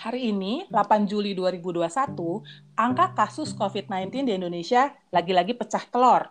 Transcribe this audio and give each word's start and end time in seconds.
Hari 0.00 0.32
ini, 0.32 0.64
8 0.72 1.04
Juli 1.04 1.36
2021, 1.36 1.84
angka 2.72 3.12
kasus 3.12 3.52
COVID-19 3.52 4.24
di 4.24 4.32
Indonesia 4.32 4.96
lagi-lagi 5.12 5.52
pecah 5.52 5.84
telur. 5.92 6.24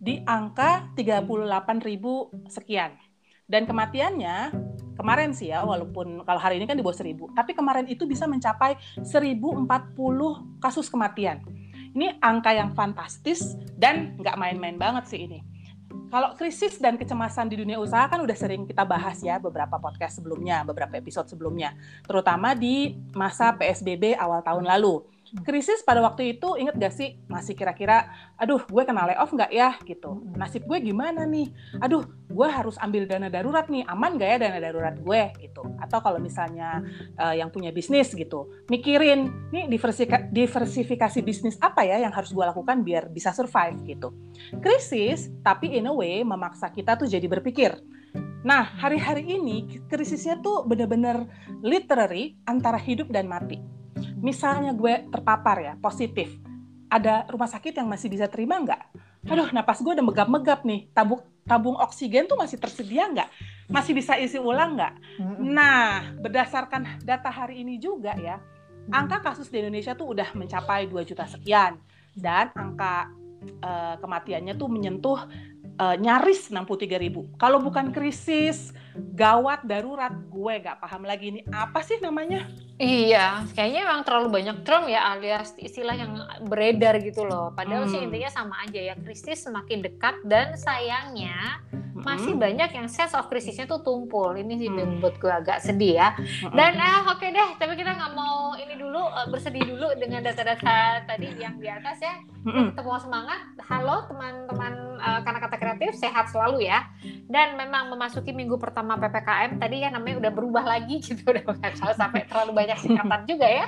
Di 0.00 0.24
angka 0.24 0.88
38.000 0.96 2.48
sekian. 2.48 2.96
Dan 3.44 3.68
kematiannya, 3.68 4.56
kemarin 4.96 5.36
sih 5.36 5.52
ya, 5.52 5.68
walaupun 5.68 6.24
kalau 6.24 6.40
hari 6.40 6.56
ini 6.56 6.64
kan 6.64 6.72
di 6.72 6.80
bawah 6.80 6.96
1000, 6.96 7.36
tapi 7.36 7.52
kemarin 7.52 7.84
itu 7.92 8.08
bisa 8.08 8.24
mencapai 8.24 8.80
1040 9.04 9.68
kasus 10.56 10.88
kematian. 10.88 11.44
Ini 11.92 12.24
angka 12.24 12.56
yang 12.56 12.72
fantastis 12.72 13.52
dan 13.76 14.16
nggak 14.16 14.40
main-main 14.40 14.80
banget 14.80 15.12
sih 15.12 15.28
ini. 15.28 15.51
Kalau 16.12 16.36
krisis 16.36 16.76
dan 16.76 17.00
kecemasan 17.00 17.48
di 17.48 17.56
dunia 17.56 17.80
usaha 17.80 18.04
kan 18.04 18.20
udah 18.20 18.36
sering 18.36 18.68
kita 18.68 18.84
bahas 18.84 19.16
ya 19.24 19.40
beberapa 19.40 19.80
podcast 19.80 20.20
sebelumnya, 20.20 20.60
beberapa 20.60 21.00
episode 21.00 21.24
sebelumnya, 21.32 21.72
terutama 22.04 22.52
di 22.52 23.00
masa 23.16 23.48
PSBB 23.56 24.20
awal 24.20 24.44
tahun 24.44 24.68
lalu 24.68 25.08
krisis 25.40 25.80
pada 25.80 26.04
waktu 26.04 26.36
itu 26.36 26.60
inget 26.60 26.76
gak 26.76 26.92
sih? 26.92 27.16
Masih 27.24 27.56
kira-kira 27.56 28.12
aduh 28.36 28.60
gue 28.60 28.82
kena 28.84 29.08
layoff 29.08 29.32
nggak 29.32 29.48
ya? 29.48 29.80
Gitu. 29.80 30.28
Nasib 30.36 30.68
gue 30.68 30.78
gimana 30.84 31.24
nih? 31.24 31.48
Aduh 31.80 32.04
gue 32.28 32.48
harus 32.48 32.76
ambil 32.76 33.08
dana 33.08 33.32
darurat 33.32 33.64
nih. 33.72 33.88
Aman 33.88 34.20
gak 34.20 34.28
ya 34.28 34.38
dana 34.44 34.58
darurat 34.60 34.96
gue? 35.00 35.22
Gitu. 35.40 35.62
Atau 35.80 36.04
kalau 36.04 36.20
misalnya 36.20 36.84
uh, 37.16 37.32
yang 37.32 37.48
punya 37.48 37.72
bisnis 37.72 38.12
gitu 38.12 38.52
mikirin 38.68 39.48
nih 39.48 39.72
diversifikasi 40.28 41.18
bisnis 41.24 41.56
apa 41.64 41.84
ya 41.88 42.04
yang 42.04 42.12
harus 42.12 42.28
gue 42.36 42.44
lakukan 42.44 42.84
biar 42.84 43.08
bisa 43.08 43.32
survive? 43.32 43.80
Gitu. 43.88 44.12
Krisis 44.60 45.32
tapi 45.40 45.72
in 45.72 45.88
a 45.88 45.94
way 45.96 46.20
memaksa 46.20 46.68
kita 46.68 47.00
tuh 47.00 47.08
jadi 47.08 47.24
berpikir. 47.24 47.72
Nah, 48.42 48.66
hari-hari 48.66 49.38
ini 49.38 49.86
krisisnya 49.86 50.42
tuh 50.42 50.66
bener-bener 50.66 51.30
literary 51.62 52.34
antara 52.42 52.74
hidup 52.74 53.06
dan 53.08 53.30
mati 53.30 53.81
misalnya 54.20 54.72
gue 54.74 55.08
terpapar 55.08 55.56
ya 55.62 55.72
positif. 55.78 56.32
Ada 56.92 57.24
rumah 57.28 57.48
sakit 57.48 57.80
yang 57.80 57.88
masih 57.88 58.12
bisa 58.12 58.28
terima 58.28 58.60
nggak? 58.60 58.82
Aduh 59.28 59.48
napas 59.54 59.80
gue 59.80 59.92
udah 59.92 60.04
megap-megap 60.04 60.66
nih. 60.66 60.92
Tabung 60.92 61.24
tabung 61.42 61.76
oksigen 61.80 62.28
tuh 62.28 62.36
masih 62.36 62.60
tersedia 62.60 63.08
nggak? 63.08 63.28
Masih 63.72 63.92
bisa 63.96 64.18
isi 64.20 64.36
ulang 64.36 64.76
nggak? 64.76 64.94
Nah 65.40 66.14
berdasarkan 66.20 67.00
data 67.02 67.32
hari 67.32 67.64
ini 67.64 67.80
juga 67.80 68.12
ya 68.18 68.42
angka 68.90 69.22
kasus 69.22 69.46
di 69.46 69.62
Indonesia 69.62 69.94
tuh 69.94 70.10
udah 70.16 70.34
mencapai 70.34 70.90
2 70.90 71.06
juta 71.06 71.28
sekian. 71.28 71.78
Dan 72.12 72.50
angka 72.58 73.08
uh, 73.62 73.94
kematiannya 74.02 74.58
tuh 74.58 74.68
menyentuh 74.68 75.20
uh, 75.78 75.96
nyaris 75.96 76.50
63 76.50 76.98
ribu. 76.98 77.30
Kalau 77.38 77.62
bukan 77.62 77.94
krisis, 77.94 78.74
gawat, 79.14 79.62
darurat, 79.64 80.12
gue 80.12 80.54
gak 80.60 80.82
paham 80.82 81.06
lagi 81.06 81.32
ini 81.36 81.40
apa 81.54 81.80
sih 81.84 82.02
namanya? 82.02 82.48
Iya, 82.82 83.46
kayaknya 83.54 83.86
emang 83.86 84.02
terlalu 84.02 84.42
banyak 84.42 84.66
term 84.66 84.90
ya 84.90 85.14
alias 85.14 85.54
istilah 85.54 85.94
yang 85.94 86.18
beredar 86.50 86.98
gitu 86.98 87.22
loh. 87.22 87.54
Padahal 87.54 87.86
hmm. 87.86 87.92
sih 87.94 88.00
intinya 88.02 88.26
sama 88.26 88.58
aja 88.66 88.80
ya, 88.90 88.94
krisis 88.98 89.46
semakin 89.46 89.86
dekat 89.86 90.18
dan 90.26 90.58
sayangnya 90.58 91.62
hmm. 91.70 92.02
masih 92.02 92.34
banyak 92.34 92.74
yang 92.74 92.90
sense 92.90 93.14
of 93.14 93.30
krisisnya 93.30 93.70
tuh 93.70 93.86
tumpul. 93.86 94.34
Ini 94.34 94.58
sih 94.58 94.66
hmm. 94.66 94.98
membuat 94.98 95.14
gue 95.22 95.30
agak 95.30 95.62
sedih 95.62 95.94
ya. 96.02 96.08
Hmm. 96.18 96.58
Dan 96.58 96.74
ah 96.82 97.06
oke 97.06 97.22
okay 97.22 97.30
deh, 97.30 97.48
tapi 97.54 97.78
kita 97.78 97.94
nggak 97.94 98.12
mau 98.18 98.58
ini 98.58 98.74
dulu 98.74 98.98
uh, 98.98 99.30
bersedih 99.30 99.62
dulu 99.62 99.94
dengan 99.94 100.26
data-data 100.26 101.06
tadi 101.06 101.38
yang 101.38 101.62
di 101.62 101.70
atas 101.70 102.02
ya. 102.02 102.18
Hmm. 102.42 102.74
Mau 102.74 102.98
semangat. 102.98 103.46
Halo 103.62 104.10
teman-teman 104.10 104.98
uh, 104.98 105.20
karena 105.22 105.38
kata 105.38 105.56
kreatif, 105.56 105.94
sehat 105.94 106.34
selalu 106.34 106.66
ya. 106.66 106.90
Dan 107.30 107.54
memang 107.54 107.94
memasuki 107.94 108.34
minggu 108.34 108.58
pertama 108.58 108.98
PPKM 108.98 109.62
tadi 109.62 109.86
ya 109.86 109.88
namanya 109.94 110.18
udah 110.26 110.32
berubah 110.34 110.64
lagi 110.66 110.98
gitu 111.06 111.22
udah 111.30 111.46
nggak 111.46 111.94
sampai 111.94 112.26
terlalu 112.26 112.52
banyak 112.52 112.71
singkatan 112.80 113.22
juga 113.28 113.46
ya. 113.48 113.66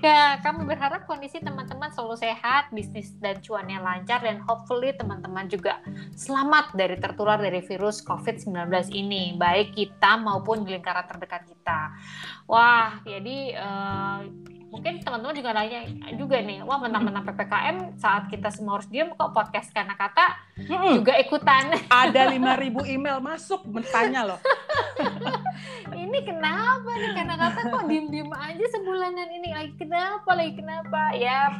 Ya 0.00 0.20
kami 0.40 0.66
berharap 0.66 1.04
kondisi 1.04 1.38
teman-teman 1.38 1.92
selalu 1.92 2.16
sehat, 2.18 2.72
bisnis 2.74 3.14
dan 3.20 3.38
cuannya 3.44 3.78
lancar 3.80 4.24
dan 4.24 4.40
hopefully 4.42 4.92
teman-teman 4.96 5.46
juga 5.46 5.78
selamat 6.16 6.74
dari 6.74 6.96
tertular 6.98 7.36
dari 7.36 7.60
virus 7.62 8.02
COVID-19 8.02 8.70
ini, 8.92 9.36
baik 9.36 9.76
kita 9.76 10.18
maupun 10.18 10.64
di 10.64 10.74
lingkaran 10.76 11.06
terdekat 11.06 11.46
kita. 11.46 11.94
Wah, 12.50 12.98
jadi 13.06 13.38
uh, 13.56 14.18
mungkin 14.70 15.02
teman-teman 15.02 15.34
juga 15.34 15.50
nanya 15.50 15.80
juga 16.14 16.38
nih, 16.38 16.62
wah 16.62 16.78
mentang-mentang 16.78 17.26
PPKM 17.26 17.76
saat 17.98 18.30
kita 18.30 18.48
semua 18.54 18.78
harus 18.78 18.86
diem 18.86 19.10
kok 19.10 19.34
podcast 19.34 19.68
karena 19.74 19.98
kata 19.98 20.26
hmm. 20.62 21.02
juga 21.02 21.18
ikutan. 21.18 21.74
Ada 22.06 22.30
5000 22.30 22.94
email 22.94 23.18
masuk 23.18 23.66
bertanya 23.66 24.24
loh. 24.24 24.40
ini 26.10 26.18
kenapa 26.26 26.90
nih 26.98 27.12
karena 27.16 27.34
kata 27.38 27.60
kok 27.70 27.84
diem-diem 27.86 28.30
aja 28.30 28.66
sebulanan 28.74 29.28
ini 29.30 29.48
lagi 29.54 29.74
kenapa 29.78 30.30
lagi 30.34 30.52
kenapa 30.58 31.00
ya 31.16 31.58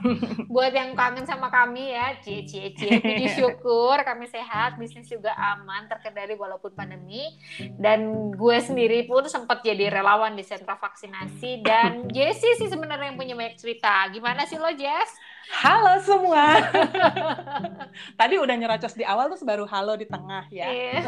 buat 0.50 0.75
yang 0.75 0.92
kangen 0.98 1.25
sama 1.25 1.48
kami 1.48 1.94
ya 1.94 2.19
cie 2.21 2.44
cie 2.44 2.75
cie 2.77 3.00
puji 3.00 3.27
syukur 3.38 3.97
kami 4.03 4.27
sehat 4.27 4.77
bisnis 4.77 5.09
juga 5.09 5.32
aman 5.34 5.88
terkendali 5.88 6.37
walaupun 6.37 6.75
pandemi 6.75 7.38
dan 7.78 8.31
gue 8.34 8.59
sendiri 8.60 9.06
pun 9.09 9.25
sempat 9.31 9.62
jadi 9.65 9.88
relawan 9.88 10.37
di 10.37 10.44
sentra 10.44 10.77
vaksinasi 10.77 11.65
dan 11.65 12.10
Jessie 12.10 12.59
sih 12.59 12.69
sebenarnya 12.69 13.00
yang 13.05 13.16
punya 13.16 13.34
banyak 13.37 13.56
cerita. 13.56 14.09
Gimana 14.12 14.44
sih 14.44 14.61
lo, 14.61 14.71
Jess? 14.72 15.16
Halo 15.50 15.99
semua. 16.06 16.62
Tadi 18.21 18.38
udah 18.38 18.55
nyerocos 18.55 18.94
di 18.94 19.03
awal 19.03 19.27
terus 19.34 19.43
baru 19.43 19.66
halo 19.66 19.99
di 19.99 20.06
tengah 20.06 20.47
ya. 20.47 20.71
Yeah. 20.71 21.03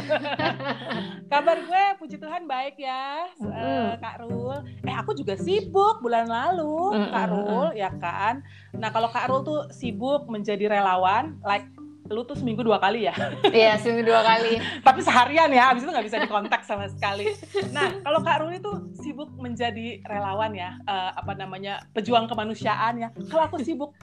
Kabar 1.32 1.62
gue 1.62 1.84
puji 2.02 2.19
Tuhan 2.19 2.50
baik 2.50 2.75
ya, 2.82 3.31
mm 3.38 3.47
uh, 3.47 3.88
Kak 4.02 4.26
Rul. 4.26 4.58
Eh 4.82 4.94
aku 4.98 5.14
juga 5.14 5.38
sibuk 5.38 6.02
bulan 6.02 6.26
lalu, 6.26 6.91
mm. 6.91 7.08
Kak 7.14 7.26
Rul 7.31 7.66
ya 7.78 7.91
kan. 8.02 8.42
Nah 8.75 8.91
kalau 8.91 9.08
Kak 9.14 9.31
Rul 9.31 9.47
tuh 9.47 9.60
sibuk 9.70 10.26
menjadi 10.26 10.66
relawan, 10.66 11.38
like 11.47 11.70
lu 12.12 12.22
tuh 12.28 12.36
seminggu 12.36 12.60
dua 12.60 12.76
kali 12.76 13.08
ya? 13.08 13.14
Iya, 13.48 13.80
seminggu 13.80 14.12
dua 14.12 14.20
kali. 14.20 14.60
Tapi 14.86 15.00
seharian 15.00 15.48
ya, 15.48 15.72
abis 15.72 15.82
itu 15.82 15.90
nggak 15.90 16.06
bisa 16.06 16.18
dikontak 16.20 16.62
sama 16.62 16.86
sekali. 16.92 17.32
Nah, 17.72 17.98
kalau 18.04 18.20
Kak 18.20 18.44
Ruli 18.44 18.60
tuh 18.60 18.92
sibuk 19.00 19.32
menjadi 19.40 20.04
relawan 20.04 20.52
ya, 20.52 20.76
uh, 20.84 21.16
apa 21.16 21.32
namanya, 21.34 21.82
pejuang 21.96 22.28
kemanusiaan 22.28 23.00
ya. 23.00 23.08
Kalau 23.32 23.48
aku 23.48 23.58
sibuk 23.64 23.96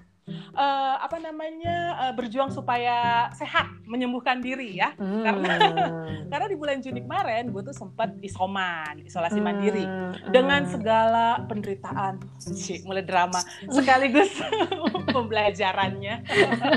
uh, 0.54 0.96
apa 1.02 1.18
namanya 1.22 1.98
uh, 2.08 2.14
berjuang 2.14 2.50
supaya 2.54 3.30
sehat 3.36 3.70
menyembuhkan 3.90 4.40
diri 4.40 4.78
ya 4.78 4.94
hmm. 4.96 5.24
karena 5.26 5.54
karena 6.32 6.46
di 6.46 6.58
bulan 6.58 6.78
Juni 6.80 7.04
kemarin 7.04 7.50
gue 7.50 7.62
tuh 7.66 7.76
sempat 7.76 8.14
isoman 8.22 9.02
isolasi 9.04 9.42
hmm. 9.42 9.46
mandiri 9.46 9.86
dengan 10.30 10.66
segala 10.70 11.42
penderitaan 11.50 12.22
sih 12.38 12.86
mulai 12.86 13.02
drama 13.02 13.42
sekaligus 13.68 14.30
pembelajarannya 15.16 16.16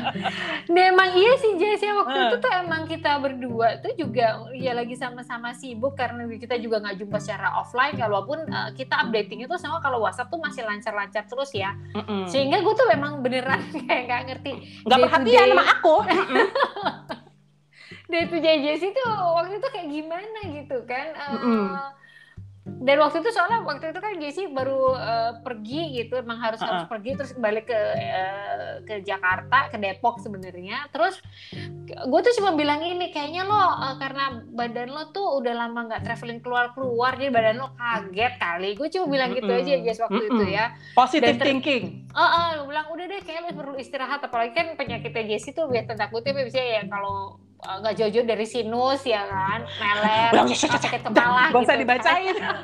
nah 0.72 0.82
emang 0.88 1.10
iya 1.12 1.32
sih 1.36 1.52
Jess 1.60 1.84
ya 1.84 1.92
waktu 1.96 2.16
uh. 2.16 2.24
itu 2.32 2.36
tuh 2.40 2.52
emang 2.52 2.82
kita 2.88 3.20
berdua 3.20 3.78
tuh 3.84 3.92
juga 3.94 4.48
ya 4.56 4.72
lagi 4.72 4.96
sama-sama 4.96 5.52
sibuk 5.52 5.94
karena 5.94 6.24
kita 6.38 6.56
juga 6.58 6.80
nggak 6.80 6.96
jumpa 7.04 7.18
secara 7.20 7.60
offline 7.60 7.94
walaupun 8.00 8.48
uh, 8.48 8.70
kita 8.72 8.98
updating 9.04 9.44
itu 9.44 9.54
sama 9.60 9.78
kalau 9.84 10.00
WhatsApp 10.00 10.32
tuh 10.32 10.40
masih 10.40 10.64
lancar-lancar 10.64 11.28
terus 11.28 11.52
ya 11.52 11.76
mm 11.92 12.02
-mm. 12.02 12.22
sehingga 12.28 12.64
gue 12.64 12.74
tuh 12.74 12.88
memang 12.88 13.20
bener 13.20 13.41
beneran 13.42 13.60
kayak 13.90 14.02
nggak 14.06 14.22
ngerti. 14.30 14.52
Nggak 14.86 14.98
perhatian 15.02 15.46
sama 15.50 15.64
aku. 15.66 15.96
Day 18.12 18.28
to 18.28 18.36
day 18.44 18.60
Jessie 18.60 18.92
tuh 18.92 19.08
waktu 19.08 19.56
itu 19.56 19.68
kayak 19.72 19.88
gimana 19.88 20.38
gitu 20.52 20.84
kan 20.84 21.16
uh, 21.16 21.32
mm 21.32 21.40
-hmm 21.40 22.01
dan 22.62 22.96
waktu 23.02 23.26
itu 23.26 23.30
soalnya 23.34 23.66
waktu 23.66 23.90
itu 23.90 23.98
kan 23.98 24.12
Jessie 24.22 24.46
baru 24.54 24.94
uh, 24.94 25.32
pergi 25.42 25.98
gitu 25.98 26.14
emang 26.14 26.38
harus 26.38 26.62
uh 26.62 26.66
-uh. 26.66 26.70
harus 26.70 26.84
pergi 26.86 27.10
terus 27.18 27.34
balik 27.34 27.66
ke 27.66 27.74
uh, 27.74 28.86
ke 28.86 29.02
Jakarta 29.02 29.66
ke 29.66 29.82
Depok 29.82 30.22
sebenarnya 30.22 30.86
terus 30.94 31.18
gue 31.90 32.20
tuh 32.22 32.34
cuma 32.38 32.54
bilang 32.54 32.78
ini 32.86 33.10
kayaknya 33.10 33.50
lo 33.50 33.58
uh, 33.58 33.98
karena 33.98 34.46
badan 34.54 34.94
lo 34.94 35.10
tuh 35.10 35.42
udah 35.42 35.54
lama 35.58 35.90
nggak 35.90 36.06
traveling 36.06 36.38
keluar 36.38 36.70
keluar 36.70 37.18
jadi 37.18 37.34
badan 37.34 37.58
lo 37.58 37.74
kaget 37.74 38.34
kali 38.38 38.70
gue 38.78 38.88
cuma 38.94 39.06
bilang 39.10 39.30
gitu 39.34 39.50
mm 39.50 39.58
-mm. 39.58 39.66
aja 39.66 39.74
Jess 39.82 39.98
waktu 39.98 40.22
mm 40.22 40.26
-mm. 40.30 40.38
itu 40.38 40.44
ya 40.54 40.64
positive 40.94 41.38
thinking 41.42 42.06
uh, 42.14 42.22
uh, 42.22 42.48
bilang 42.62 42.86
udah 42.94 43.04
deh 43.10 43.20
kayaknya 43.26 43.50
lo 43.50 43.58
perlu 43.58 43.74
istirahat 43.74 44.22
apalagi 44.22 44.54
kan 44.54 44.78
penyakitnya 44.78 45.34
Jessie 45.34 45.50
tuh 45.50 45.66
biasa 45.66 45.98
takutnya 45.98 46.46
bisa 46.46 46.62
ya 46.62 46.86
kalau 46.86 47.42
nggak 47.62 47.94
uh, 47.94 47.98
jauh-jauh 47.98 48.26
dari 48.26 48.46
sinus 48.46 49.06
ya 49.06 49.22
kan? 49.22 49.60
Meler 49.78 50.30
sakit 50.50 51.02
kepala 51.06 51.54
gak 51.54 51.62
usah 51.62 51.76
gitu, 51.78 51.82
dibacain. 51.86 52.34
Kan. 52.34 52.58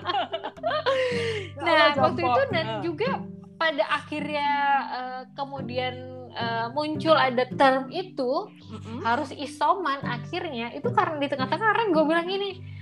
nah 1.67 1.95
waktu 1.95 2.21
itu 2.27 2.43
dan 2.51 2.67
juga 2.83 3.11
pada 3.59 3.85
akhirnya 3.91 4.51
uh, 4.91 5.23
kemudian 5.39 5.95
uh, 6.35 6.67
muncul 6.75 7.15
ada 7.15 7.47
term 7.55 7.91
itu 7.95 8.51
mm-hmm. 8.51 8.99
harus 9.07 9.31
isoman 9.35 10.03
akhirnya. 10.03 10.75
Itu 10.75 10.91
karena 10.91 11.23
di 11.23 11.29
tengah-tengah 11.31 11.69
orang 11.79 11.89
gue 11.95 12.05
bilang 12.07 12.29
ini 12.31 12.78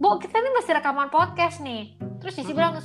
Bu 0.00 0.16
kita 0.16 0.32
ini 0.32 0.50
masih 0.56 0.72
rekaman 0.80 1.12
podcast 1.12 1.60
nih. 1.60 1.92
Terus 2.24 2.32
Cici 2.32 2.56
bilang 2.56 2.80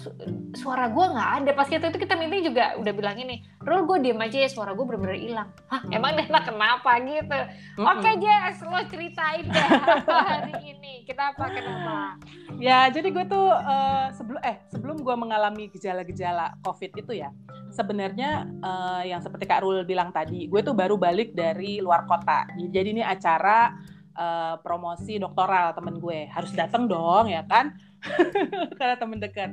suara 0.52 0.92
gue 0.92 1.06
nggak 1.16 1.30
ada. 1.40 1.52
Pas 1.56 1.64
kita 1.64 1.88
itu 1.88 2.04
kita 2.04 2.20
meeting 2.20 2.52
juga 2.52 2.76
udah 2.76 2.92
bilang 2.92 3.16
ini 3.16 3.40
Rul 3.64 3.88
gue 3.88 4.04
diem 4.04 4.20
aja 4.20 4.36
ya 4.44 4.52
suara 4.52 4.76
gue 4.76 4.84
bener-bener 4.84 5.16
hilang. 5.16 5.48
Hah 5.72 5.80
emang 5.96 6.20
Dena 6.20 6.44
kenapa? 6.44 7.00
Gitu. 7.00 7.40
Oke 7.80 8.04
okay, 8.04 8.14
Jess 8.20 8.60
lo 8.68 8.80
ceritain 8.92 9.48
deh 9.48 9.68
hari 10.12 10.76
ini. 10.76 11.08
Kita 11.08 11.32
apa 11.32 11.56
kenapa 11.56 12.20
ya 12.60 12.88
jadi 12.92 13.08
gue 13.12 13.26
tuh 13.32 13.48
uh, 13.48 14.12
sebelum 14.16 14.42
eh 14.44 14.60
sebelum 14.72 15.00
gue 15.00 15.16
mengalami 15.16 15.72
gejala-gejala 15.72 16.56
covid 16.64 16.92
itu 16.96 17.16
ya 17.16 17.32
sebenarnya 17.72 18.48
uh, 18.64 19.04
yang 19.04 19.20
seperti 19.20 19.48
Kak 19.48 19.64
Rul 19.64 19.84
bilang 19.88 20.12
tadi 20.12 20.48
gue 20.52 20.62
tuh 20.64 20.76
baru 20.76 21.00
balik 21.00 21.32
dari 21.32 21.80
luar 21.80 22.04
kota. 22.08 22.48
Jadi 22.60 23.00
ini 23.00 23.04
acara 23.04 23.72
uh, 24.16 24.56
promosi 24.64 25.20
doktoral 25.20 25.76
temen 25.76 26.00
gue. 26.00 26.28
Harus 26.32 26.52
datang 26.56 26.88
dong 26.90 27.30
ya 27.30 27.44
kan? 27.46 27.76
Karena 28.80 28.96
temen 28.98 29.20
dekat 29.20 29.52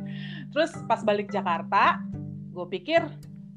terus 0.53 0.73
pas 0.85 1.01
balik 1.01 1.33
Jakarta 1.33 2.01
gue 2.53 2.67
pikir 2.69 3.01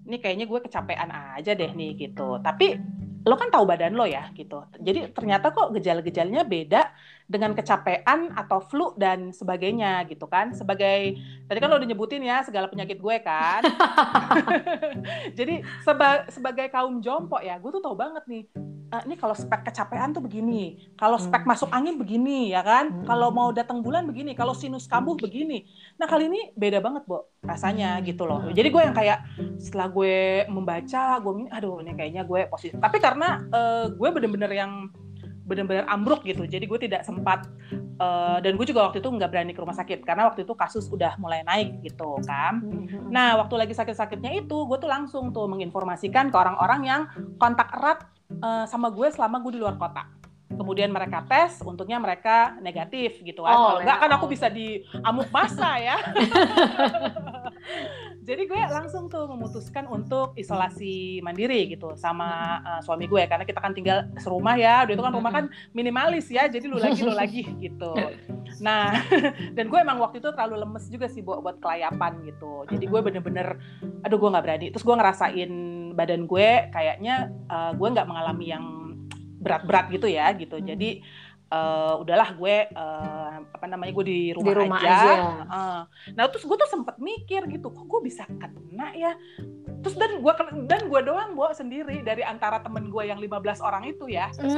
ini 0.05 0.21
kayaknya 0.21 0.45
gue 0.47 0.59
kecapean 0.61 1.09
aja 1.09 1.53
deh 1.53 1.71
nih 1.73 1.97
gitu. 1.97 2.41
Tapi 2.41 2.77
lo 3.25 3.35
kan 3.35 3.49
tahu 3.49 3.65
badan 3.65 3.97
lo 3.97 4.05
ya 4.05 4.29
gitu. 4.37 4.61
Jadi 4.77 5.09
ternyata 5.11 5.49
kok 5.49 5.73
gejala-gejalanya 5.73 6.45
beda 6.45 6.81
dengan 7.25 7.57
kecapean 7.57 8.33
atau 8.37 8.61
flu 8.61 8.93
dan 8.95 9.33
sebagainya 9.33 10.05
gitu 10.05 10.29
kan. 10.29 10.53
Sebagai 10.53 11.17
tadi 11.49 11.57
kan 11.57 11.69
lo 11.69 11.81
udah 11.81 11.89
nyebutin 11.89 12.21
ya 12.21 12.45
segala 12.45 12.69
penyakit 12.69 13.01
gue 13.01 13.17
kan. 13.25 13.61
Jadi 15.37 15.65
seba, 15.81 16.29
sebagai 16.29 16.69
kaum 16.69 17.01
jompo 17.01 17.41
ya 17.41 17.57
gue 17.57 17.71
tuh 17.73 17.81
tahu 17.81 17.97
banget 17.97 18.23
nih 18.29 18.45
uh, 18.93 19.01
ini 19.05 19.15
kalau 19.17 19.33
spek 19.33 19.65
kecapean 19.65 20.13
tuh 20.13 20.21
begini 20.21 20.93
kalau 20.99 21.17
spek 21.17 21.43
hmm. 21.43 21.49
masuk 21.49 21.69
angin 21.73 21.95
begini 21.97 22.53
ya 22.53 22.61
kan? 22.61 22.91
Hmm. 22.91 23.05
kalau 23.07 23.29
mau 23.33 23.49
datang 23.49 23.81
bulan 23.81 24.05
begini 24.05 24.37
kalau 24.37 24.53
sinus 24.53 24.85
kambuh 24.85 25.17
begini. 25.17 25.65
Nah 25.97 26.05
kali 26.05 26.29
ini 26.29 26.53
beda 26.53 26.79
banget 26.83 27.03
bu 27.09 27.25
rasanya 27.41 27.97
gitu 28.05 28.25
loh. 28.25 28.45
Jadi 28.53 28.67
gue 28.69 28.81
yang 28.81 28.95
kayak 28.95 29.19
setelah 29.57 29.89
gue 29.89 30.45
membaca 30.49 31.17
gue 31.21 31.33
aduh 31.49 31.81
ini 31.81 31.91
kayaknya 31.97 32.23
gue 32.27 32.45
positif. 32.49 32.77
Tapi 32.77 32.97
karena 33.01 33.41
uh, 33.49 33.85
gue 33.89 34.09
bener-bener 34.13 34.51
yang 34.53 34.71
benar-benar 35.45 35.85
ambruk 35.87 36.25
gitu 36.25 36.43
jadi 36.49 36.65
gue 36.65 36.79
tidak 36.89 37.01
sempat 37.05 37.45
uh, 38.01 38.41
dan 38.41 38.57
gue 38.57 38.65
juga 38.65 38.89
waktu 38.89 38.99
itu 38.99 39.09
nggak 39.09 39.29
berani 39.29 39.53
ke 39.53 39.61
rumah 39.61 39.77
sakit 39.77 40.01
karena 40.01 40.25
waktu 40.27 40.43
itu 40.43 40.53
kasus 40.57 40.89
udah 40.89 41.15
mulai 41.21 41.45
naik 41.45 41.85
gitu 41.85 42.17
kan 42.25 42.65
mm-hmm. 42.65 43.13
nah 43.13 43.37
waktu 43.37 43.55
lagi 43.55 43.73
sakit-sakitnya 43.77 44.41
itu 44.41 44.57
gue 44.65 44.77
tuh 44.81 44.89
langsung 44.89 45.29
tuh 45.29 45.45
menginformasikan 45.45 46.33
ke 46.33 46.35
orang-orang 46.35 46.81
yang 46.83 47.01
kontak 47.37 47.69
erat 47.77 48.03
uh, 48.41 48.65
sama 48.65 48.89
gue 48.89 49.07
selama 49.13 49.39
gue 49.45 49.55
di 49.55 49.61
luar 49.61 49.77
kota 49.77 50.03
kemudian 50.55 50.89
mereka 50.93 51.25
tes, 51.27 51.59
untungnya 51.61 51.99
mereka 51.99 52.55
negatif 52.63 53.19
gitu 53.21 53.43
kan. 53.43 53.53
Oh, 53.53 53.61
Kalau 53.75 53.79
enggak 53.83 53.97
kan 53.97 54.11
aku 54.15 54.25
bisa 54.31 54.47
di 54.47 54.81
amuk 55.03 55.27
masa 55.29 55.75
ya. 55.77 55.97
Jadi 58.25 58.49
gue 58.49 58.57
langsung 58.73 59.05
tuh 59.05 59.29
memutuskan 59.29 59.85
untuk 59.85 60.33
isolasi 60.33 61.21
mandiri 61.21 61.69
gitu 61.69 61.93
sama 61.93 62.57
uh, 62.65 62.81
suami 62.81 63.05
gue 63.05 63.21
karena 63.29 63.45
kita 63.45 63.61
kan 63.61 63.77
tinggal 63.77 64.09
serumah 64.17 64.57
ya. 64.57 64.81
Udah 64.89 64.93
itu 64.97 65.03
kan 65.05 65.13
rumah 65.13 65.31
kan 65.31 65.45
minimalis 65.77 66.33
ya. 66.33 66.49
Jadi 66.49 66.65
lu 66.65 66.81
lagi 66.81 67.05
lu 67.05 67.13
lagi 67.13 67.45
gitu. 67.65 67.93
Nah, 68.65 68.97
dan 69.55 69.69
gue 69.69 69.79
emang 69.79 70.01
waktu 70.01 70.17
itu 70.25 70.33
terlalu 70.33 70.65
lemes 70.65 70.89
juga 70.89 71.05
sih 71.05 71.21
buat 71.21 71.45
buat 71.45 71.61
kelayapan 71.61 72.25
gitu. 72.25 72.65
Jadi 72.65 72.85
gue 72.89 72.99
bener-bener 73.05 73.61
aduh 74.01 74.17
gue 74.17 74.29
nggak 74.33 74.43
berani. 74.43 74.65
Terus 74.73 74.81
gue 74.81 74.95
ngerasain 74.97 75.51
badan 75.93 76.25
gue 76.25 76.49
kayaknya 76.73 77.29
uh, 77.53 77.77
gue 77.77 77.87
nggak 77.93 78.09
mengalami 78.09 78.45
yang 78.49 78.65
berat-berat 79.37 79.93
gitu 79.93 80.09
ya 80.09 80.33
gitu. 80.33 80.57
Hmm. 80.57 80.65
Uh, 81.55 82.03
udahlah 82.03 82.35
gue 82.35 82.67
uh, 82.75 83.47
apa 83.47 83.65
namanya 83.71 83.95
gue 83.95 84.05
di 84.05 84.19
rumah, 84.35 84.51
di 84.51 84.55
rumah 84.59 84.79
aja. 84.83 84.91
aja. 84.91 85.13
Uh, 85.47 85.81
nah 86.11 86.27
terus 86.27 86.43
gue 86.43 86.57
tuh 86.59 86.67
sempet 86.67 86.99
mikir 86.99 87.47
gitu, 87.47 87.71
kok 87.71 87.87
gue 87.87 88.01
bisa 88.03 88.27
kena 88.27 88.91
ya? 88.91 89.15
Terus 89.79 89.95
dan 89.95 90.19
gue 90.19 90.33
dan 90.67 90.81
gue 90.91 91.01
doang 91.05 91.31
gue 91.31 91.47
sendiri 91.55 92.03
dari 92.03 92.27
antara 92.27 92.59
temen 92.59 92.91
gue 92.91 93.03
yang 93.07 93.23
15 93.23 93.63
orang 93.63 93.87
itu 93.87 94.11
ya, 94.11 94.35
mm. 94.35 94.51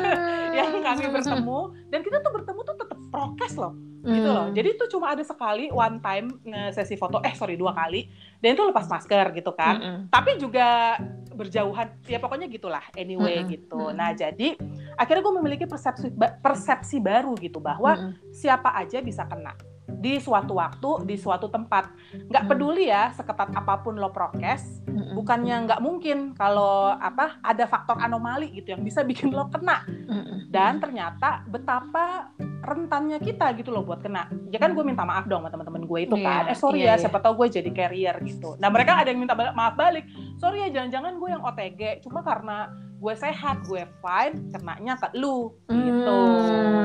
yang 0.58 0.80
kami 0.80 1.04
bertemu 1.12 1.60
dan 1.92 2.00
kita 2.00 2.16
tuh 2.24 2.32
bertemu 2.32 2.60
tuh 2.64 2.76
tetap 2.80 2.97
prokes 3.08 3.56
loh, 3.56 3.72
mm. 3.74 4.12
gitu 4.12 4.28
loh. 4.30 4.46
Hmm. 4.48 4.56
Jadi 4.56 4.68
itu 4.76 4.84
cuma 4.92 5.12
ada 5.12 5.24
sekali 5.24 5.68
one 5.72 5.98
time 6.00 6.26
sesi 6.72 6.94
foto, 6.94 7.20
eh 7.24 7.34
sorry 7.36 7.56
dua 7.56 7.74
kali, 7.76 8.08
dan 8.40 8.54
itu 8.54 8.62
lepas 8.64 8.86
masker 8.86 9.32
gitu 9.36 9.52
kan. 9.56 9.74
Mm 9.76 9.84
-mm. 9.84 10.00
Tapi 10.12 10.30
juga 10.40 10.96
berjauhan 11.38 11.94
ya 12.10 12.18
pokoknya 12.18 12.50
gitulah 12.50 12.82
anyway 12.98 13.38
mm-hmm. 13.38 13.54
gitu 13.54 13.94
nah 13.94 14.10
jadi 14.10 14.58
akhirnya 14.98 15.22
gue 15.22 15.34
memiliki 15.38 15.64
persepsi 15.70 16.10
persepsi 16.42 16.98
baru 16.98 17.38
gitu 17.38 17.62
bahwa 17.62 17.94
mm-hmm. 17.94 18.34
siapa 18.34 18.74
aja 18.74 18.98
bisa 18.98 19.22
kena 19.30 19.54
di 19.88 20.20
suatu 20.20 20.60
waktu 20.60 21.08
di 21.08 21.16
suatu 21.16 21.48
tempat 21.48 21.90
nggak 22.28 22.44
peduli 22.44 22.92
ya 22.92 23.10
seketat 23.16 23.50
apa 23.56 23.80
pun 23.80 23.96
lo 23.96 24.12
prokes 24.12 24.84
mm-hmm. 24.84 25.16
bukannya 25.16 25.56
nggak 25.64 25.80
mungkin 25.80 26.36
kalau 26.36 26.92
apa 26.92 27.40
ada 27.40 27.64
faktor 27.64 27.96
anomali 27.98 28.52
gitu 28.52 28.76
yang 28.76 28.84
bisa 28.84 29.02
bikin 29.10 29.32
lo 29.32 29.48
kena 29.48 29.82
mm-hmm. 29.88 30.52
dan 30.52 30.78
ternyata 30.78 31.42
betapa 31.48 32.36
rentannya 32.68 33.18
kita 33.22 33.54
gitu 33.56 33.72
loh 33.72 33.86
buat 33.86 34.04
kena. 34.04 34.28
Ya 34.52 34.60
kan 34.60 34.76
gue 34.76 34.84
minta 34.84 35.06
maaf 35.06 35.24
dong 35.24 35.40
sama 35.40 35.48
teman-teman 35.48 35.88
gue 35.88 35.98
itu 36.04 36.16
kan. 36.20 36.44
Yeah, 36.46 36.52
eh 36.52 36.58
sorry 36.58 36.78
yeah, 36.82 36.84
ya, 36.84 36.90
yeah. 36.92 37.00
siapa 37.06 37.18
tahu 37.24 37.32
gue 37.44 37.48
jadi 37.62 37.70
carrier 37.72 38.16
gitu. 38.26 38.58
Nah 38.60 38.68
mereka 38.68 39.00
ada 39.00 39.08
yang 39.08 39.22
minta 39.22 39.32
maaf 39.34 39.74
balik. 39.78 40.04
Sorry 40.36 40.66
ya, 40.66 40.68
jangan-jangan 40.68 41.16
gue 41.16 41.28
yang 41.32 41.42
OTG. 41.42 42.04
Cuma 42.04 42.20
karena 42.20 42.68
gue 42.98 43.14
sehat, 43.14 43.62
gue 43.64 43.82
fine, 44.02 44.36
kenanya 44.50 44.94
ke 44.98 45.08
lu 45.16 45.54
gitu. 45.70 46.18
Mm. 46.50 46.77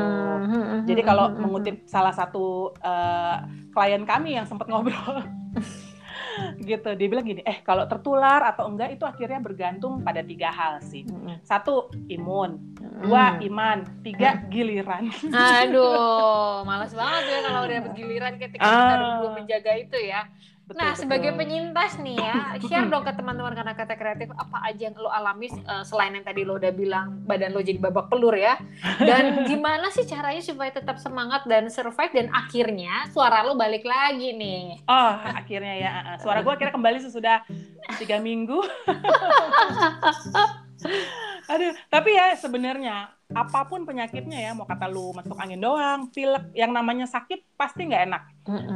Jadi 0.84 1.02
kalau 1.02 1.32
mengutip 1.34 1.86
salah 1.88 2.12
satu 2.12 2.76
uh, 2.82 3.38
klien 3.72 4.04
kami 4.04 4.36
yang 4.38 4.46
sempat 4.46 4.68
ngobrol 4.70 5.24
gitu 6.66 6.98
dia 6.98 7.08
bilang 7.10 7.26
gini 7.30 7.46
eh 7.46 7.62
kalau 7.62 7.86
tertular 7.86 8.42
atau 8.42 8.66
enggak 8.66 8.98
itu 8.98 9.06
akhirnya 9.06 9.38
bergantung 9.38 10.02
pada 10.02 10.26
tiga 10.26 10.50
hal 10.50 10.82
sih. 10.82 11.06
Satu 11.46 11.94
imun. 12.10 12.58
Dua 13.04 13.38
iman. 13.38 14.02
Tiga 14.02 14.42
giliran. 14.50 15.14
Aduh 15.62 16.66
malas 16.66 16.94
banget 16.96 17.24
ya 17.30 17.40
kalau 17.46 17.62
udah 17.70 17.80
giliran 17.94 18.34
ketika 18.42 18.64
uh, 18.66 18.74
kita 18.74 18.96
dulu 18.98 19.28
menjaga 19.38 19.72
itu 19.78 19.98
ya 20.00 20.22
Betul, 20.64 20.80
nah, 20.80 20.96
betul. 20.96 21.02
sebagai 21.04 21.32
penyintas 21.36 21.92
nih 22.00 22.16
ya, 22.16 22.56
share 22.64 22.88
dong 22.88 23.04
ke 23.04 23.12
teman-teman 23.12 23.52
karena 23.52 23.76
kata 23.76 24.00
kreatif 24.00 24.32
apa 24.32 24.64
aja 24.64 24.88
yang 24.88 24.96
lo 24.96 25.12
alami 25.12 25.52
uh, 25.68 25.84
selain 25.84 26.16
yang 26.16 26.24
tadi 26.24 26.48
lo 26.48 26.56
udah 26.56 26.72
bilang 26.72 27.20
badan 27.28 27.52
lo 27.52 27.60
jadi 27.60 27.84
babak 27.84 28.08
pelur 28.08 28.32
ya. 28.32 28.56
Dan 29.04 29.38
gimana 29.52 29.92
sih 29.92 30.08
caranya 30.08 30.40
supaya 30.40 30.72
tetap 30.72 31.04
semangat 31.04 31.44
dan 31.52 31.68
survive 31.68 32.16
dan 32.16 32.32
akhirnya 32.32 33.12
suara 33.12 33.44
lo 33.44 33.60
balik 33.60 33.84
lagi 33.84 34.32
nih. 34.32 34.88
Oh, 34.88 35.14
akhirnya 35.36 35.76
ya. 35.76 35.92
Suara 36.24 36.40
gue 36.40 36.54
akhirnya 36.56 36.72
kembali 36.72 37.00
sesudah 37.04 37.44
tiga 38.00 38.24
minggu. 38.24 38.64
Aduh, 41.52 41.76
tapi 41.92 42.16
ya 42.16 42.40
sebenarnya 42.40 43.12
apa 43.34 43.66
pun 43.66 43.84
penyakitnya 43.84 44.40
ya, 44.40 44.52
mau 44.54 44.70
kata 44.70 44.86
lu 44.88 45.12
masuk 45.12 45.36
angin 45.36 45.60
doang, 45.60 46.08
pilek, 46.14 46.54
yang 46.54 46.72
namanya 46.72 47.10
sakit 47.10 47.58
pasti 47.58 47.90
nggak 47.90 48.04
enak. 48.08 48.24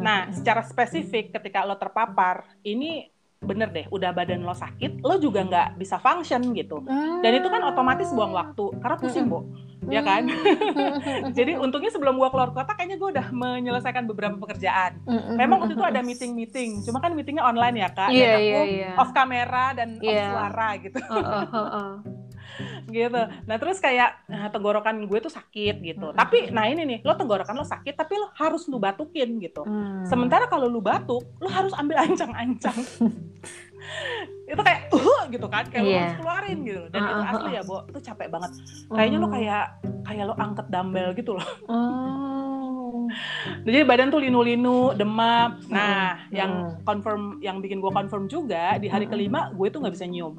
Nah, 0.01 0.33
secara 0.33 0.65
spesifik 0.65 1.33
ketika 1.37 1.63
lo 1.63 1.77
terpapar, 1.77 2.43
ini 2.65 3.09
bener 3.37 3.69
deh, 3.69 3.85
udah 3.93 4.09
badan 4.17 4.41
lo 4.41 4.57
sakit, 4.57 5.05
lo 5.05 5.21
juga 5.21 5.45
nggak 5.45 5.77
bisa 5.77 6.01
function 6.01 6.41
gitu. 6.57 6.81
Dan 7.21 7.31
itu 7.37 7.47
kan 7.47 7.61
otomatis 7.69 8.09
buang 8.09 8.33
waktu, 8.33 8.81
karena 8.81 8.97
pusing, 8.97 9.29
Bu. 9.29 9.45
Ya 9.87 10.01
kan? 10.01 10.25
Jadi 11.37 11.55
untungnya 11.55 11.93
sebelum 11.93 12.17
gua 12.17 12.33
keluar 12.33 12.51
kota, 12.51 12.73
kayaknya 12.75 12.97
gue 12.97 13.09
udah 13.13 13.27
menyelesaikan 13.31 14.09
beberapa 14.09 14.35
pekerjaan. 14.35 14.99
Memang 15.37 15.63
waktu 15.63 15.77
itu 15.77 15.85
ada 15.85 16.01
meeting-meeting, 16.01 16.81
cuma 16.83 16.97
kan 16.97 17.13
meetingnya 17.13 17.45
online 17.45 17.85
ya, 17.85 17.89
Kak. 17.93 18.09
Iya, 18.09 18.33
iya, 18.41 18.61
iya. 18.65 18.91
Off 18.97 19.13
kamera 19.13 19.77
dan 19.77 20.01
yeah. 20.01 20.09
off 20.09 20.17
iya. 20.17 20.27
suara 20.33 20.69
gitu. 20.81 20.97
Uh, 21.07 21.15
uh, 21.15 21.45
uh, 21.45 21.59
uh 21.61 22.16
gitu. 22.89 23.21
Nah 23.45 23.55
terus 23.59 23.77
kayak 23.83 24.27
nah, 24.27 24.47
tenggorokan 24.49 25.05
gue 25.05 25.19
tuh 25.19 25.31
sakit 25.31 25.83
gitu. 25.83 26.11
Hmm. 26.11 26.17
Tapi 26.17 26.49
nah 26.49 26.65
ini 26.65 26.83
nih, 26.87 26.99
lo 27.03 27.13
tenggorokan 27.13 27.55
lo 27.55 27.67
sakit, 27.67 27.93
tapi 27.93 28.17
lo 28.17 28.31
harus 28.35 28.65
lu 28.71 28.79
batukin 28.79 29.37
gitu. 29.43 29.63
Hmm. 29.63 30.07
Sementara 30.07 30.47
kalau 30.47 30.71
lu 30.71 30.79
batuk, 30.79 31.23
lo 31.39 31.49
harus 31.51 31.75
ambil 31.75 32.01
ancang-ancang. 32.03 32.77
itu 34.47 34.61
kayak 34.63 34.81
uh 34.95 35.21
gitu 35.27 35.47
kan 35.51 35.63
kayak 35.67 35.83
yeah. 35.83 35.87
lo 35.87 35.91
iya. 35.91 36.01
harus 36.03 36.17
keluarin 36.19 36.57
gitu 36.63 36.83
dan 36.91 37.01
uh, 37.03 37.07
itu 37.07 37.23
asli 37.35 37.51
ya 37.51 37.61
bo 37.67 37.77
itu 37.87 37.99
capek 37.99 38.27
banget 38.31 38.51
kayaknya 38.91 39.17
lo 39.19 39.27
kayak 39.27 39.65
kayak 40.07 40.23
lo 40.23 40.35
angkat 40.39 40.67
dumbbell 40.71 41.09
gitu 41.15 41.31
loh 41.35 41.49
oh. 41.67 43.07
jadi 43.67 43.83
badan 43.83 44.07
tuh 44.07 44.23
linu-linu 44.23 44.95
demam 44.95 45.59
nah 45.67 46.27
yang 46.31 46.79
confirm 46.87 47.39
yang 47.43 47.59
bikin 47.59 47.83
gue 47.83 47.91
confirm 47.91 48.31
juga 48.31 48.79
di 48.79 48.87
hari 48.87 49.07
kelima 49.07 49.51
gue 49.51 49.67
tuh 49.67 49.83
nggak 49.83 49.95
bisa 49.95 50.07
nyium 50.07 50.35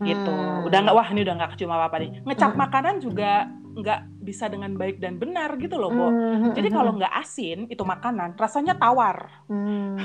gitu 0.00 0.32
hmm. 0.32 0.66
udah 0.66 0.78
nggak 0.80 0.96
wah 0.96 1.08
ini 1.12 1.20
udah 1.28 1.34
nggak 1.36 1.50
kecium 1.56 1.72
apa 1.76 1.84
apa 1.92 1.96
nih 2.00 2.10
ngecap 2.24 2.52
hmm. 2.56 2.60
makanan 2.64 2.94
juga 3.04 3.32
nggak 3.70 4.00
bisa 4.26 4.50
dengan 4.50 4.74
baik 4.74 4.98
dan 4.98 5.16
benar 5.16 5.54
gitu 5.56 5.78
loh 5.78 5.94
Bo. 5.94 6.08
Hmm. 6.10 6.52
jadi 6.52 6.68
kalau 6.74 6.98
nggak 6.98 7.14
asin 7.22 7.70
itu 7.70 7.80
makanan 7.86 8.34
rasanya 8.34 8.74
tawar 8.74 9.30
hmm. 9.46 9.96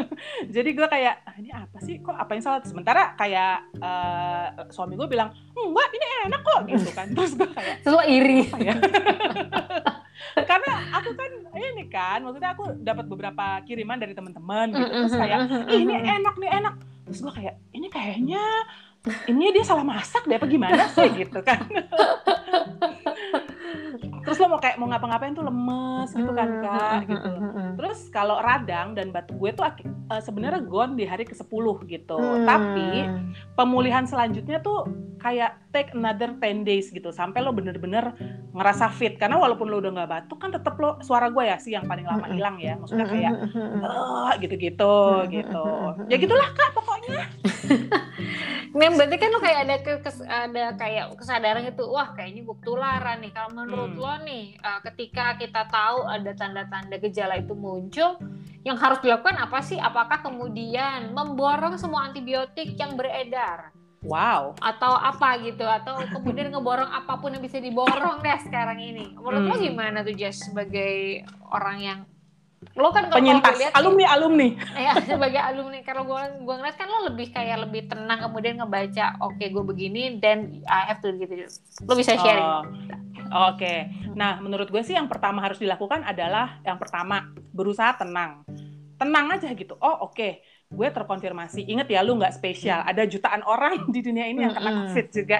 jadi 0.54 0.70
gue 0.76 0.88
kayak 0.90 1.14
ah, 1.24 1.34
ini 1.40 1.50
apa 1.50 1.78
sih 1.80 2.04
kok 2.04 2.12
apa 2.12 2.30
yang 2.36 2.42
salah 2.44 2.60
sementara 2.66 3.16
kayak 3.16 3.64
uh, 3.80 4.68
suami 4.68 4.98
gue 4.98 5.08
bilang 5.08 5.32
enggak 5.56 5.88
ini 5.96 6.06
enak 6.28 6.40
kok 6.44 6.60
gitu 6.68 6.88
kan 6.92 7.06
terus 7.16 7.32
gue 7.32 7.48
kayak 7.48 7.80
selalu 7.80 8.02
iri 8.12 8.40
ya? 8.60 8.74
karena 10.50 10.72
aku 10.98 11.10
kan 11.14 11.30
ini 11.54 11.84
kan 11.88 12.18
maksudnya 12.26 12.50
aku 12.54 12.64
dapat 12.82 13.06
beberapa 13.06 13.62
kiriman 13.64 13.98
dari 13.98 14.12
teman-teman 14.12 14.74
gitu 14.74 14.90
terus 14.90 15.16
kayak 15.16 15.46
ini 15.70 15.94
enak 15.94 16.34
nih 16.38 16.50
enak 16.60 16.74
terus 17.04 17.20
gue 17.20 17.32
kayak 17.32 17.54
ini 17.76 17.86
kayaknya 17.92 18.42
ini 19.28 19.52
dia 19.52 19.64
salah 19.64 19.84
masak 19.84 20.24
deh 20.24 20.36
apa 20.36 20.46
gimana 20.48 20.88
sih? 20.92 21.08
Gitu 21.12 21.40
kan. 21.44 21.60
Terus 24.24 24.40
lo 24.40 24.46
mau 24.48 24.60
kayak 24.60 24.80
mau 24.80 24.88
ngapa-ngapain 24.88 25.36
tuh 25.36 25.44
lemes 25.44 26.08
gitu 26.12 26.32
kan 26.32 26.48
kak 26.64 27.08
gitu. 27.08 27.28
terus 27.76 28.08
kalau 28.08 28.40
radang 28.40 28.96
dan 28.96 29.12
batu 29.12 29.36
gue 29.36 29.52
tuh 29.52 29.64
uh, 29.64 30.20
sebenarnya 30.22 30.64
gone 30.64 30.96
di 30.96 31.04
hari 31.04 31.28
ke-10 31.28 31.64
gitu. 31.88 32.16
Hmm. 32.16 32.48
tapi 32.48 33.04
pemulihan 33.52 34.08
selanjutnya 34.08 34.64
tuh 34.64 34.88
kayak 35.20 35.63
take 35.74 35.90
another 35.90 36.30
10 36.38 36.62
days 36.62 36.94
gitu. 36.94 37.10
Sampai 37.10 37.42
lo 37.42 37.50
bener-bener 37.50 38.14
ngerasa 38.54 38.94
fit. 38.94 39.18
Karena 39.18 39.42
walaupun 39.42 39.66
lo 39.66 39.82
udah 39.82 39.90
nggak 39.90 40.10
batuk 40.10 40.38
kan 40.38 40.54
tetap 40.54 40.78
lo 40.78 41.02
suara 41.02 41.26
gue 41.34 41.42
ya 41.42 41.58
sih 41.58 41.74
yang 41.74 41.90
paling 41.90 42.06
lama 42.06 42.30
hilang 42.30 42.56
ya. 42.62 42.78
Maksudnya 42.78 43.06
kayak 43.10 43.32
uh, 43.82 44.32
gitu-gitu 44.38 44.94
gitu. 45.34 45.66
ya 46.06 46.16
gitulah 46.16 46.48
kak 46.54 46.70
pokoknya. 46.70 47.26
Nah, 48.74 48.90
berarti 48.90 49.16
kan 49.22 49.30
lo 49.30 49.38
kayak 49.38 49.60
ada 49.70 49.76
kes, 49.86 50.18
ada 50.26 50.74
kayak 50.74 51.14
kesadaran 51.14 51.62
itu, 51.62 51.86
wah 51.86 52.10
kayaknya 52.10 52.42
gue 52.42 52.56
ketularan 52.58 53.22
nih. 53.22 53.30
Kalau 53.30 53.50
menurut 53.54 53.94
hmm. 53.94 54.02
lo 54.02 54.14
nih, 54.26 54.58
uh, 54.66 54.82
ketika 54.90 55.38
kita 55.38 55.70
tahu 55.70 56.02
ada 56.10 56.34
tanda-tanda 56.34 56.98
gejala 56.98 57.38
itu 57.38 57.54
muncul, 57.54 58.18
yang 58.66 58.74
harus 58.74 58.98
dilakukan 58.98 59.38
apa 59.38 59.62
sih? 59.62 59.78
Apakah 59.78 60.26
kemudian 60.26 61.14
memborong 61.14 61.78
semua 61.78 62.10
antibiotik 62.10 62.74
yang 62.74 62.98
beredar? 62.98 63.70
Wow. 64.04 64.54
Atau 64.60 64.92
apa 64.92 65.40
gitu? 65.40 65.64
Atau 65.64 66.04
kemudian 66.12 66.52
ngeborong 66.52 66.92
apa 66.92 67.16
pun 67.18 67.32
yang 67.32 67.42
bisa 67.42 67.56
diborong 67.58 68.20
deh 68.20 68.38
sekarang 68.44 68.78
ini. 68.78 69.16
Menurut 69.16 69.48
hmm. 69.48 69.50
lo 69.50 69.56
gimana 69.56 69.98
tuh 70.04 70.14
Jess 70.14 70.52
sebagai 70.52 71.24
orang 71.48 71.78
yang 71.80 72.00
lo 72.72 72.88
kan 72.96 73.12
kalau 73.12 73.20
penyintas 73.20 73.60
lihat, 73.60 73.76
alumni 73.76 74.08
alumni 74.08 74.48
ya 74.72 74.96
sebagai 75.12 75.36
alumni 75.36 75.84
kalau 75.84 76.08
gue 76.08 76.48
gue 76.48 76.54
ngeliat 76.56 76.76
kan 76.80 76.88
lo 76.88 77.12
lebih 77.12 77.28
kayak 77.28 77.68
lebih 77.68 77.92
tenang 77.92 78.24
kemudian 78.24 78.56
ngebaca 78.56 79.20
oke 79.20 79.36
okay, 79.36 79.52
gue 79.52 79.60
begini 79.60 80.16
dan 80.16 80.64
I 80.64 80.88
have 80.88 81.04
to 81.04 81.12
gitu 81.12 81.44
lo 81.84 81.92
bisa 81.92 82.16
sharing 82.16 82.40
oh, 82.40 82.64
oke 82.64 83.60
okay. 83.60 83.92
nah 84.16 84.40
menurut 84.40 84.72
gue 84.72 84.80
sih 84.80 84.96
yang 84.96 85.12
pertama 85.12 85.44
harus 85.44 85.60
dilakukan 85.60 86.08
adalah 86.08 86.58
yang 86.64 86.80
pertama 86.80 87.28
berusaha 87.52 88.00
tenang 88.00 88.42
tenang 88.96 89.28
aja 89.28 89.52
gitu 89.52 89.76
oh 89.78 90.08
oke 90.08 90.16
okay 90.16 90.40
gue 90.74 90.88
terkonfirmasi. 90.90 91.70
Ingat 91.70 91.86
ya, 91.86 92.02
lu 92.02 92.18
nggak 92.18 92.34
spesial. 92.34 92.82
Ada 92.82 93.06
jutaan 93.06 93.46
orang 93.46 93.86
di 93.94 94.02
dunia 94.02 94.26
ini 94.26 94.42
yang 94.42 94.54
kena 94.54 94.90
COVID 94.90 95.06
juga. 95.14 95.38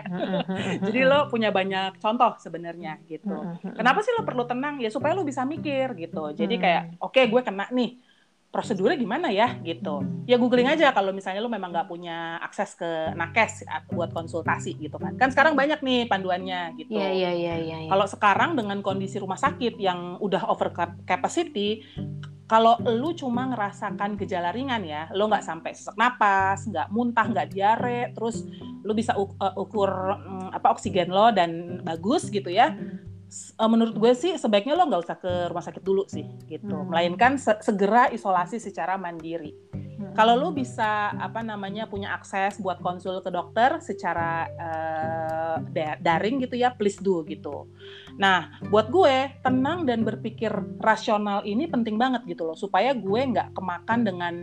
Jadi 0.87 1.01
lo 1.03 1.27
punya 1.27 1.51
banyak 1.51 1.99
contoh 1.99 2.39
sebenarnya 2.39 3.03
gitu. 3.11 3.35
Kenapa 3.75 4.01
sih 4.07 4.15
lo 4.15 4.23
perlu 4.23 4.47
tenang? 4.47 4.79
Ya 4.79 4.89
supaya 4.89 5.13
lo 5.13 5.27
bisa 5.27 5.43
mikir 5.43 5.99
gitu. 5.99 6.31
Jadi 6.33 6.55
kayak, 6.57 7.03
oke 7.03 7.19
okay, 7.19 7.27
gue 7.27 7.43
kena 7.43 7.67
nih. 7.75 7.99
Prosedurnya 8.55 8.95
gimana 8.95 9.35
ya 9.35 9.59
gitu? 9.67 10.07
Ya 10.31 10.39
googling 10.39 10.71
aja 10.71 10.95
kalau 10.95 11.11
misalnya 11.11 11.43
lo 11.43 11.51
memang 11.51 11.75
nggak 11.75 11.91
punya 11.91 12.39
akses 12.39 12.79
ke 12.79 13.11
nakes 13.19 13.67
buat 13.91 14.15
konsultasi 14.15 14.79
gitu 14.79 14.95
kan. 14.95 15.19
Kan 15.19 15.35
sekarang 15.35 15.59
banyak 15.59 15.83
nih 15.83 16.07
panduannya 16.07 16.79
gitu. 16.79 16.95
Iya 16.95 17.11
iya 17.11 17.31
iya. 17.35 17.55
iya, 17.59 17.77
iya. 17.83 17.91
Kalau 17.91 18.07
sekarang 18.07 18.55
dengan 18.55 18.79
kondisi 18.79 19.19
rumah 19.19 19.43
sakit 19.43 19.75
yang 19.75 20.23
udah 20.23 20.47
over 20.47 20.71
capacity, 21.03 21.83
kalau 22.45 22.77
lu 22.85 23.17
cuma 23.17 23.49
ngerasakan 23.49 24.21
gejala 24.21 24.53
ringan 24.53 24.85
ya, 24.85 25.09
lo 25.17 25.33
nggak 25.33 25.45
sampai 25.45 25.73
sesak 25.73 25.97
napas, 25.97 26.69
nggak 26.69 26.93
muntah, 26.93 27.25
nggak 27.25 27.49
diare, 27.49 28.13
terus 28.13 28.45
lu 28.85 28.93
bisa 28.93 29.17
uh, 29.17 29.55
ukur 29.57 29.89
um, 30.21 30.53
apa 30.53 30.77
oksigen 30.77 31.09
lo 31.09 31.33
dan 31.33 31.81
bagus 31.81 32.29
gitu 32.29 32.53
ya. 32.53 32.77
Uh, 33.57 33.67
menurut 33.67 33.97
gue 33.97 34.13
sih 34.13 34.37
sebaiknya 34.37 34.77
lo 34.77 34.85
nggak 34.87 35.03
usah 35.09 35.17
ke 35.17 35.33
rumah 35.49 35.65
sakit 35.65 35.83
dulu 35.83 36.05
sih 36.05 36.29
gitu, 36.45 36.77
hmm. 36.77 36.93
melainkan 36.93 37.41
se 37.41 37.57
segera 37.65 38.13
isolasi 38.13 38.61
secara 38.61 39.01
mandiri. 39.01 39.57
Kalau 40.15 40.39
lu 40.39 40.55
bisa 40.55 41.11
apa 41.17 41.43
namanya 41.43 41.91
punya 41.91 42.15
akses 42.15 42.63
buat 42.63 42.79
konsul 42.79 43.19
ke 43.25 43.31
dokter 43.35 43.83
secara 43.83 44.47
uh, 44.55 45.57
daring 45.99 46.45
gitu 46.45 46.55
ya, 46.55 46.71
please 46.71 47.01
do 47.03 47.25
gitu. 47.27 47.67
Nah, 48.15 48.63
buat 48.71 48.91
gue 48.95 49.43
tenang 49.43 49.83
dan 49.87 50.07
berpikir 50.07 50.51
rasional 50.79 51.43
ini 51.43 51.67
penting 51.67 51.99
banget 51.99 52.23
gitu 52.31 52.47
loh, 52.47 52.55
supaya 52.55 52.95
gue 52.95 53.21
nggak 53.21 53.55
kemakan 53.59 54.01
dengan 54.07 54.35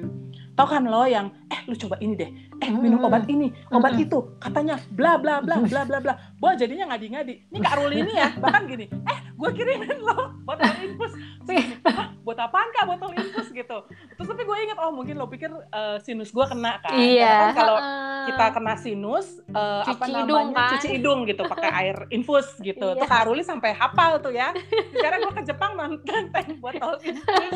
tau 0.52 0.68
kan 0.68 0.84
lo 0.84 1.08
yang 1.08 1.32
eh 1.48 1.64
lu 1.68 1.76
coba 1.80 1.96
ini 2.04 2.14
deh 2.16 2.32
eh 2.62 2.70
minum 2.70 3.02
obat 3.08 3.26
ini 3.26 3.50
obat 3.74 3.98
itu 3.98 4.36
katanya 4.38 4.78
bla 4.94 5.18
bla 5.18 5.42
bla 5.42 5.64
bla 5.64 5.82
bla 5.88 5.98
bla. 5.98 6.14
Wah 6.38 6.54
jadinya 6.54 6.94
ngadi-ngadi 6.94 7.50
ini 7.50 7.58
kak 7.58 7.76
Ruli 7.82 8.06
ini 8.06 8.14
ya 8.14 8.30
bahkan 8.38 8.70
gini. 8.70 8.86
Eh 8.86 9.18
gue 9.34 9.50
kirimin 9.58 9.98
lo 10.06 10.38
botol 10.46 10.70
infus. 10.86 11.14
Buat 12.26 12.38
apaan 12.38 12.70
kak 12.78 12.86
botol 12.86 13.18
infus? 13.18 13.50
Gitu. 13.50 13.78
Terus 13.90 14.28
tapi 14.30 14.44
gue 14.46 14.58
inget 14.62 14.78
oh 14.78 14.94
mungkin 14.94 15.18
lo 15.18 15.26
pikir 15.26 15.50
uh, 15.50 15.98
sinus 16.06 16.30
gue 16.30 16.46
kena 16.46 16.78
kan? 16.86 16.94
Iya 16.94 17.50
kan 17.50 17.58
kalau 17.58 17.78
kita 18.30 18.46
kena 18.54 18.74
sinus 18.78 19.28
uh, 19.58 19.82
apa 19.82 20.06
namanya 20.06 20.22
hidung, 20.22 20.48
kan? 20.54 20.70
cuci 20.78 20.88
hidung 20.94 21.20
gitu 21.26 21.42
pakai 21.50 21.70
air 21.74 21.98
infus 22.14 22.48
gitu. 22.62 22.84
Iya. 22.92 23.02
tuh 23.02 23.08
kak 23.08 23.24
Ruli 23.26 23.42
sampai 23.62 23.78
hafal 23.78 24.18
tuh 24.18 24.34
ya. 24.34 24.50
Sekarang 24.90 25.30
gue 25.30 25.34
ke 25.38 25.44
Jepang 25.46 25.78
nonton 25.78 26.34
botol 26.58 26.98
infus 27.06 27.54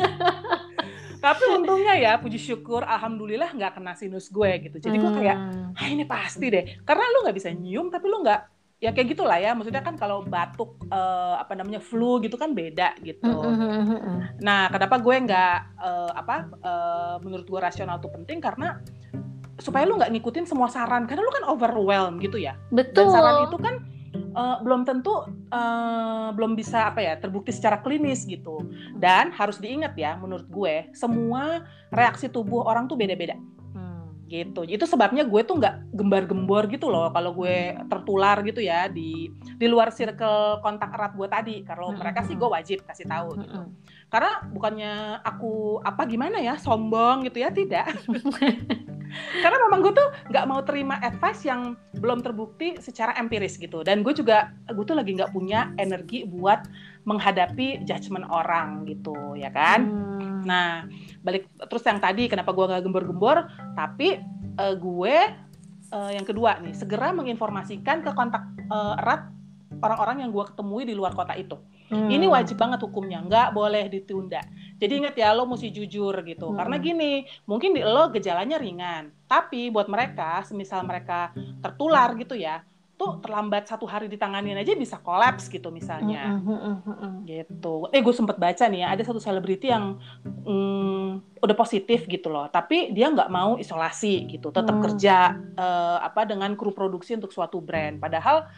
tapi 1.26 1.42
untungnya 1.48 1.98
ya 1.98 2.12
puji 2.22 2.38
syukur 2.38 2.86
alhamdulillah 2.86 3.50
nggak 3.50 3.74
kena 3.74 3.98
sinus 3.98 4.30
gue 4.30 4.68
gitu. 4.68 4.76
Jadi 4.78 4.96
gue 5.02 5.10
kayak 5.10 5.36
hmm. 5.36 5.74
ah 5.74 5.86
ini 5.90 6.06
pasti 6.06 6.46
deh. 6.46 6.64
Karena 6.86 7.02
lu 7.10 7.26
nggak 7.26 7.36
bisa 7.36 7.50
nyium 7.50 7.90
tapi 7.90 8.06
lu 8.06 8.22
nggak 8.22 8.40
ya 8.78 8.94
kayak 8.94 9.16
gitulah 9.16 9.34
ya. 9.40 9.50
Maksudnya 9.58 9.82
kan 9.82 9.98
kalau 9.98 10.22
batuk 10.22 10.78
uh, 10.92 11.34
apa 11.40 11.58
namanya 11.58 11.82
flu 11.82 12.22
gitu 12.22 12.38
kan 12.38 12.54
beda 12.54 12.94
gitu. 13.02 13.26
Hmm, 13.26 13.90
hmm, 13.90 14.38
nah 14.38 14.70
kenapa 14.70 15.02
gue 15.02 15.16
nggak 15.26 15.58
uh, 15.80 16.12
apa 16.14 16.36
uh, 16.62 17.16
menurut 17.24 17.48
gue 17.48 17.60
rasional 17.60 17.98
tuh 17.98 18.12
penting? 18.14 18.38
Karena 18.38 18.78
supaya 19.58 19.82
lu 19.88 19.98
nggak 19.98 20.14
ngikutin 20.14 20.46
semua 20.46 20.70
saran. 20.70 21.10
Karena 21.10 21.26
lu 21.26 21.32
kan 21.32 21.44
overwhelmed 21.50 22.22
gitu 22.22 22.38
ya. 22.38 22.54
Betul 22.70 23.10
dan 23.10 23.18
saran 23.18 23.36
itu 23.50 23.58
kan 23.58 23.74
uh, 24.34 24.56
belum 24.62 24.82
tentu 24.84 25.26
uh, 25.52 26.30
belum 26.32 26.56
bisa 26.56 26.92
apa 26.92 27.00
ya 27.02 27.14
terbukti 27.16 27.54
secara 27.54 27.80
klinis 27.80 28.24
gitu 28.24 28.66
dan 28.96 29.32
harus 29.34 29.60
diingat 29.62 29.94
ya 29.94 30.16
menurut 30.18 30.46
gue 30.48 30.90
semua 30.92 31.64
reaksi 31.92 32.26
tubuh 32.30 32.64
orang 32.66 32.90
tuh 32.90 32.98
beda-beda 32.98 33.36
hmm. 33.76 34.28
gitu 34.28 34.66
itu 34.66 34.84
sebabnya 34.84 35.22
gue 35.22 35.40
tuh 35.46 35.56
nggak 35.60 35.94
gembar-gembor 35.94 36.66
gitu 36.72 36.90
loh 36.90 37.08
kalau 37.14 37.32
gue 37.36 37.76
tertular 37.86 38.40
gitu 38.42 38.60
ya 38.60 38.90
di 38.90 39.30
di 39.56 39.66
luar 39.66 39.94
circle 39.94 40.60
kontak 40.60 40.92
erat 40.92 41.12
gue 41.14 41.28
tadi 41.28 41.56
kalau 41.62 41.92
hmm. 41.92 41.98
mereka 42.00 42.24
sih 42.24 42.34
gue 42.34 42.48
wajib 42.48 42.78
kasih 42.84 43.06
tahu 43.06 43.28
hmm. 43.34 43.40
gitu 43.44 43.60
karena 44.06 44.32
bukannya 44.54 45.18
aku 45.26 45.82
apa 45.82 46.06
gimana 46.06 46.38
ya 46.38 46.54
sombong 46.56 47.26
gitu 47.26 47.42
ya? 47.42 47.50
Tidak. 47.50 47.86
Karena 49.42 49.56
memang 49.66 49.80
gue 49.86 49.94
tuh 49.94 50.08
nggak 50.28 50.46
mau 50.50 50.60
terima 50.66 50.98
advice 51.00 51.46
yang 51.46 51.78
belum 51.98 52.20
terbukti 52.20 52.76
secara 52.82 53.14
empiris 53.16 53.56
gitu. 53.56 53.82
Dan 53.86 54.02
gue 54.02 54.12
juga 54.12 54.54
gue 54.66 54.84
tuh 54.84 54.98
lagi 54.98 55.14
nggak 55.14 55.32
punya 55.32 55.72
energi 55.78 56.26
buat 56.26 56.66
menghadapi 57.06 57.86
judgement 57.86 58.26
orang 58.28 58.82
gitu 58.84 59.38
ya 59.38 59.48
kan? 59.54 59.80
Hmm. 59.86 60.42
nah 60.46 60.86
balik 61.26 61.50
terus 61.70 61.82
yang 61.86 61.98
tadi 61.98 62.30
kenapa 62.30 62.54
gue 62.54 62.66
nggak 62.66 62.82
gembor-gembor 62.86 63.50
tapi 63.74 64.18
uh, 64.58 64.74
gue 64.78 65.16
uh, 65.90 66.10
yang 66.14 66.26
kedua 66.26 66.62
nih 66.62 66.74
segera 66.74 67.10
menginformasikan 67.14 68.02
ke 68.02 68.10
kontak 68.14 68.46
uh, 68.70 68.94
erat 68.98 69.30
orang-orang 69.82 70.26
yang 70.26 70.30
gue 70.30 70.44
ketemui 70.46 70.86
di 70.86 70.94
luar 70.94 71.14
kota 71.14 71.34
itu 71.34 71.58
Hmm. 71.86 72.10
Ini 72.10 72.26
wajib 72.26 72.58
banget 72.58 72.82
hukumnya, 72.82 73.22
nggak 73.22 73.48
boleh 73.54 73.86
ditunda. 73.86 74.42
Jadi 74.76 74.92
ingat 75.06 75.14
ya, 75.14 75.32
lo 75.32 75.46
mesti 75.46 75.70
jujur 75.70 76.12
gitu. 76.26 76.50
Hmm. 76.50 76.58
Karena 76.58 76.76
gini, 76.82 77.24
mungkin 77.46 77.72
di 77.74 77.82
lo 77.82 78.10
gejalanya 78.10 78.58
ringan, 78.58 79.14
tapi 79.30 79.70
buat 79.70 79.86
mereka, 79.86 80.42
semisal 80.42 80.82
mereka 80.82 81.30
tertular 81.62 82.12
gitu 82.18 82.34
ya, 82.34 82.66
tuh 82.96 83.20
terlambat 83.20 83.68
satu 83.68 83.84
hari 83.84 84.08
ditanganin 84.08 84.56
aja 84.56 84.72
bisa 84.72 84.96
kolaps 84.96 85.52
gitu 85.52 85.68
misalnya. 85.68 86.40
Mm, 86.40 86.48
mm, 86.48 86.76
mm, 86.88 87.14
gitu. 87.28 87.92
Eh 87.92 88.00
gue 88.00 88.14
sempet 88.16 88.40
baca 88.40 88.64
nih 88.72 88.88
ya, 88.88 88.88
ada 88.96 89.02
satu 89.04 89.20
selebriti 89.20 89.68
yang 89.68 90.00
mm, 90.24 91.38
udah 91.44 91.56
positif 91.56 92.08
gitu 92.08 92.32
loh, 92.32 92.48
tapi 92.48 92.96
dia 92.96 93.12
nggak 93.12 93.28
mau 93.28 93.60
isolasi 93.60 94.32
gitu, 94.32 94.48
tetap 94.48 94.80
mm. 94.80 94.82
kerja 94.88 95.36
uh, 95.60 96.00
apa 96.00 96.24
dengan 96.24 96.56
kru 96.56 96.72
produksi 96.72 97.20
untuk 97.20 97.36
suatu 97.36 97.60
brand. 97.60 98.00
Padahal 98.00 98.48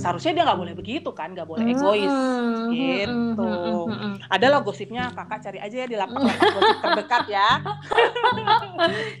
seharusnya 0.00 0.32
dia 0.32 0.44
nggak 0.48 0.60
boleh 0.60 0.74
begitu 0.74 1.10
kan 1.12 1.36
nggak 1.36 1.44
boleh 1.44 1.64
egois. 1.68 2.08
hmm, 2.08 2.72
gitu. 2.72 3.52
hmm, 3.84 3.92
hmm, 3.92 4.14
ada 4.32 4.46
loh 4.48 4.60
gosipnya 4.64 5.12
kakak 5.12 5.44
cari 5.44 5.58
aja 5.60 5.76
ya 5.84 5.86
di 5.86 5.96
lapak-lapak 6.00 6.48
gosip 6.56 6.78
terdekat 6.80 7.24
ya. 7.28 7.48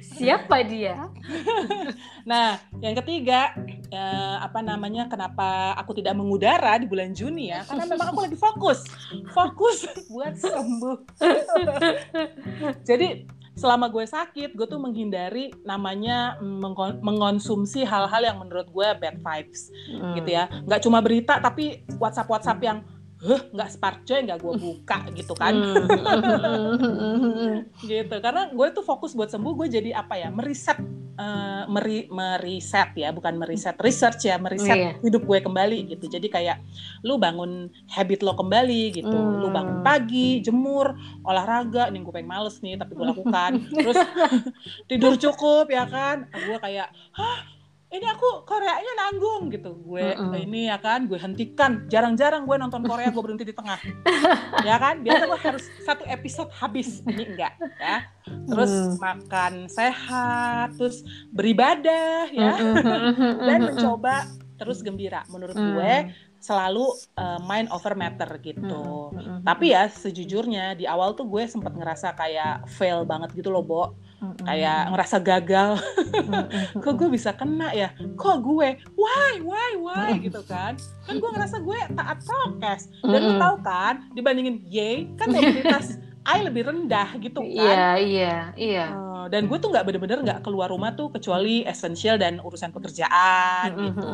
Siapa 0.00 0.56
dia? 0.64 1.12
Nah 2.24 2.56
yang 2.80 2.96
ketiga 3.04 3.52
eh, 3.92 4.36
apa 4.40 4.64
namanya 4.64 5.04
kenapa 5.06 5.76
aku 5.76 6.00
tidak 6.00 6.16
mengudara 6.16 6.80
di 6.80 6.88
bulan 6.88 7.12
Juni 7.12 7.52
ya? 7.52 7.60
Karena 7.68 7.84
memang 7.84 8.08
aku 8.16 8.20
lagi 8.24 8.36
fokus 8.40 8.80
fokus 9.36 9.84
buat 10.12 10.34
sembuh. 10.40 10.98
jadi 12.88 13.08
selama 13.60 13.92
gue 13.92 14.08
sakit 14.08 14.56
gue 14.56 14.64
tuh 14.64 14.80
menghindari 14.80 15.52
namanya 15.68 16.40
mengkonsumsi 17.04 17.84
hal-hal 17.84 18.24
yang 18.24 18.40
menurut 18.40 18.72
gue 18.72 18.88
bad 18.96 19.20
vibes 19.20 19.68
hmm. 19.92 20.16
gitu 20.16 20.30
ya 20.32 20.48
nggak 20.64 20.80
cuma 20.80 21.04
berita 21.04 21.36
tapi 21.36 21.84
WhatsApp 22.00 22.32
WhatsApp 22.32 22.60
yang 22.64 22.78
huh 23.20 23.42
nggak 23.52 23.68
spark 23.68 23.98
joy 24.08 24.24
nggak 24.24 24.40
gue 24.40 24.54
buka 24.56 24.98
gitu 25.12 25.36
kan? 25.36 25.52
Gitu 27.84 28.16
karena 28.24 28.48
gue 28.48 28.68
tuh 28.72 28.84
fokus 28.84 29.12
buat 29.12 29.28
sembuh 29.28 29.52
gue 29.60 29.68
jadi 29.68 29.90
apa 29.92 30.16
ya 30.16 30.32
meriset 30.32 30.80
uh, 31.20 31.64
meri 31.68 32.08
meriset 32.08 32.96
ya 32.96 33.12
bukan 33.12 33.36
meriset 33.36 33.76
research 33.84 34.24
ya 34.24 34.40
meriset 34.40 34.76
yeah. 34.76 34.94
hidup 35.04 35.28
gue 35.28 35.38
kembali 35.44 35.92
gitu. 35.92 36.08
Jadi 36.08 36.32
kayak 36.32 36.64
lu 37.04 37.20
bangun 37.20 37.68
habit 37.92 38.24
lo 38.24 38.32
kembali 38.32 38.82
gitu. 38.96 39.12
Mm. 39.12 39.36
lu 39.44 39.48
bangun 39.52 39.84
pagi 39.84 40.40
jemur 40.40 40.96
olahraga 41.24 41.92
ini 41.92 42.00
gue 42.00 42.12
pengen 42.12 42.30
males 42.30 42.56
nih 42.64 42.80
tapi 42.80 42.96
gue 42.96 43.06
lakukan. 43.06 43.52
Terus 43.84 44.00
tidur 44.88 45.14
cukup 45.20 45.68
ya 45.68 45.84
kan? 45.84 46.24
Gue 46.32 46.56
kayak 46.56 46.88
hah 47.12 47.59
ini 47.90 48.06
aku 48.06 48.46
Koreanya 48.46 48.92
nanggung 48.96 49.50
gitu 49.50 49.74
gue 49.82 50.14
mm 50.14 50.30
-mm. 50.30 50.44
ini 50.46 50.70
ya 50.70 50.78
kan 50.78 51.10
gue 51.10 51.18
hentikan 51.18 51.90
jarang-jarang 51.90 52.46
gue 52.46 52.56
nonton 52.56 52.86
Korea 52.86 53.10
gue 53.10 53.22
berhenti 53.22 53.42
di 53.42 53.54
tengah 53.54 53.78
ya 54.68 54.78
kan 54.78 55.02
biasa 55.02 55.22
gue 55.26 55.40
harus 55.42 55.64
satu 55.82 56.06
episode 56.06 56.50
habis 56.54 57.02
ini 57.10 57.34
enggak 57.34 57.58
ya 57.82 58.06
terus 58.46 58.70
mm. 58.70 58.94
makan 59.02 59.52
sehat 59.66 60.78
terus 60.78 61.02
beribadah 61.34 62.30
ya 62.30 62.54
dan 63.50 63.58
mencoba 63.74 64.30
terus 64.54 64.86
gembira 64.86 65.26
menurut 65.26 65.58
mm. 65.58 65.66
gue 65.74 65.94
selalu 66.40 66.88
uh, 67.20 67.36
mind 67.44 67.68
over 67.68 67.92
matter 67.92 68.40
gitu. 68.40 69.12
Mm 69.12 69.20
-hmm. 69.20 69.38
Tapi 69.44 69.76
ya 69.76 69.92
sejujurnya 69.92 70.72
di 70.72 70.88
awal 70.88 71.12
tuh 71.12 71.28
gue 71.28 71.44
sempat 71.44 71.76
ngerasa 71.76 72.16
kayak 72.16 72.64
fail 72.64 73.04
banget 73.04 73.36
gitu 73.36 73.52
loh, 73.52 73.60
Bo. 73.60 73.92
Mm 74.20 74.36
-hmm. 74.36 74.44
Kayak 74.44 74.80
ngerasa 74.92 75.16
gagal. 75.24 75.70
Kok 76.84 76.94
gue 77.00 77.08
bisa 77.08 77.32
kena 77.32 77.72
ya? 77.72 77.96
Kok 77.96 78.36
gue? 78.44 78.68
Why? 78.94 79.40
Why? 79.40 79.70
Why? 79.80 80.10
gitu 80.20 80.44
kan. 80.44 80.76
Kan 81.08 81.16
gue 81.16 81.30
ngerasa 81.32 81.56
gue 81.64 81.78
taat 81.96 82.18
prokes. 82.20 82.92
Dan 83.00 83.20
lo 83.24 83.32
tau 83.40 83.56
kan, 83.64 84.12
dibandingin 84.12 84.60
Y, 84.68 85.08
kan 85.16 85.28
mobilitas 85.34 85.96
I 86.28 86.44
lebih 86.44 86.68
rendah 86.68 87.16
gitu 87.16 87.40
kan. 87.40 87.48
Iya, 87.48 87.88
iya, 87.96 88.36
iya. 88.60 88.86
Uh, 89.20 89.28
dan 89.28 89.44
gue 89.44 89.58
tuh 89.60 89.68
nggak 89.68 89.84
bener-bener 89.84 90.18
nggak 90.24 90.40
keluar 90.40 90.72
rumah 90.72 90.96
tuh 90.96 91.12
kecuali 91.12 91.60
essential 91.68 92.16
dan 92.16 92.40
urusan 92.40 92.72
pekerjaan 92.72 93.68
mm-hmm. 93.76 93.86
gitu. 93.92 94.08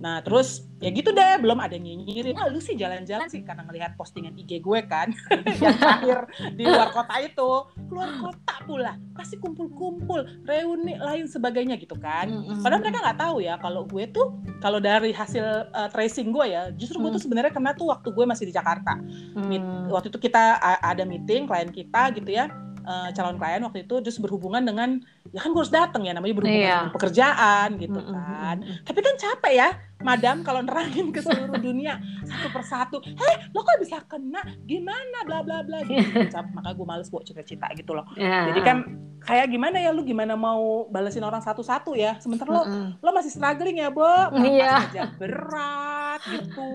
Nah 0.00 0.20
terus 0.24 0.64
ya 0.80 0.88
gitu 0.92 1.12
deh, 1.12 1.40
belum 1.40 1.60
ada 1.60 1.76
nyinyirin. 1.76 2.36
Ah, 2.36 2.48
lu 2.48 2.60
sih 2.60 2.76
jalan-jalan 2.76 3.28
sih 3.28 3.44
karena 3.44 3.64
ngelihat 3.68 3.96
postingan 4.00 4.36
IG 4.36 4.64
gue 4.64 4.80
kan 4.88 5.12
yang 5.60 5.76
terakhir 5.76 6.18
di 6.56 6.64
luar 6.64 6.88
kota 6.92 7.14
itu, 7.20 7.50
keluar 7.88 8.10
kota 8.20 8.54
pula, 8.64 8.92
pasti 9.12 9.36
kumpul-kumpul, 9.40 10.44
reuni 10.48 10.96
lain 10.96 11.28
sebagainya 11.28 11.76
gitu 11.80 11.96
kan. 12.00 12.28
Padahal 12.60 12.80
mereka 12.80 13.00
nggak 13.00 13.20
tahu 13.20 13.36
ya 13.44 13.60
kalau 13.60 13.84
gue 13.84 14.04
tuh 14.08 14.36
kalau 14.60 14.80
dari 14.80 15.12
hasil 15.12 15.72
uh, 15.72 15.88
tracing 15.92 16.32
gue 16.32 16.46
ya, 16.52 16.72
justru 16.72 17.00
gue 17.00 17.12
tuh 17.16 17.22
sebenarnya 17.24 17.52
kena 17.52 17.76
tuh 17.76 17.92
waktu 17.92 18.08
gue 18.08 18.24
masih 18.24 18.48
di 18.48 18.54
Jakarta. 18.56 18.96
Mm. 19.36 19.92
Waktu 19.92 20.08
itu 20.08 20.20
kita 20.20 20.60
ada 20.60 21.04
meeting 21.04 21.44
klien 21.48 21.68
kita 21.68 22.12
gitu 22.16 22.32
ya 22.32 22.48
uh, 22.84 23.08
calon 23.16 23.36
klien 23.40 23.64
waktu 23.64 23.88
itu 23.88 23.94
terus 24.04 24.18
berhubungan 24.20 24.62
dengan 24.62 25.00
ya 25.32 25.40
kan 25.40 25.50
gue 25.50 25.60
harus 25.60 25.72
datang 25.72 26.04
ya 26.04 26.12
namanya 26.12 26.34
berhubungan 26.36 26.64
yeah. 26.64 26.80
dengan 26.86 26.94
pekerjaan 26.94 27.68
gitu 27.80 27.98
mm 27.98 28.06
-hmm. 28.06 28.14
kan 28.14 28.56
tapi 28.84 28.98
kan 29.00 29.14
capek 29.16 29.52
ya 29.56 29.68
madam 30.04 30.44
kalau 30.44 30.60
nerangin 30.60 31.08
ke 31.08 31.24
seluruh 31.24 31.56
dunia 31.56 31.96
satu 32.28 32.48
persatu 32.52 32.96
heh 33.00 33.36
lo 33.56 33.64
kok 33.64 33.80
bisa 33.80 33.98
kena? 34.04 34.44
Gimana? 34.68 35.24
Bla 35.24 35.40
bla 35.40 35.64
bla. 35.64 35.80
Gitu. 35.86 36.28
Maka 36.52 36.70
gue 36.76 36.86
males 36.86 37.08
buat 37.08 37.24
cerita-cerita 37.24 37.72
gitu 37.74 37.96
loh. 37.96 38.04
Yeah. 38.14 38.52
jadi 38.52 38.60
kan 38.60 38.78
kayak 39.24 39.48
gimana 39.48 39.80
ya 39.80 39.88
lu 39.88 40.04
gimana 40.04 40.36
mau 40.36 40.84
balesin 40.92 41.24
orang 41.24 41.40
satu-satu 41.40 41.96
ya? 41.96 42.20
Sementara 42.20 42.52
lo 42.52 42.62
mm 42.62 42.68
-hmm. 42.68 42.88
lo 43.00 43.10
masih 43.16 43.32
struggling 43.32 43.80
ya 43.80 43.88
bo? 43.88 44.04
Yeah. 44.44 44.84
kerja 44.92 45.04
berat 45.16 46.20
gitu. 46.28 46.72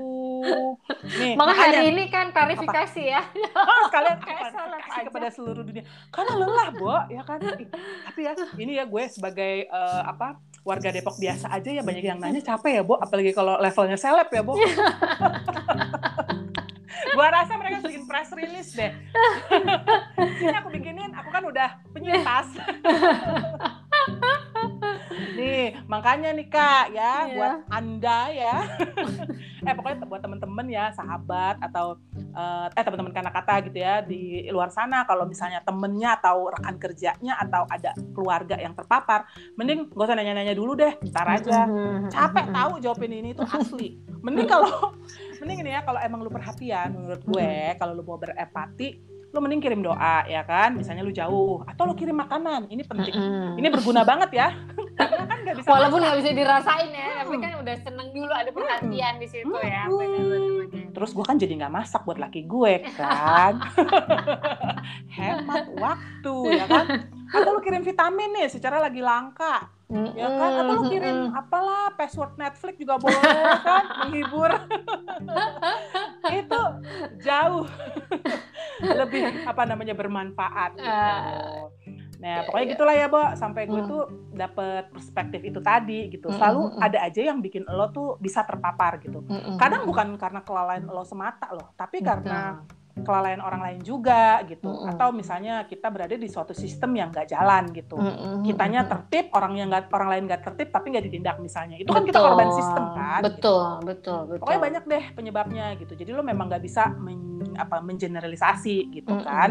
Nih 1.21 1.33
maka 1.37 1.53
hari 1.53 1.93
ini 1.93 2.09
kan 2.09 2.33
klarifikasi 2.33 3.03
ya. 3.05 3.21
Oh, 3.59 3.91
sekalian 3.91 4.17
klarifikasi 4.23 4.99
kepada 5.11 5.27
seluruh 5.29 5.61
dunia. 5.61 5.85
Karena 6.09 6.33
lelah 6.39 6.69
bo 6.73 6.95
ya 7.11 7.21
kan? 7.21 7.37
Tapi 7.43 8.19
ya 8.25 8.33
ini 8.57 8.81
ya 8.81 8.87
gue 8.87 9.03
sebagai 9.11 9.69
uh, 9.69 10.03
apa 10.09 10.39
warga 10.69 10.89
Depok 10.93 11.17
biasa 11.17 11.49
aja 11.49 11.69
ya 11.73 11.81
banyak 11.81 12.05
yang 12.05 12.19
nanya 12.21 12.41
capek 12.45 12.71
ya, 12.77 12.83
Bo, 12.85 12.95
apalagi 12.99 13.18
kalau 13.35 13.59
levelnya 13.59 13.97
seleb 13.99 14.29
ya, 14.31 14.41
Bo. 14.41 14.55
gua 17.15 17.27
rasa 17.31 17.59
mereka 17.59 17.83
bikin 17.83 18.07
press 18.07 18.31
release 18.31 18.71
deh. 18.75 18.91
Ini 20.43 20.55
aku 20.63 20.71
bikinin, 20.71 21.11
aku 21.11 21.29
kan 21.31 21.43
udah 21.43 21.69
penyintas. 21.91 22.47
nih, 25.39 25.65
makanya 25.87 26.29
nih 26.35 26.47
Kak 26.51 26.85
ya, 26.91 26.99
yeah. 27.01 27.19
buat 27.33 27.55
Anda 27.71 28.19
ya. 28.29 28.55
eh 29.67 29.73
pokoknya 29.75 30.05
buat 30.05 30.21
temen-temen 30.21 30.67
ya, 30.67 30.91
sahabat 30.91 31.57
atau 31.63 31.95
uh, 32.35 32.67
eh 32.71 32.83
teman-teman 32.83 33.15
kanak 33.15 33.33
kata 33.39 33.53
gitu 33.71 33.77
ya 33.79 34.03
di 34.03 34.47
luar 34.51 34.69
sana 34.69 35.07
kalau 35.07 35.23
misalnya 35.23 35.63
temennya 35.63 36.19
atau 36.19 36.51
rekan 36.51 36.75
kerjanya 36.75 37.39
atau 37.39 37.63
ada 37.71 37.95
keluarga 38.11 38.59
yang 38.59 38.75
terpapar, 38.75 39.25
mending 39.55 39.89
gak 39.91 40.05
usah 40.11 40.17
nanya-nanya 40.19 40.53
dulu 40.53 40.75
deh, 40.75 40.93
ntar 41.09 41.27
aja. 41.27 41.65
Capek 42.11 42.45
tahu 42.51 42.71
jawabin 42.83 43.13
ini 43.23 43.31
itu 43.31 43.43
asli. 43.47 43.99
Mending 44.19 44.47
kalau 44.47 44.93
mending 45.39 45.63
ini 45.63 45.71
ya 45.73 45.81
kalau 45.87 45.99
emang 46.03 46.19
lu 46.21 46.31
perhatian 46.31 46.91
menurut 46.91 47.21
gue, 47.23 47.51
kalau 47.79 47.95
lu 47.95 48.03
mau 48.03 48.19
berempati 48.19 49.19
lo 49.29 49.45
mending 49.45 49.61
kirim 49.61 49.81
doa 49.85 50.25
ya 50.25 50.41
kan 50.41 50.73
misalnya 50.73 51.05
lu 51.05 51.13
jauh 51.13 51.61
atau 51.69 51.85
lo 51.85 51.93
kirim 51.93 52.17
makanan 52.17 52.65
ini 52.73 52.81
penting 52.81 53.13
mm 53.13 53.21
-hmm. 53.21 53.59
ini 53.61 53.67
berguna 53.69 54.01
banget 54.01 54.29
ya 54.33 54.47
kan 55.39 55.47
gak 55.47 55.55
bisa 55.63 55.67
walaupun 55.71 55.99
nggak 56.03 56.17
bisa 56.19 56.31
dirasain 56.35 56.91
ya 56.91 57.07
tapi 57.23 57.35
kan 57.39 57.51
udah 57.63 57.75
seneng 57.79 58.07
dulu 58.11 58.33
ada 58.35 58.51
perhatian 58.51 59.13
di 59.23 59.27
situ 59.31 59.55
ya 59.63 59.87
terus 60.91 61.15
gue 61.15 61.25
kan 61.25 61.39
jadi 61.39 61.53
nggak 61.55 61.73
masak 61.73 62.01
buat 62.03 62.19
laki 62.19 62.43
gue 62.43 62.83
kan. 62.97 63.55
Hemat 65.15 65.65
waktu 65.77 66.35
ya 66.51 66.65
kan? 66.67 66.85
Atau 67.29 67.49
lo 67.55 67.59
kirim 67.61 67.85
vitamin 67.85 68.35
nih 68.35 68.47
secara 68.49 68.81
lagi 68.81 68.99
langka. 68.99 69.69
Ya 69.89 70.27
kan? 70.27 70.51
Atau 70.65 70.73
lo 70.75 70.83
kirim 70.91 71.31
apalah 71.33 71.93
password 71.95 72.35
Netflix 72.35 72.75
juga 72.77 72.99
boleh 72.99 73.21
kan? 73.63 73.85
Menghibur. 74.09 74.51
Itu 76.29 76.61
jauh. 77.23 77.65
Lebih 78.99 79.47
apa 79.47 79.63
namanya 79.63 79.93
bermanfaat 79.95 80.71
gitu. 80.79 80.89
Uh, 80.89 81.67
nah 82.19 82.43
pokoknya 82.43 82.65
iya. 82.67 82.73
gitulah 82.75 82.95
ya 82.99 83.07
Bo 83.07 83.23
sampai 83.31 83.63
gue 83.63 83.79
mm. 83.79 83.87
tuh 83.87 84.03
dapet 84.35 84.91
perspektif 84.91 85.39
itu 85.39 85.59
tadi 85.63 86.11
gitu 86.11 86.27
selalu 86.35 86.67
mm-hmm. 86.67 86.85
ada 86.85 86.99
aja 87.07 87.21
yang 87.23 87.39
bikin 87.39 87.63
lo 87.63 87.87
tuh 87.95 88.19
bisa 88.19 88.43
terpapar 88.43 88.99
gitu 88.99 89.23
kadang 89.55 89.87
bukan 89.87 90.19
karena 90.19 90.43
kelalaian 90.43 90.83
lo 90.83 91.07
semata 91.07 91.47
loh 91.55 91.71
tapi 91.79 92.03
karena 92.03 92.59
kelalaian 93.03 93.41
orang 93.41 93.61
lain 93.61 93.79
juga 93.81 94.43
gitu 94.45 94.69
mm 94.69 94.77
-hmm. 94.79 94.91
atau 94.95 95.09
misalnya 95.11 95.65
kita 95.65 95.87
berada 95.89 96.15
di 96.15 96.27
suatu 96.29 96.53
sistem 96.53 96.95
yang 96.95 97.09
nggak 97.09 97.27
jalan 97.31 97.73
gitu 97.73 97.97
mm 97.97 98.13
-hmm. 98.13 98.43
kitanya 98.45 98.85
tertib 98.85 99.33
orang 99.33 99.53
yang 99.57 99.67
nggak 99.67 99.89
orang 99.91 100.09
lain 100.13 100.23
nggak 100.29 100.41
tertib 100.45 100.67
tapi 100.69 100.85
nggak 100.93 101.05
ditindak 101.09 101.35
misalnya 101.41 101.75
itu 101.75 101.89
betul. 101.89 101.97
kan 101.97 102.03
kita 102.05 102.19
korban 102.21 102.49
sistem 102.53 102.85
kan 102.93 103.21
betul 103.25 103.35
gitu. 103.35 103.87
betul 103.87 104.19
betul 104.29 104.41
pokoknya 104.45 104.61
banyak 104.61 104.83
deh 104.85 105.05
penyebabnya 105.17 105.65
gitu 105.81 105.93
jadi 105.97 106.09
lo 106.13 106.21
memang 106.21 106.45
nggak 106.47 106.63
bisa 106.63 106.93
men, 106.95 107.51
apa 107.57 107.81
mengeneralisasi 107.81 108.77
gitu 108.93 109.11
mm 109.15 109.19
-hmm. 109.19 109.27
kan 109.27 109.49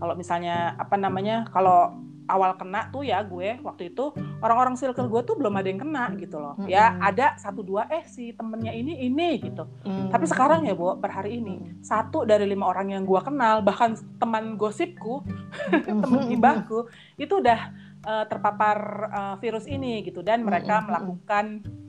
kalau 0.00 0.14
misalnya 0.16 0.78
apa 0.78 0.96
namanya 0.96 1.44
kalau 1.52 2.07
awal 2.28 2.54
kena 2.60 2.92
tuh 2.92 3.02
ya 3.02 3.24
gue 3.24 3.58
waktu 3.64 3.90
itu 3.90 4.12
orang-orang 4.44 4.76
circle 4.76 5.08
gue 5.08 5.22
tuh 5.24 5.34
belum 5.34 5.56
ada 5.56 5.68
yang 5.72 5.80
kena 5.80 6.04
gitu 6.20 6.36
loh 6.36 6.54
mm 6.54 6.68
-hmm. 6.68 6.70
ya 6.70 6.94
ada 7.00 7.34
satu 7.40 7.64
dua 7.64 7.88
eh 7.88 8.04
si 8.04 8.36
temennya 8.36 8.70
ini 8.76 9.08
ini 9.08 9.40
gitu 9.40 9.64
mm 9.64 9.88
-hmm. 9.88 10.08
tapi 10.12 10.28
sekarang 10.28 10.68
ya 10.68 10.76
bu 10.76 11.00
per 11.00 11.10
hari 11.10 11.40
ini 11.40 11.80
satu 11.80 12.28
dari 12.28 12.44
lima 12.44 12.68
orang 12.68 12.92
yang 12.92 13.02
gue 13.08 13.20
kenal 13.24 13.64
bahkan 13.64 13.96
teman 14.20 14.60
gosipku 14.60 15.24
teman 15.88 16.28
gibahku 16.28 16.86
itu 17.16 17.40
udah 17.40 17.72
uh, 18.04 18.24
terpapar 18.28 18.78
uh, 19.08 19.34
virus 19.40 19.64
ini 19.64 20.04
gitu 20.04 20.20
dan 20.20 20.44
mereka 20.44 20.78
mm 20.78 20.80
-hmm. 20.84 20.88
melakukan 20.92 21.44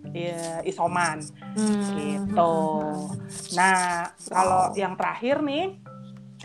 uh, 0.08 0.62
isoman 0.64 1.20
mm 1.54 1.60
-hmm. 1.60 1.96
gitu 2.00 2.56
nah 3.60 4.08
kalau 4.32 4.72
yang 4.80 4.96
terakhir 4.96 5.44
nih 5.44 5.89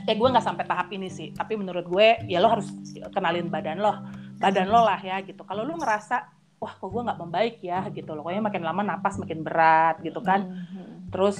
eh 0.04 0.14
gue 0.16 0.28
nggak 0.28 0.44
sampai 0.44 0.64
tahap 0.68 0.88
ini 0.92 1.08
sih. 1.08 1.32
Tapi 1.32 1.56
menurut 1.56 1.86
gue 1.88 2.24
ya 2.28 2.38
lo 2.40 2.48
harus 2.52 2.68
kenalin 3.12 3.48
badan 3.48 3.80
lo. 3.80 3.92
Badan 4.38 4.68
lo 4.68 4.84
lah 4.84 5.00
ya 5.00 5.20
gitu. 5.24 5.42
Kalau 5.44 5.64
lo 5.64 5.74
ngerasa 5.76 6.16
wah 6.60 6.72
kok 6.72 6.88
gue 6.88 7.02
nggak 7.04 7.20
membaik 7.20 7.56
ya? 7.64 7.88
gitu 7.92 8.12
loh. 8.12 8.24
Pokoknya 8.24 8.42
makin 8.44 8.62
lama 8.64 8.82
napas 8.84 9.16
makin 9.20 9.40
berat 9.40 10.00
gitu 10.04 10.20
kan. 10.20 10.44
Mm-hmm. 10.44 10.92
terus 11.14 11.38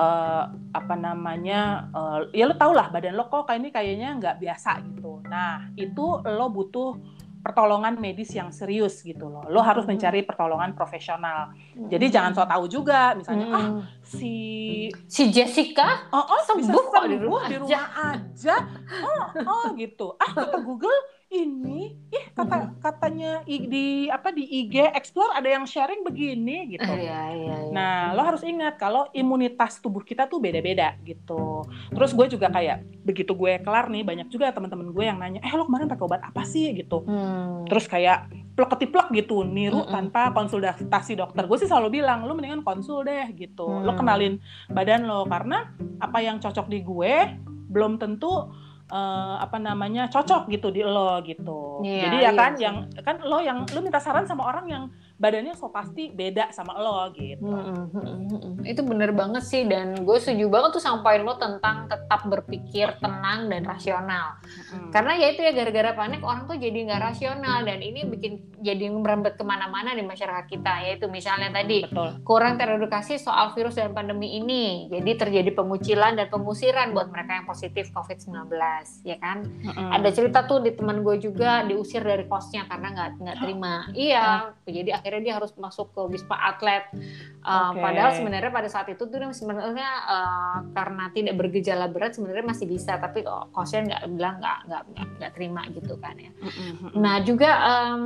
uh, 0.00 0.48
apa 0.72 0.94
namanya 0.96 1.92
uh, 1.92 2.18
ya 2.32 2.48
lo 2.48 2.56
tau 2.56 2.72
lah 2.72 2.88
badan 2.88 3.20
lo 3.20 3.28
kok 3.28 3.50
kayak 3.50 3.60
ini 3.60 3.68
kayaknya 3.68 4.08
nggak 4.16 4.36
biasa 4.40 4.80
gitu. 4.88 5.20
Nah 5.28 5.68
itu 5.76 6.06
lo 6.24 6.46
butuh 6.48 6.96
pertolongan 7.40 7.96
medis 7.96 8.30
yang 8.36 8.52
serius 8.52 9.00
gitu 9.00 9.26
loh. 9.26 9.48
Lo 9.48 9.64
harus 9.64 9.84
hmm. 9.84 9.96
mencari 9.96 10.20
pertolongan 10.22 10.76
profesional. 10.76 11.56
Jadi 11.76 12.06
hmm. 12.08 12.14
jangan 12.14 12.32
so 12.36 12.44
tahu 12.44 12.64
juga 12.68 13.16
misalnya 13.16 13.46
hmm. 13.48 13.56
ah 13.56 13.68
si 14.04 14.34
si 15.08 15.32
Jessica 15.32 16.08
oh, 16.12 16.24
oh 16.24 16.40
sembuh 16.44 16.84
kok 16.92 17.06
di 17.08 17.16
rumah, 17.16 17.44
di 17.48 17.56
rumah 17.56 17.86
aja. 18.12 18.56
Oh, 19.00 19.24
oh 19.44 19.64
gitu. 19.74 20.14
Ah 20.20 20.30
kata 20.36 20.60
Google 20.60 21.19
ini 21.30 21.94
ih 22.10 22.24
kata 22.34 22.74
katanya 22.82 23.46
di 23.46 24.10
apa 24.10 24.34
di 24.34 24.42
IG 24.42 24.82
Explore 24.98 25.30
ada 25.38 25.46
yang 25.46 25.62
sharing 25.62 26.02
begini 26.02 26.74
gitu. 26.74 26.90
Uh, 26.90 26.98
iya, 26.98 27.22
iya, 27.30 27.56
iya. 27.66 27.70
Nah, 27.70 28.10
lo 28.18 28.26
harus 28.26 28.42
ingat 28.42 28.74
kalau 28.74 29.06
imunitas 29.14 29.78
tubuh 29.78 30.02
kita 30.02 30.26
tuh 30.26 30.42
beda-beda 30.42 30.98
gitu. 31.06 31.62
Terus 31.94 32.10
gue 32.18 32.26
juga 32.34 32.50
kayak 32.50 32.82
begitu 33.06 33.30
gue 33.38 33.62
kelar 33.62 33.86
nih 33.86 34.02
banyak 34.02 34.26
juga 34.26 34.50
teman-teman 34.50 34.90
gue 34.90 35.04
yang 35.06 35.22
nanya, 35.22 35.38
"Eh, 35.46 35.54
lo 35.54 35.70
kemarin 35.70 35.86
pakai 35.86 36.04
obat 36.10 36.22
apa 36.26 36.42
sih?" 36.42 36.74
gitu. 36.74 37.06
Hmm. 37.06 37.62
Terus 37.70 37.86
kayak 37.86 38.26
plek 38.58 38.70
ketiplek 38.74 39.08
gitu, 39.14 39.46
niru 39.46 39.86
mm 39.86 39.86
-mm. 39.86 39.94
tanpa 39.94 40.34
konsultasi 40.34 41.14
dokter. 41.14 41.46
Gue 41.46 41.62
sih 41.62 41.70
selalu 41.70 42.02
bilang, 42.02 42.26
lo 42.26 42.34
mendingan 42.34 42.66
konsul 42.66 43.06
deh 43.06 43.30
gitu. 43.38 43.70
Hmm. 43.70 43.86
Lo 43.86 43.94
kenalin 43.94 44.42
badan 44.66 45.06
lo 45.06 45.30
karena 45.30 45.70
apa 46.02 46.18
yang 46.18 46.42
cocok 46.42 46.66
di 46.66 46.82
gue 46.82 47.14
belum 47.70 48.02
tentu 48.02 48.50
uh, 48.90 49.36
apa 49.40 49.56
namanya 49.56 50.10
cocok 50.10 50.50
gitu 50.50 50.68
di 50.74 50.82
lo 50.82 51.22
gitu. 51.22 51.80
Yeah, 51.86 52.10
Jadi 52.10 52.16
ya 52.20 52.30
iya, 52.30 52.30
kan 52.34 52.52
yang 52.58 52.76
kan 53.00 53.16
lo 53.22 53.38
yang 53.40 53.64
lo 53.64 53.78
minta 53.80 54.02
saran 54.02 54.26
sama 54.26 54.44
orang 54.50 54.66
yang 54.68 54.84
badannya 55.20 55.52
so 55.52 55.70
pasti 55.70 56.10
beda 56.10 56.50
sama 56.50 56.76
lo 56.76 57.12
gitu. 57.14 57.44
Hmm, 57.44 57.88
hmm, 57.92 58.66
itu 58.66 58.80
bener 58.82 59.14
banget 59.14 59.44
sih 59.46 59.68
dan 59.68 60.02
gue 60.02 60.16
setuju 60.18 60.48
banget 60.48 60.70
tuh 60.80 60.84
sampai 60.84 61.22
lo 61.22 61.36
tentang 61.36 61.86
tetap 61.86 62.26
berpikir 62.26 62.98
tenang 62.98 63.46
dan 63.48 63.62
rasional. 63.64 64.40
Hmm. 64.42 64.90
Karena 64.90 65.12
ya 65.16 65.26
itu 65.32 65.40
ya 65.44 65.52
gara-gara 65.54 65.94
panik 65.94 66.24
orang 66.24 66.48
tuh 66.50 66.58
jadi 66.58 66.88
nggak 66.90 67.02
rasional 67.14 67.62
dan 67.62 67.78
ini 67.80 68.08
bikin 68.08 68.40
jadi 68.60 68.88
merembet 68.92 69.36
ke 69.36 69.44
mana-mana 69.44 69.92
di 69.92 70.04
masyarakat 70.04 70.48
kita 70.48 70.88
yaitu 70.88 71.06
misalnya 71.08 71.52
tadi 71.52 71.84
Betul. 71.84 72.20
kurang 72.24 72.56
teredukasi 72.56 73.20
soal 73.20 73.52
virus 73.52 73.78
dan 73.78 73.92
pandemi 73.92 74.40
ini. 74.40 74.88
Jadi 74.88 75.20
terjadi 75.20 75.52
pengucilan 75.52 76.16
dan 76.16 76.26
pengusiran 76.32 76.96
buat 76.96 77.12
mereka 77.12 77.40
yang 77.40 77.46
positif 77.46 77.92
COVID-19 77.92 78.48
ya 79.04 79.20
kan. 79.20 79.44
Hmm. 79.62 80.00
Ada 80.00 80.10
cerita 80.16 80.48
tuh 80.48 80.64
di 80.64 80.72
teman 80.72 81.04
gue 81.04 81.20
juga 81.20 81.62
diusir 81.68 82.02
dari 82.02 82.24
kosnya 82.24 82.64
karena 82.66 82.88
nggak 82.96 83.10
nggak 83.20 83.36
terima. 83.38 83.74
Iya, 83.92 84.56
jadi 84.64 84.90
akhirnya 84.96 85.10
akhirnya 85.10 85.26
dia 85.26 85.34
harus 85.42 85.52
masuk 85.58 85.90
ke 85.90 86.00
wisma 86.06 86.38
atlet 86.38 86.86
uh, 87.42 87.74
okay. 87.74 87.82
padahal 87.82 88.10
sebenarnya 88.14 88.52
pada 88.54 88.68
saat 88.70 88.86
itu 88.94 89.02
tuh 89.10 89.18
sebenarnya 89.34 89.90
uh, 90.06 90.58
karena 90.70 91.10
tidak 91.10 91.34
bergejala 91.34 91.90
berat 91.90 92.14
sebenarnya 92.14 92.46
masih 92.46 92.70
bisa 92.70 92.94
tapi 93.02 93.26
kosnya 93.50 93.90
nggak 93.90 94.02
bilang 94.14 94.38
nggak 94.38 94.58
nggak 94.70 94.82
nggak 95.18 95.32
terima 95.34 95.66
gitu 95.74 95.98
kan 95.98 96.14
ya 96.14 96.30
mm-hmm. 96.30 96.90
nah 96.94 97.18
juga 97.26 97.50
um, 97.58 98.02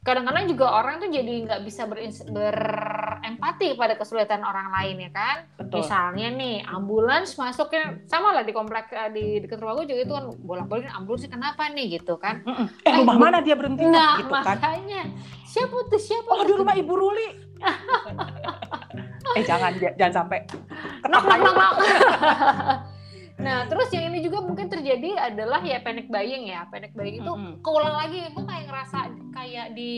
kadang-kadang 0.00 0.48
juga 0.48 0.66
orang 0.80 0.96
tuh 0.96 1.12
jadi 1.12 1.44
nggak 1.44 1.60
bisa 1.68 1.84
berempati 1.84 3.76
pada 3.76 4.00
kesulitan 4.00 4.40
orang 4.40 4.72
lain 4.72 4.96
ya 5.08 5.10
kan? 5.12 5.36
Betul. 5.60 5.84
misalnya 5.84 6.28
nih 6.32 6.56
ambulans 6.64 7.36
masuknya 7.36 8.00
sama 8.08 8.32
lah 8.32 8.40
di 8.40 8.56
komplek 8.56 8.88
eh, 8.96 9.12
di 9.12 9.24
dekat 9.44 9.60
rumah 9.60 9.76
gue 9.76 9.92
juga 9.92 10.00
itu 10.00 10.14
kan 10.16 10.24
bolak-balik 10.40 10.88
ambulans 10.96 11.28
kenapa 11.28 11.68
nih? 11.68 12.00
Gitu 12.00 12.16
kan. 12.16 12.40
Eh 12.88 12.92
rumah 12.96 13.16
mana 13.20 13.44
dia 13.44 13.52
berhenti? 13.52 13.84
Nah, 13.84 14.24
gitu 14.24 14.32
kan. 14.32 14.56
makanya 14.56 15.04
siapa 15.44 15.76
tuh 15.92 16.00
siapa 16.00 16.30
oh 16.32 16.44
di 16.48 16.54
rumah 16.56 16.74
ibu 16.76 16.92
Ruli. 16.96 17.28
Eh 19.30 19.46
jangan 19.46 19.70
jangan 19.78 20.26
sampai 20.26 20.42
kenapa 21.06 21.38
kenapa 21.38 21.64
Nah, 23.40 23.58
terus 23.66 23.88
yang 23.90 24.12
ini 24.12 24.20
juga 24.20 24.44
mungkin 24.44 24.68
terjadi 24.68 25.32
adalah 25.32 25.64
ya 25.64 25.80
panic 25.80 26.12
buying 26.12 26.52
ya. 26.52 26.68
Panic 26.68 26.92
buying 26.92 27.24
itu 27.24 27.32
mm-hmm. 27.32 27.64
keulang 27.64 27.96
lagi. 27.96 28.28
Gue 28.36 28.44
kayak 28.44 28.64
ngerasa 28.68 28.98
kayak 29.32 29.66
di 29.72 29.94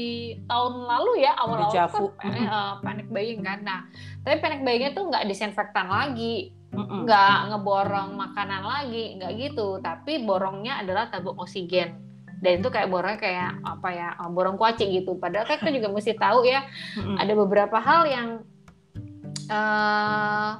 tahun 0.47 0.75
lalu 0.87 1.13
ya 1.27 1.33
awal-awal 1.37 2.15
kan 2.17 2.31
mm-hmm. 2.31 2.47
uh, 2.47 2.75
panic 2.81 3.09
buying 3.11 3.43
kan. 3.43 3.59
Nah, 3.67 3.81
tapi 4.23 4.37
panic 4.39 4.61
buyingnya 4.63 4.91
tuh 4.95 5.11
nggak 5.11 5.27
disinfektan 5.27 5.91
lagi, 5.91 6.55
mm-hmm. 6.71 7.03
nggak 7.05 7.37
ngeborong 7.51 8.11
makanan 8.15 8.63
lagi, 8.63 9.19
nggak 9.19 9.33
gitu. 9.37 9.83
Tapi 9.83 10.23
borongnya 10.23 10.79
adalah 10.79 11.11
tabung 11.11 11.37
oksigen 11.43 11.99
dan 12.43 12.59
itu 12.59 12.69
kayak 12.75 12.91
borongnya 12.91 13.23
kayak 13.23 13.51
apa 13.63 13.89
ya 13.95 14.09
borong 14.35 14.59
kuaci 14.59 14.91
gitu 14.91 15.15
padahal 15.15 15.47
kan 15.47 15.63
kita 15.63 15.79
juga 15.79 15.95
mesti 15.95 16.19
tahu 16.19 16.43
ya 16.43 16.67
mm-hmm. 16.99 17.17
ada 17.23 17.33
beberapa 17.39 17.79
hal 17.79 18.03
yang 18.11 18.29
uh, 19.47 20.59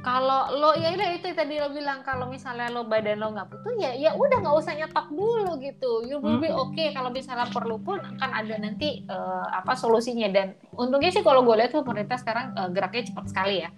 kalau 0.00 0.52
lo 0.54 0.70
ya 0.78 0.94
itu 0.94 1.30
tadi 1.34 1.58
lo 1.58 1.70
bilang 1.70 2.00
kalau 2.06 2.30
misalnya 2.30 2.70
lo 2.70 2.86
badan 2.86 3.18
lo 3.20 3.34
nggak 3.34 3.48
butuh 3.50 3.74
ya 3.76 3.90
ya 3.94 4.10
udah 4.14 4.38
nggak 4.40 4.56
usah 4.56 4.72
nyetok 4.74 5.06
dulu 5.12 5.58
gitu. 5.60 6.06
You 6.06 6.22
will 6.22 6.38
be 6.38 6.48
oke 6.50 6.74
okay. 6.74 6.94
kalau 6.94 7.10
misalnya 7.10 7.46
perlu 7.50 7.76
pun 7.82 7.98
akan 8.00 8.30
ada 8.30 8.54
nanti 8.58 9.04
uh, 9.06 9.46
apa 9.50 9.74
solusinya. 9.74 10.28
Dan 10.30 10.54
untungnya 10.74 11.10
sih 11.10 11.22
kalau 11.26 11.42
gue 11.44 11.54
lihat 11.58 11.74
pemerintah 11.74 12.18
sekarang 12.20 12.54
uh, 12.54 12.68
geraknya 12.70 13.10
cepat 13.12 13.24
sekali 13.30 13.64
ya. 13.64 13.70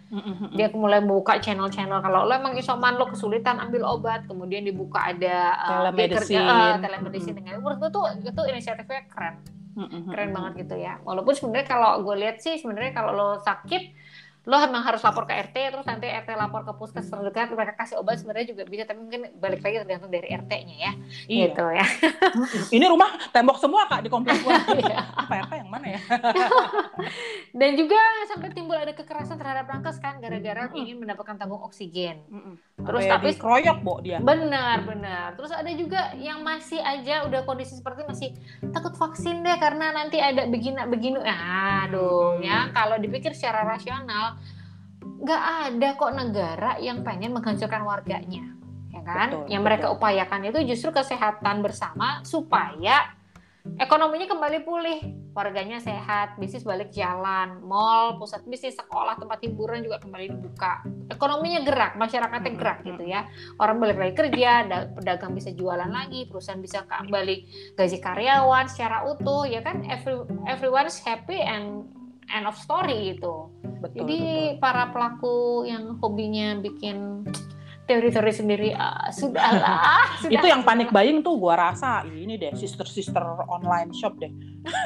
Dia 0.54 0.68
mulai 0.74 1.00
membuka 1.02 1.40
channel-channel. 1.40 2.00
Kalau 2.04 2.28
lo 2.28 2.32
emang 2.32 2.54
isoman 2.56 2.96
lo 3.00 3.08
kesulitan 3.08 3.58
ambil 3.58 3.86
obat 3.88 4.24
kemudian 4.28 4.62
dibuka 4.64 5.10
ada 5.12 5.56
uh, 5.56 5.68
telemedicine. 5.88 6.44
uh, 6.44 6.76
telemedicine 6.78 7.36
dengan 7.36 7.60
menurut 7.60 7.78
gue 7.82 7.90
tuh 7.90 8.04
itu 8.20 8.42
inisiatifnya 8.50 9.08
keren. 9.10 9.36
Keren 9.80 10.30
banget 10.34 10.66
gitu 10.66 10.76
ya. 10.76 10.98
Walaupun 11.06 11.32
sebenarnya 11.32 11.66
kalau 11.70 12.02
gue 12.04 12.16
lihat 12.18 12.42
sih 12.42 12.58
sebenarnya 12.58 12.92
kalau 12.92 13.12
lo 13.16 13.28
sakit 13.40 13.82
lo 14.48 14.56
memang 14.56 14.80
harus 14.80 15.04
lapor 15.04 15.28
ke 15.28 15.36
RT 15.36 15.56
terus 15.76 15.84
nanti 15.84 16.08
RT 16.08 16.32
lapor 16.32 16.64
ke 16.64 16.72
puskes 16.72 17.04
terdekat 17.12 17.52
mereka 17.52 17.76
kasih 17.76 18.00
obat 18.00 18.16
sebenarnya 18.16 18.56
juga 18.56 18.64
bisa 18.64 18.88
tapi 18.88 19.04
mungkin 19.04 19.28
balik 19.36 19.60
lagi 19.60 19.84
tergantung 19.84 20.08
dari 20.08 20.32
RT-nya 20.32 20.76
ya. 20.80 20.92
Iya. 21.28 21.44
gitu 21.52 21.64
ya. 21.68 21.86
Ini 22.72 22.84
rumah 22.88 23.20
tembok 23.36 23.60
semua 23.60 23.84
kak 23.84 24.00
di 24.00 24.08
kompleks 24.08 24.40
gua. 24.40 24.56
Iya. 24.80 24.96
apa 25.12 25.32
RT 25.44 25.52
yang 25.60 25.68
mana 25.68 25.86
ya? 25.92 26.00
Dan 27.60 27.70
juga 27.76 28.00
sampai 28.32 28.48
timbul 28.56 28.80
ada 28.80 28.96
kekerasan 28.96 29.36
terhadap 29.36 29.68
nakes 29.68 30.00
kan 30.00 30.16
gara-gara 30.24 30.72
ingin 30.72 30.96
mendapatkan 30.96 31.36
tabung 31.36 31.60
oksigen. 31.60 32.24
Terus 32.80 33.04
tapi 33.12 33.36
kroyok 33.36 33.78
bo 33.84 34.00
dia. 34.00 34.24
Benar 34.24 34.88
benar. 34.88 35.36
Terus 35.36 35.52
ada 35.52 35.68
juga 35.76 36.16
yang 36.16 36.40
masih 36.40 36.80
aja 36.80 37.28
udah 37.28 37.44
kondisi 37.44 37.76
seperti 37.76 38.08
masih 38.08 38.28
takut 38.72 38.96
vaksin 38.96 39.44
deh 39.44 39.56
karena 39.60 39.92
nanti 39.92 40.16
ada 40.16 40.48
begini 40.48 40.80
begini 40.88 41.20
aduh 41.28 42.40
ya. 42.40 42.72
Kalau 42.72 42.96
dipikir 42.96 43.36
secara 43.36 43.68
rasional 43.68 44.39
nggak 45.20 45.42
ada 45.68 45.88
kok 46.00 46.12
negara 46.16 46.70
yang 46.80 47.04
pengen 47.04 47.36
menghancurkan 47.36 47.84
warganya 47.84 48.56
ya 48.90 49.00
kan? 49.04 49.28
Betul, 49.30 49.44
yang 49.52 49.62
mereka 49.62 49.86
betul. 49.92 49.96
upayakan 50.00 50.42
itu 50.48 50.58
justru 50.66 50.90
kesehatan 50.90 51.62
bersama 51.62 52.24
supaya 52.26 53.14
ekonominya 53.76 54.26
kembali 54.26 54.58
pulih 54.64 54.98
warganya 55.30 55.78
sehat 55.78 56.34
bisnis 56.40 56.66
balik 56.66 56.90
jalan 56.90 57.62
mall 57.62 58.18
pusat 58.18 58.42
bisnis 58.48 58.74
sekolah 58.74 59.14
tempat 59.20 59.38
hiburan 59.46 59.84
juga 59.84 60.02
kembali 60.02 60.26
dibuka. 60.32 60.82
Ekonominya 61.06 61.60
gerak 61.62 61.92
masyarakatnya 61.94 62.52
gerak 62.58 62.78
gitu 62.82 63.04
ya. 63.06 63.28
Orang 63.60 63.78
balik 63.78 64.00
lagi 64.00 64.14
kerja 64.16 64.66
pedagang 64.96 65.36
bisa 65.36 65.54
jualan 65.54 65.86
lagi 65.86 66.26
perusahaan 66.26 66.58
bisa 66.58 66.82
kembali 66.88 67.36
gaji 67.78 67.98
karyawan 68.02 68.66
secara 68.66 69.06
utuh 69.06 69.46
ya 69.46 69.62
kan? 69.62 69.86
Every 69.86 70.18
everyone's 70.50 70.98
happy 70.98 71.38
and 71.38 71.86
end 72.30 72.46
of 72.46 72.56
story 72.56 73.18
itu. 73.18 73.50
Betul, 73.80 74.06
Jadi 74.06 74.20
betul. 74.20 74.60
para 74.62 74.84
pelaku 74.92 75.64
yang 75.66 75.98
hobinya 75.98 76.58
bikin 76.60 77.26
teori-teori 77.90 78.30
sendiri 78.30 78.68
uh, 78.70 79.10
sudahlah. 79.10 80.14
sudah, 80.22 80.30
itu 80.38 80.46
yang 80.46 80.62
panik 80.62 80.94
buying 80.94 81.26
tuh 81.26 81.34
gua 81.42 81.58
rasa 81.58 82.06
ini 82.06 82.38
deh 82.38 82.54
sister-sister 82.54 83.18
online 83.50 83.90
shop 83.90 84.14
deh. 84.22 84.30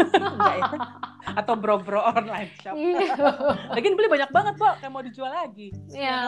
ya? 0.56 0.64
Atau 1.36 1.60
bro-bro 1.60 2.00
online 2.00 2.48
shop. 2.64 2.72
Iya. 2.72 3.12
Lagi 3.76 3.86
beli 3.92 4.08
banyak 4.08 4.30
banget 4.32 4.54
kok 4.56 4.80
kayak 4.80 4.92
mau 4.92 5.04
dijual 5.04 5.28
lagi. 5.28 5.68
Iya. 5.92 6.18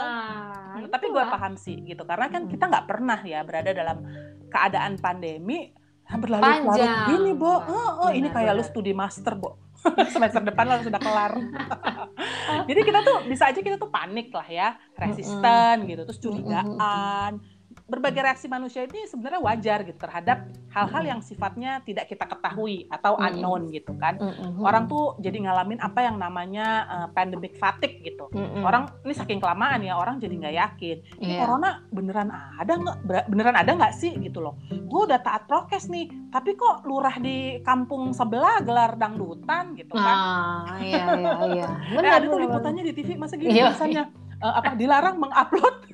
Ya, 0.76 0.86
Tapi 0.92 1.06
gue 1.08 1.24
paham 1.24 1.56
sih 1.56 1.80
gitu 1.80 2.04
karena 2.04 2.28
kan 2.28 2.44
kita 2.44 2.68
nggak 2.68 2.84
pernah 2.84 3.18
ya 3.24 3.40
berada 3.40 3.72
dalam 3.72 4.04
keadaan 4.52 5.00
pandemi 5.00 5.72
berlalu-lalu 6.06 6.86
gini, 7.10 7.32
Bo. 7.34 7.66
Oh, 7.66 8.06
oh 8.06 8.10
ini 8.14 8.30
kayak 8.30 8.54
benar. 8.54 8.62
lu 8.62 8.64
studi 8.68 8.92
master, 8.94 9.34
Bo 9.34 9.65
semester 10.14 10.42
depan 10.42 10.64
lo 10.66 10.82
sudah 10.82 11.00
kelar. 11.00 11.32
Jadi 12.68 12.80
kita 12.82 13.00
tuh 13.02 13.16
bisa 13.26 13.50
aja 13.50 13.60
kita 13.60 13.76
tuh 13.78 13.90
panik 13.90 14.30
lah 14.34 14.46
ya, 14.46 14.68
resisten 14.98 15.86
gitu, 15.86 16.02
terus 16.06 16.20
curigaan, 16.22 17.38
berbagai 17.86 18.18
reaksi 18.18 18.50
manusia 18.50 18.82
ini 18.82 19.06
sebenarnya 19.06 19.38
wajar 19.38 19.78
gitu 19.86 19.98
terhadap 20.02 20.50
hal-hal 20.74 21.02
yang 21.06 21.20
sifatnya 21.22 21.78
tidak 21.86 22.10
kita 22.10 22.26
ketahui 22.26 22.90
atau 22.90 23.14
unknown 23.14 23.70
gitu 23.70 23.94
kan. 23.94 24.18
Orang 24.58 24.90
tuh 24.90 25.14
jadi 25.22 25.46
ngalamin 25.46 25.78
apa 25.78 26.02
yang 26.02 26.18
namanya 26.18 26.66
uh, 26.90 27.08
pandemic 27.14 27.54
fatigue 27.54 28.02
gitu. 28.02 28.26
Orang 28.60 28.90
ini 29.06 29.14
saking 29.14 29.38
kelamaan 29.38 29.86
ya 29.86 29.94
orang 29.94 30.18
jadi 30.18 30.34
nggak 30.34 30.56
yakin. 30.58 30.96
Ini 31.22 31.32
yeah. 31.38 31.40
corona 31.46 31.70
beneran 31.94 32.28
ada 32.34 32.72
nggak? 32.74 32.96
Beneran 33.30 33.54
ada 33.54 33.70
nggak 33.70 33.94
sih 33.94 34.18
gitu 34.18 34.42
loh. 34.42 34.58
Gue 34.68 35.06
udah 35.06 35.22
taat 35.22 35.46
prokes 35.46 35.86
nih, 35.86 36.10
tapi 36.34 36.58
kok 36.58 36.82
lurah 36.82 37.14
di 37.22 37.62
kampung 37.62 38.10
sebelah 38.10 38.66
gelar 38.66 38.98
dangdutan 38.98 39.78
gitu 39.78 39.94
kan. 39.94 40.16
Ah, 40.18 40.76
iya 40.82 41.04
iya 41.14 41.32
iya. 41.54 41.68
Benar, 41.94 42.04
eh, 42.10 42.16
ada 42.18 42.26
tuh 42.26 42.40
liputannya 42.42 42.82
di 42.82 42.92
TV 42.92 43.14
masa 43.14 43.38
gitu 43.38 43.54
iya. 43.54 43.70
misalnya 43.70 44.10
uh, 44.42 44.54
apa 44.60 44.76
dilarang 44.76 45.16
mengupload 45.20 45.85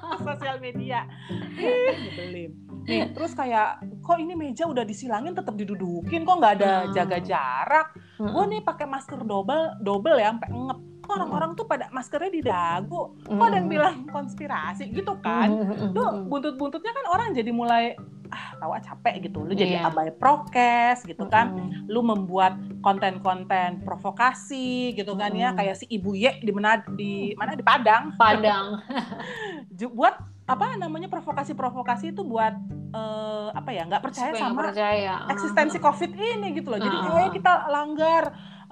sosial 0.26 0.56
media. 0.58 1.06
Nyebelin. 1.58 2.52
Nih, 2.86 3.10
terus 3.14 3.32
kayak 3.32 3.82
kok 4.02 4.18
ini 4.18 4.34
meja 4.34 4.66
udah 4.66 4.82
disilangin 4.82 5.34
tetap 5.34 5.54
didudukin 5.54 6.26
kok 6.26 6.36
nggak 6.38 6.54
ada 6.62 6.72
hmm. 6.86 6.92
jaga 6.94 7.18
jarak. 7.22 7.88
Gue 8.18 8.44
nih 8.50 8.60
pakai 8.62 8.86
masker 8.86 9.22
double 9.22 9.78
double 9.82 10.18
ya 10.18 10.34
sampai 10.34 10.50
ngep. 10.50 10.80
Kok 11.02 11.12
orang-orang 11.12 11.58
tuh 11.58 11.66
pada 11.66 11.90
maskernya 11.90 12.30
di 12.32 12.42
dagu. 12.42 13.18
Kok 13.26 13.42
ada 13.42 13.58
yang 13.58 13.68
bilang 13.68 14.06
konspirasi 14.08 14.88
gitu 14.94 15.18
kan. 15.20 15.50
Tuh 15.92 16.26
buntut-buntutnya 16.30 16.92
kan 16.94 17.04
orang 17.10 17.34
jadi 17.34 17.50
mulai 17.50 17.98
ah 18.32 18.56
tahu 18.56 18.72
ah 18.72 18.80
capek 18.80 19.28
gitu 19.28 19.44
lu 19.44 19.52
jadi 19.52 19.84
yeah. 19.84 19.92
abai 19.92 20.08
prokes 20.08 21.04
gitu 21.04 21.28
kan 21.28 21.52
mm. 21.52 21.92
lu 21.92 22.00
membuat 22.00 22.56
konten-konten 22.80 23.84
provokasi 23.84 24.96
gitu 24.96 25.12
kan 25.20 25.36
ya 25.36 25.52
kayak 25.52 25.76
si 25.76 25.84
ibu 25.92 26.16
ye 26.16 26.40
di 26.40 26.48
mana 26.48 26.80
di 26.96 27.36
mana 27.36 27.52
di 27.52 27.60
Padang 27.60 28.16
Padang 28.16 28.80
buat 30.00 30.16
apa 30.48 30.74
namanya 30.74 31.06
provokasi-provokasi 31.06 32.16
itu 32.16 32.26
buat 32.26 32.56
uh, 32.96 33.54
apa 33.54 33.70
ya 33.70 33.86
nggak 33.86 34.02
percaya 34.02 34.32
Supaya 34.34 34.42
sama 34.42 34.60
percaya. 34.68 35.14
eksistensi 35.30 35.78
COVID 35.78 36.12
ini 36.16 36.48
gitu 36.56 36.68
loh 36.72 36.80
jadi 36.82 36.96
uh. 36.98 37.04
kayak 37.06 37.32
kita 37.36 37.52
langgar 37.70 38.22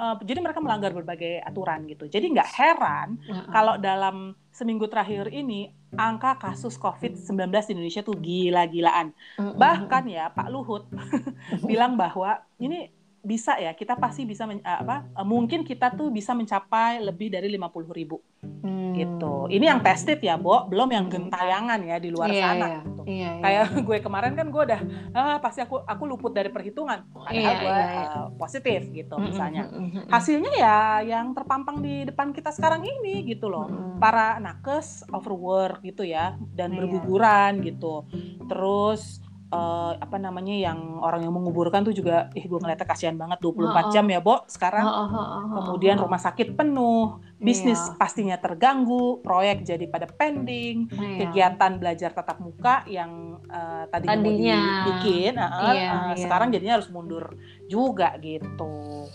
uh, 0.01 0.17
jadi 0.25 0.41
mereka 0.41 0.65
melanggar 0.65 0.97
berbagai 0.97 1.45
aturan 1.45 1.85
gitu. 1.85 2.09
Jadi 2.09 2.33
nggak 2.33 2.49
heran 2.57 3.21
uh 3.29 3.45
-uh. 3.45 3.53
kalau 3.53 3.75
dalam 3.77 4.33
seminggu 4.49 4.89
terakhir 4.89 5.29
ini 5.29 5.71
angka 5.95 6.41
kasus 6.41 6.81
COVID-19 6.81 7.37
di 7.53 7.71
Indonesia 7.77 8.03
tuh 8.03 8.17
gila-gilaan. 8.17 9.13
Uh 9.37 9.53
-uh. 9.53 9.55
Bahkan 9.61 10.05
ya 10.09 10.33
Pak 10.33 10.49
Luhut 10.49 10.89
bilang 11.69 12.01
bahwa 12.01 12.41
ini 12.57 12.89
bisa 13.21 13.61
ya 13.61 13.77
kita 13.77 14.01
pasti 14.01 14.25
bisa 14.25 14.49
men, 14.49 14.65
apa 14.65 15.05
mungkin 15.29 15.61
kita 15.61 15.93
tuh 15.93 16.09
bisa 16.09 16.33
mencapai 16.33 17.05
lebih 17.05 17.29
dari 17.29 17.53
50 17.53 17.93
ribu 17.93 18.17
hmm. 18.41 18.97
gitu 18.97 19.45
ini 19.53 19.69
yang 19.69 19.85
tested 19.85 20.25
ya 20.25 20.41
Bo 20.41 20.65
belum 20.65 20.89
yang 20.89 21.07
gentayangan 21.13 21.85
ya 21.85 22.01
di 22.01 22.09
luar 22.09 22.33
yeah, 22.33 22.49
sana 22.49 22.65
yeah. 22.65 22.81
Gitu. 22.81 23.00
Yeah. 23.11 23.43
kayak 23.43 23.65
gue 23.87 23.99
kemarin 23.99 24.39
kan 24.39 24.47
gue 24.55 24.63
udah 24.63 24.81
ah, 25.19 25.37
pasti 25.43 25.67
aku 25.67 25.83
aku 25.83 26.03
luput 26.07 26.31
dari 26.31 26.47
perhitungan 26.47 27.03
padahal 27.11 27.35
yeah, 27.35 27.59
gue 27.59 27.75
yeah. 27.75 28.09
Uh, 28.15 28.29
positif 28.39 28.81
gitu 28.95 29.15
mm 29.15 29.21
-hmm, 29.21 29.29
misalnya 29.35 29.63
hasilnya 30.07 30.53
ya 30.55 30.79
yang 31.03 31.35
terpampang 31.35 31.83
di 31.83 32.07
depan 32.07 32.31
kita 32.31 32.55
sekarang 32.55 32.87
ini 32.87 33.27
gitu 33.27 33.51
loh 33.51 33.67
mm 33.67 33.75
-hmm. 33.75 33.97
para 33.99 34.39
nakes 34.39 35.03
overwork 35.11 35.83
gitu 35.83 36.07
ya 36.07 36.39
dan 36.55 36.71
yeah. 36.71 36.79
berguguran 36.87 37.67
gitu 37.67 38.07
terus 38.47 39.19
uh, 39.51 39.93
apa 39.99 40.17
namanya 40.17 40.55
yang 40.55 41.03
orang 41.03 41.27
yang 41.27 41.35
menguburkan 41.35 41.83
tuh 41.83 41.95
juga 41.95 42.31
ih 42.39 42.47
gue 42.47 42.59
ngeliatnya 42.59 42.87
kasihan 42.87 43.19
banget 43.19 43.43
24 43.43 43.51
oh, 43.51 43.67
oh. 43.67 43.85
jam 43.91 44.07
ya 44.07 44.21
Bo 44.23 44.47
sekarang 44.47 44.87
oh, 44.87 44.95
oh, 44.95 45.09
oh, 45.11 45.43
oh, 45.59 45.63
kemudian 45.71 45.99
rumah 45.99 46.19
sakit 46.23 46.55
penuh 46.55 47.19
bisnis 47.37 47.79
yeah. 47.79 47.97
pastinya 47.99 48.37
terganggu 48.39 49.19
proyek 49.21 49.67
jadi 49.67 49.85
pada 49.91 50.07
pending 50.07 50.89
yeah. 50.95 51.19
kegiatan 51.27 51.77
belajar 51.77 52.11
tatap 52.15 52.39
muka 52.39 52.87
yang 52.87 53.43
uh, 53.51 53.85
tadi 53.91 54.07
tadinya 54.07 54.59
mau 54.59 54.75
dibikin 54.87 55.35
uh, 55.37 55.51
yeah, 55.51 55.59
uh, 55.67 55.73
yeah. 56.15 56.19
sekarang 56.19 56.49
jadinya 56.55 56.79
harus 56.79 56.89
mundur 56.89 57.35
juga 57.67 58.15
gitu 58.23 59.07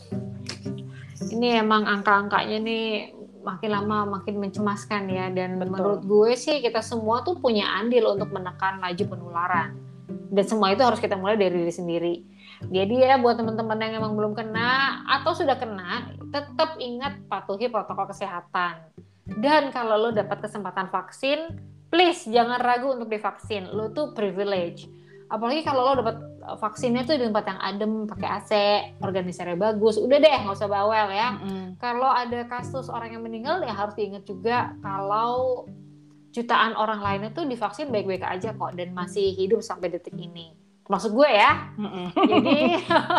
ini 1.31 1.57
emang 1.57 1.87
angka-angkanya 1.87 2.59
nih 2.59 2.87
makin 3.45 3.69
lama 3.69 4.19
makin 4.19 4.41
mencemaskan 4.41 5.05
ya 5.05 5.29
dan 5.29 5.61
Betul. 5.61 5.69
menurut 5.69 6.01
gue 6.01 6.31
sih 6.33 6.65
kita 6.65 6.81
semua 6.81 7.21
tuh 7.21 7.37
punya 7.37 7.77
andil 7.77 8.17
untuk 8.17 8.33
menekan 8.33 8.81
laju 8.81 9.05
penularan 9.05 9.84
dan 10.07 10.45
semua 10.45 10.73
itu 10.75 10.83
harus 10.83 10.99
kita 10.99 11.15
mulai 11.15 11.39
dari 11.39 11.63
diri 11.63 11.73
sendiri. 11.73 12.15
Jadi 12.63 13.03
ya 13.03 13.19
buat 13.19 13.35
teman-teman 13.35 13.77
yang 13.79 13.93
emang 13.99 14.13
belum 14.15 14.33
kena 14.33 15.03
atau 15.19 15.35
sudah 15.35 15.59
kena 15.59 16.15
tetap 16.31 16.79
ingat 16.79 17.19
patuhi 17.27 17.67
protokol 17.67 18.09
kesehatan. 18.09 18.79
Dan 19.25 19.73
kalau 19.73 19.97
lo 19.97 20.09
dapat 20.13 20.45
kesempatan 20.45 20.87
vaksin 20.93 21.57
please 21.89 22.27
jangan 22.27 22.61
ragu 22.61 22.91
untuk 22.95 23.11
divaksin. 23.11 23.71
Lo 23.71 23.91
tuh 23.91 24.15
privilege. 24.15 24.87
Apalagi 25.25 25.65
kalau 25.65 25.89
lo 25.89 25.93
dapat 26.05 26.17
eh, 26.21 26.57
vaksinnya 26.61 27.03
tuh 27.03 27.17
di 27.17 27.25
tempat 27.25 27.45
yang 27.49 27.59
adem 27.59 27.91
pakai 28.05 28.29
AC 28.29 28.51
organisasinya 29.01 29.57
bagus. 29.57 29.97
Udah 29.97 30.17
deh 30.21 30.31
nggak 30.45 30.55
usah 30.55 30.69
bawel 30.69 31.07
ya. 31.11 31.29
Mm 31.35 31.39
-hmm. 31.41 31.65
kalau 31.81 32.09
ada 32.09 32.45
kasus 32.45 32.87
orang 32.87 33.17
yang 33.17 33.23
meninggal 33.25 33.59
ya 33.65 33.73
harus 33.73 33.97
diingat 33.97 34.23
juga 34.23 34.73
kalau 34.79 35.65
jutaan 36.35 36.75
orang 36.75 36.99
lain 36.99 37.31
itu 37.31 37.47
divaksin 37.47 37.87
baik-baik 37.87 38.27
aja 38.27 38.51
kok 38.51 38.75
dan 38.75 38.91
masih 38.91 39.31
hidup 39.31 39.63
sampai 39.63 39.87
detik 39.87 40.19
ini 40.19 40.51
maksud 40.85 41.11
gue 41.17 41.29
ya. 41.29 41.51
Mm 41.77 42.07
jadi 42.13 42.59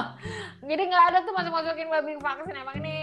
jadi 0.70 0.82
nggak 0.86 1.04
ada 1.10 1.18
tuh 1.22 1.32
masuk 1.34 1.52
masukin 1.54 1.88
babi 1.90 2.14
vaksin. 2.18 2.54
Emang 2.54 2.76
ini 2.78 2.96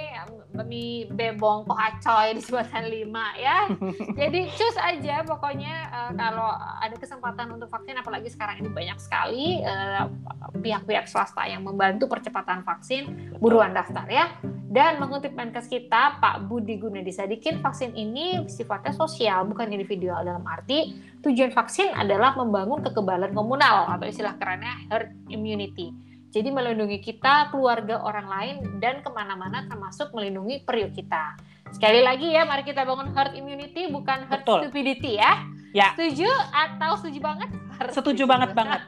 babi 0.54 1.10
bebong 1.10 1.66
kok 1.66 1.80
acoy 1.80 2.38
di 2.38 2.42
sebatan 2.42 2.88
lima 2.88 3.34
ya. 3.36 3.68
Jadi 4.22 4.54
cus 4.54 4.78
aja 4.78 5.26
pokoknya 5.26 5.76
uh, 5.90 6.12
kalau 6.14 6.50
ada 6.80 6.96
kesempatan 6.96 7.58
untuk 7.58 7.68
vaksin 7.74 7.98
apalagi 7.98 8.30
sekarang 8.30 8.62
ini 8.62 8.70
banyak 8.70 8.98
sekali 9.02 9.60
eh, 9.66 10.06
pihak-pihak 10.54 11.10
swasta 11.10 11.50
yang 11.50 11.66
membantu 11.66 12.06
percepatan 12.06 12.62
vaksin 12.62 13.34
buruan 13.42 13.74
daftar 13.74 14.06
ya. 14.08 14.30
Dan 14.74 14.98
mengutip 14.98 15.38
Menkes 15.38 15.70
kita, 15.70 16.18
Pak 16.18 16.50
Budi 16.50 16.82
Gunadi 16.82 17.14
Sadikin, 17.14 17.62
vaksin 17.62 17.94
ini 17.94 18.42
sifatnya 18.50 18.90
sosial, 18.90 19.46
bukan 19.46 19.70
individual. 19.70 20.26
Dalam 20.26 20.42
arti 20.50 20.98
tujuan 21.22 21.54
vaksin 21.54 21.94
adalah 21.94 22.34
membangun 22.34 22.82
kekebalan 22.82 23.38
komunal 23.38 23.86
atau 23.94 24.10
istilah 24.10 24.34
kerennya 24.54 24.86
herd 24.94 25.10
immunity. 25.34 25.90
Jadi 26.30 26.54
melindungi 26.54 27.02
kita, 27.02 27.50
keluarga 27.50 28.06
orang 28.06 28.30
lain, 28.30 28.56
dan 28.78 29.02
ke 29.02 29.10
mana-mana 29.10 29.66
termasuk 29.66 30.14
melindungi 30.14 30.62
periuk 30.62 30.94
kita. 30.94 31.38
Sekali 31.74 32.06
lagi 32.06 32.30
ya, 32.30 32.46
mari 32.46 32.62
kita 32.62 32.86
bangun 32.86 33.18
herd 33.18 33.34
immunity, 33.34 33.90
bukan 33.90 34.30
herd 34.30 34.46
Betul. 34.46 34.70
stupidity 34.70 35.18
ya. 35.18 35.42
Ya. 35.74 35.98
Setuju 35.98 36.30
atau 36.54 36.94
setuju 37.02 37.20
banget? 37.20 37.50
Setuju 37.90 38.24
banget 38.30 38.54
banget. 38.54 38.82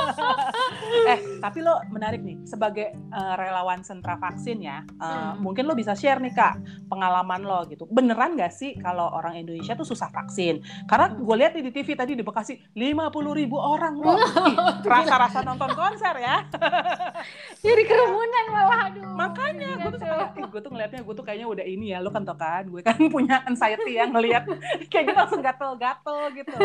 eh, 1.10 1.18
tapi 1.40 1.64
lo 1.64 1.80
menarik 1.88 2.20
nih 2.20 2.44
sebagai 2.44 2.92
uh, 3.10 3.34
relawan 3.40 3.80
sentra 3.80 4.20
vaksin 4.20 4.60
ya. 4.60 4.84
Uh, 5.00 5.32
hmm. 5.34 5.42
Mungkin 5.42 5.64
lo 5.64 5.72
bisa 5.72 5.96
share 5.96 6.20
nih 6.20 6.36
kak 6.36 6.60
pengalaman 6.92 7.40
lo 7.40 7.64
gitu. 7.72 7.88
Beneran 7.88 8.36
gak 8.36 8.52
sih 8.52 8.76
kalau 8.78 9.08
orang 9.16 9.40
Indonesia 9.40 9.72
tuh 9.72 9.88
susah 9.88 10.12
vaksin? 10.12 10.60
Karena 10.84 11.16
gue 11.16 11.36
lihat 11.40 11.56
di 11.56 11.72
TV 11.72 11.96
tadi 11.96 12.12
di 12.12 12.22
Bekasi 12.22 12.76
50 12.76 13.40
ribu 13.40 13.56
orang 13.56 13.96
lo. 13.96 14.20
Rasa-rasa 14.92 15.40
nonton 15.40 15.72
konser 15.72 16.14
ya. 16.20 16.44
Jadi 17.66 17.82
kerumunan 17.84 18.44
malah 18.50 18.80
aduh. 18.90 19.04
Makanya 19.14 19.68
gue 19.82 19.90
tuh 19.94 20.00
kayak, 20.00 20.28
gue 20.36 20.60
tuh 20.62 20.70
ngeliatnya 20.70 21.00
gue 21.02 21.14
tuh 21.14 21.24
kayaknya 21.26 21.46
udah 21.50 21.66
ini 21.66 21.86
ya. 21.94 21.98
Lo 21.98 22.10
kan 22.14 22.22
tau 22.22 22.38
kan, 22.38 22.66
gue 22.66 22.80
kan 22.86 22.96
punya 23.10 23.42
anxiety 23.46 23.98
yang 23.98 24.14
ngeliat 24.14 24.46
kayak 24.92 25.04
gitu 25.10 25.18
langsung 25.18 25.42
gatel-gatel 25.42 26.20
gitu. 26.36 26.56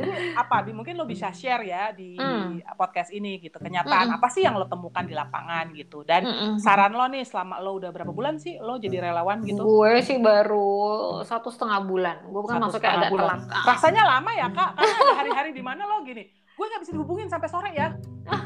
Jadi 0.00 0.10
apa? 0.36 0.56
Mungkin 0.70 0.94
lo 0.96 1.04
bisa 1.08 1.32
share 1.32 1.64
ya 1.66 1.90
di 1.94 2.16
hmm. 2.16 2.76
podcast 2.76 3.10
ini 3.10 3.40
gitu. 3.40 3.56
Kenyataan 3.56 4.12
hmm. 4.12 4.16
apa 4.20 4.28
sih 4.28 4.44
yang 4.44 4.56
lo 4.56 4.66
temukan 4.68 5.04
di 5.04 5.14
lapangan 5.16 5.72
gitu. 5.72 6.04
Dan 6.04 6.26
hmm. 6.26 6.56
saran 6.60 6.92
lo 6.92 7.06
nih 7.08 7.24
selama 7.24 7.58
lo 7.60 7.80
udah 7.80 7.90
berapa 7.90 8.12
bulan 8.12 8.36
sih 8.36 8.60
lo 8.60 8.76
jadi 8.76 9.10
relawan 9.10 9.40
gitu? 9.44 9.62
Gue 9.62 10.04
sih 10.04 10.20
baru 10.20 11.22
satu 11.24 11.48
setengah 11.48 11.80
bulan. 11.84 12.16
Gue 12.28 12.42
kan 12.44 12.60
masuknya 12.60 12.92
agak 13.00 13.12
bulan. 13.12 13.38
telat. 13.44 13.66
Rasanya 13.66 14.02
lama 14.04 14.30
ya 14.36 14.48
kak? 14.52 14.70
Karena 14.76 14.96
ada 15.00 15.14
hari-hari 15.24 15.50
di 15.56 15.62
mana 15.64 15.84
lo 15.88 16.02
gini 16.04 16.39
gue 16.60 16.68
nggak 16.68 16.82
bisa 16.84 16.92
dihubungin 16.92 17.28
sampai 17.32 17.48
sore 17.48 17.72
ya. 17.72 17.88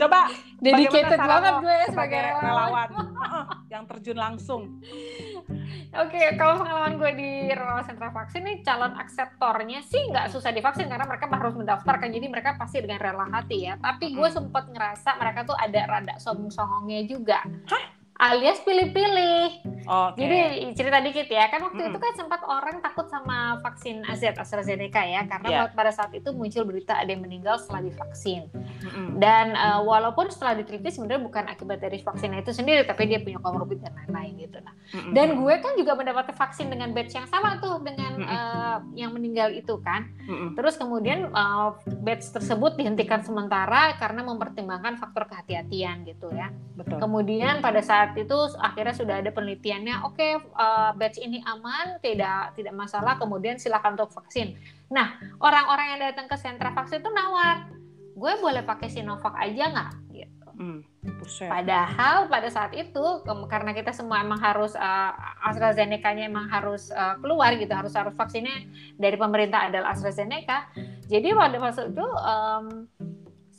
Coba 0.00 0.26
dedicated 0.58 1.20
banget 1.22 1.54
gue 1.62 1.78
sebagai 1.94 2.18
relawan 2.42 2.88
yang 3.70 3.86
terjun 3.86 4.18
langsung. 4.18 4.82
Oke, 5.94 6.18
okay, 6.18 6.34
kalau 6.34 6.58
pengalaman 6.58 6.98
gue 6.98 7.10
di 7.14 7.30
relawan 7.54 7.86
sentra 7.86 8.10
vaksin 8.10 8.42
nih 8.42 8.66
calon 8.66 8.98
akseptornya 8.98 9.86
sih 9.86 10.10
nggak 10.10 10.34
susah 10.34 10.50
divaksin 10.50 10.90
karena 10.90 11.06
mereka 11.06 11.30
harus 11.30 11.54
mendaftarkan 11.54 12.10
jadi 12.10 12.26
mereka 12.26 12.58
pasti 12.58 12.82
dengan 12.82 12.98
rela 12.98 13.30
hati 13.30 13.70
ya. 13.70 13.78
Tapi 13.78 14.10
gue 14.10 14.26
sempat 14.26 14.66
ngerasa 14.66 15.22
mereka 15.22 15.46
tuh 15.46 15.54
ada 15.54 15.86
rada 15.86 16.18
sombong-songongnya 16.18 17.06
juga. 17.06 17.38
Hah? 17.70 17.95
Alias 18.16 18.64
pilih-pilih. 18.64 19.76
Okay. 19.86 20.18
Jadi 20.18 20.38
cerita 20.74 20.98
dikit 20.98 21.28
ya, 21.30 21.46
kan 21.46 21.62
waktu 21.62 21.78
mm 21.78 21.84
itu 21.86 21.98
kan 22.02 22.12
sempat 22.18 22.42
orang 22.42 22.82
takut 22.82 23.06
sama 23.06 23.62
vaksin 23.62 24.02
AZ 24.02 24.26
AstraZeneca 24.34 25.06
ya, 25.06 25.22
karena 25.30 25.48
yeah. 25.48 25.66
pada 25.70 25.94
saat 25.94 26.10
itu 26.16 26.34
muncul 26.34 26.66
berita 26.66 26.98
ada 26.98 27.06
yang 27.06 27.22
meninggal 27.22 27.54
setelah 27.62 27.86
divaksin. 27.86 28.50
Mm. 28.82 29.22
Dan 29.22 29.54
uh, 29.54 29.80
walaupun 29.86 30.26
setelah 30.32 30.58
diteliti 30.58 30.90
sebenarnya 30.90 31.22
bukan 31.22 31.44
akibat 31.46 31.78
dari 31.78 32.02
vaksin 32.02 32.34
itu 32.34 32.50
sendiri, 32.50 32.82
tapi 32.82 33.06
dia 33.06 33.22
punya 33.22 33.38
komorbid 33.38 33.78
dan 33.78 33.94
lain-lain 33.94 34.48
gitu. 34.48 34.58
Nah, 34.64 34.74
mm 34.74 35.14
dan 35.14 35.38
gue 35.38 35.54
kan 35.62 35.72
juga 35.78 35.92
mendapatkan 35.94 36.34
vaksin 36.34 36.66
dengan 36.66 36.90
batch 36.90 37.14
yang 37.14 37.28
sama 37.30 37.62
tuh 37.62 37.78
dengan 37.86 38.12
mm 38.18 38.26
uh, 38.26 38.78
yang 38.98 39.14
meninggal 39.14 39.54
itu 39.54 39.78
kan. 39.86 40.10
Mm. 40.26 40.58
Terus 40.58 40.74
kemudian 40.74 41.30
uh, 41.30 41.78
batch 42.02 42.34
tersebut 42.34 42.74
dihentikan 42.74 43.22
sementara 43.22 43.94
karena 44.02 44.26
mempertimbangkan 44.26 44.98
faktor 44.98 45.30
kehati-hatian 45.30 46.02
gitu 46.02 46.26
ya. 46.34 46.50
Betul. 46.74 46.98
Kemudian 46.98 47.62
pada 47.62 47.78
saat 47.80 48.05
saat 48.06 48.14
itu 48.22 48.38
akhirnya 48.62 48.94
sudah 48.94 49.14
ada 49.18 49.34
penelitiannya 49.34 50.06
oke 50.06 50.14
okay, 50.14 50.38
uh, 50.54 50.94
batch 50.94 51.18
ini 51.18 51.42
aman 51.42 51.98
tidak 51.98 52.54
tidak 52.54 52.70
masalah 52.70 53.18
kemudian 53.18 53.58
silakan 53.58 53.98
untuk 53.98 54.14
vaksin. 54.14 54.54
Nah 54.94 55.18
orang-orang 55.42 55.98
yang 55.98 56.14
datang 56.14 56.30
ke 56.30 56.38
sentra 56.38 56.70
vaksin 56.70 57.02
itu 57.02 57.10
nawar 57.10 57.66
gue 58.16 58.32
boleh 58.40 58.64
pakai 58.64 58.88
Sinovac 58.88 59.34
aja 59.36 59.64
nggak? 59.68 59.92
Gitu. 60.08 60.46
Hmm, 60.56 60.80
padahal 61.52 62.32
pada 62.32 62.48
saat 62.48 62.72
itu 62.72 63.04
karena 63.44 63.76
kita 63.76 63.92
semua 63.92 64.24
emang 64.24 64.40
harus 64.40 64.72
uh, 64.72 65.12
AstraZeneca-nya 65.44 66.32
emang 66.32 66.48
harus 66.48 66.88
uh, 66.96 67.20
keluar 67.20 67.52
gitu 67.60 67.68
harus 67.76 67.92
harus 67.92 68.16
vaksinnya 68.16 68.64
dari 68.96 69.20
pemerintah 69.20 69.68
adalah 69.68 69.92
AstraZeneca. 69.92 70.72
Jadi 71.12 71.36
pada 71.36 71.60
masa 71.60 71.92
itu 71.92 72.00
um, 72.02 72.88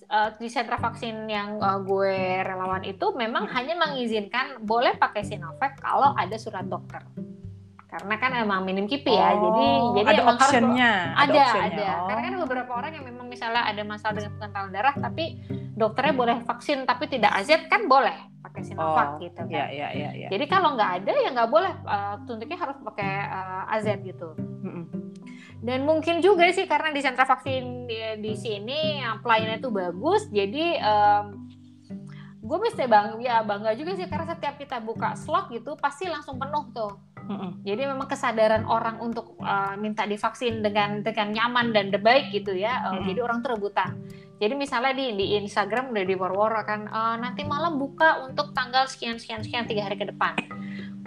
uh, 0.08 0.30
di 0.34 0.48
sentra 0.48 0.76
vaksin 0.76 1.28
yang 1.28 1.58
uh, 1.58 1.80
gue 1.80 2.15
relawan 2.41 2.84
itu 2.84 3.12
memang 3.13 3.48
hanya 3.50 3.76
mengizinkan 3.76 4.60
boleh 4.62 4.96
pakai 4.96 5.22
Sinovac 5.22 5.78
kalau 5.78 6.12
ada 6.13 6.36
surat 6.36 6.63
dokter. 6.63 7.04
karena 7.88 8.15
kan 8.15 8.36
emang 8.36 8.62
minim 8.62 8.84
kipi 8.84 9.10
ya. 9.10 9.32
jadi 9.32 9.67
Oh, 9.80 9.96
jadi 9.96 10.12
ada 10.12 10.22
emang 10.22 10.36
harus- 10.36 10.43
optionnya. 10.43 10.91
ada 11.15 11.32
optionnya. 11.32 11.72
ada 11.72 11.88
Oh. 11.96 12.06
karena 12.06 12.22
kan 12.22 12.34
beberapa 12.38 12.72
orang 12.74 12.91
yang 12.91 13.06
memang 13.06 13.26
misalnya 13.26 13.63
ada 13.63 13.80
masalah 13.82 14.13
dengan 14.13 14.32
pengentalan 14.36 14.70
darah 14.70 14.91
tapi 14.93 15.39
dokternya 15.74 16.12
boleh 16.13 16.38
vaksin 16.43 16.84
tapi 16.84 17.08
tidak 17.08 17.32
AZ 17.34 17.48
kan 17.65 17.88
boleh 17.88 18.12
pakai 18.43 18.62
Sinovac 18.62 19.15
Oh, 19.15 19.24
gitu 19.24 19.39
kan. 19.39 19.48
Iya, 19.50 19.65
iya, 19.72 19.88
iya, 19.93 20.10
iya. 20.13 20.28
Jadi 20.28 20.46
kalau 20.46 20.76
nggak 20.76 20.91
ada 21.00 21.12
ya 21.15 21.30
nggak 21.32 21.48
boleh 21.50 21.74
uh, 21.82 22.15
tuntuknya 22.22 22.60
harus 22.60 22.76
pakai 22.78 23.12
uh, 23.24 23.72
AZ 23.72 23.88
gitu. 24.02 24.36
Mm-mm. 24.36 24.84
Dan 25.58 25.89
mungkin 25.89 26.22
juga 26.22 26.46
sih 26.54 26.70
karena 26.70 26.93
di 26.93 27.02
sentra 27.02 27.26
vaksin 27.26 27.89
di, 27.89 27.98
di 28.22 28.34
sini 28.38 29.02
yang 29.02 29.26
pelayanannya 29.26 29.58
itu 29.58 29.72
bagus, 29.74 30.30
jadi 30.30 30.78
gue 32.38 32.58
mesti 32.63 32.88
bang 32.88 33.20
ya 33.20 33.43
bangga 33.43 33.76
juga 33.76 33.98
sih 33.98 34.08
karena 34.08 34.32
setiap 34.32 34.56
kita 34.56 34.80
buka 34.80 35.20
slot 35.20 35.52
gitu 35.52 35.76
pasti 35.76 36.08
langsung 36.08 36.39
penuh 36.39 36.72
tuh. 36.72 36.93
Mm-mm. 37.28 37.60
Jadi 37.67 37.84
memang 37.84 38.08
kesadaran 38.08 38.63
orang 38.63 39.04
untuk 39.04 39.36
uh, 39.43 39.76
minta 39.76 40.08
divaksin 40.08 40.63
dengan 40.63 41.04
dengan 41.04 41.36
nyaman 41.36 41.76
dan 41.76 41.91
baik 41.91 42.32
gitu 42.32 42.56
ya. 42.56 42.88
Uh. 42.88 43.04
Jadi 43.04 43.20
orang 43.20 43.43
tuh 43.43 43.60
rebutan. 43.60 44.00
Jadi 44.39 44.54
misalnya 44.56 44.96
di 44.96 45.12
di 45.20 45.36
Instagram 45.36 45.91
udah 45.91 46.04
diwar-war 46.08 46.56
kan 46.63 46.88
uh, 46.88 47.20
nanti 47.20 47.43
malam 47.43 47.76
buka 47.76 48.24
untuk 48.24 48.56
tanggal 48.56 48.88
sekian 48.88 49.20
sekian 49.20 49.43
sekian 49.43 49.67
tiga 49.67 49.84
hari 49.91 50.00
ke 50.00 50.08
depan. 50.08 50.39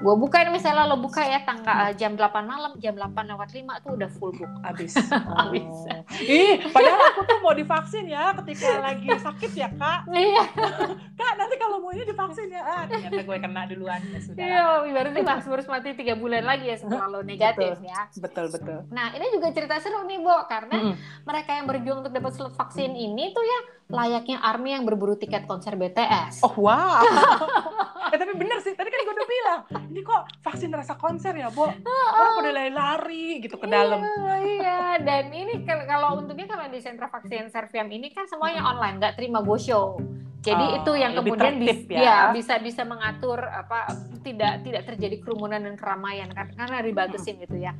Gue 0.00 0.16
buka 0.16 0.40
ini 0.40 0.56
misalnya 0.56 0.88
lo 0.88 0.96
buka 0.96 1.20
ya 1.20 1.44
tanggal 1.44 1.76
uh, 1.76 1.92
jam 1.92 2.16
8 2.16 2.24
malam, 2.48 2.72
jam 2.80 2.96
8 2.96 3.12
lewat 3.12 3.48
5 3.52 3.84
tuh 3.84 3.90
udah 4.00 4.08
full 4.08 4.32
book. 4.32 4.48
Abis. 4.64 4.96
Abis. 5.44 5.68
Oh. 5.68 6.24
Ih, 6.24 6.56
padahal 6.72 7.00
aku 7.12 7.20
tuh 7.28 7.38
mau 7.44 7.52
divaksin 7.52 8.08
ya 8.08 8.32
ketika 8.40 8.80
lagi 8.80 9.08
sakit 9.12 9.52
ya 9.52 9.68
kak. 9.76 10.08
Iya, 10.08 10.44
Kak 11.20 11.32
nanti 11.36 11.54
kalau 11.60 11.84
mau 11.84 11.92
ini 11.92 12.08
divaksin 12.08 12.48
ya. 12.48 12.64
Ah, 12.64 12.82
ternyata 12.88 13.20
gue 13.20 13.36
kena 13.36 13.62
duluan 13.68 14.00
ya 14.08 14.18
sudah. 14.24 14.40
iya, 14.40 14.64
ibaratnya 14.88 15.20
mas 15.20 15.44
harus 15.44 15.68
mati 15.68 15.92
tiga 15.92 16.16
bulan 16.16 16.48
lagi 16.48 16.72
ya 16.72 16.76
setelah 16.80 17.06
lo 17.06 17.20
negatif 17.20 17.76
ya. 17.84 18.08
Betul 18.16 18.48
betul. 18.48 18.88
Nah 18.88 19.12
ini 19.12 19.28
juga 19.36 19.52
cerita 19.52 19.76
seru 19.84 20.00
nih 20.08 20.18
Bo, 20.24 20.48
karena 20.48 20.76
Mm-mm. 20.80 20.94
mereka 21.28 21.50
yang 21.60 21.68
berjuang 21.68 21.98
untuk 22.00 22.14
dapat 22.16 22.32
slot 22.32 22.56
vaksin 22.56 22.96
ini 22.96 23.36
tuh 23.36 23.44
ya 23.44 23.60
layaknya 23.90 24.38
army 24.40 24.72
yang 24.72 24.88
berburu 24.88 25.18
tiket 25.20 25.44
konser 25.44 25.76
BTS. 25.76 26.40
Oh 26.46 26.56
wow. 26.56 27.04
eh 28.10 28.18
tapi 28.18 28.32
bener 28.34 28.58
sih, 28.58 28.74
tadi 28.74 28.88
kan 28.88 29.00
gue 29.00 29.14
udah 29.14 29.28
bilang, 29.28 29.60
ini 29.88 30.00
kok 30.02 30.22
vaksin 30.42 30.70
rasa 30.70 30.94
konser 30.94 31.32
ya, 31.32 31.48
Bo? 31.48 31.70
Orang 32.10 32.32
pada 32.36 32.50
lari-lari 32.50 33.38
gitu 33.38 33.56
ke 33.56 33.66
dalam. 33.66 34.02
Iya, 34.02 34.34
iya. 34.42 34.80
dan 34.98 35.30
ini 35.30 35.62
kal- 35.62 35.86
kalau 35.86 36.18
untungnya 36.18 36.46
kalau 36.46 36.66
di 36.66 36.78
sentra 36.78 37.06
vaksin 37.06 37.48
Serviam 37.48 37.86
ini 37.86 38.10
kan 38.10 38.26
semuanya 38.26 38.62
online, 38.62 38.98
nggak 38.98 39.14
terima 39.14 39.40
go 39.40 39.54
show. 39.54 39.98
Jadi 40.40 40.64
Oh, 40.72 40.76
itu 40.80 40.92
yang 40.96 41.12
kemudian 41.12 41.60
tertib 41.60 41.84
bis- 41.84 41.92
ya. 41.92 42.00
ya, 42.00 42.18
bisa 42.32 42.56
bisa 42.56 42.80
mengatur 42.88 43.44
apa 43.44 43.92
tidak 44.24 44.64
tidak 44.64 44.82
terjadi 44.88 45.16
kerumunan 45.20 45.60
dan 45.60 45.76
keramaian 45.76 46.32
kan 46.32 46.48
karena 46.56 46.80
dibatasin 46.80 47.36
gitu 47.36 47.60
ya. 47.60 47.76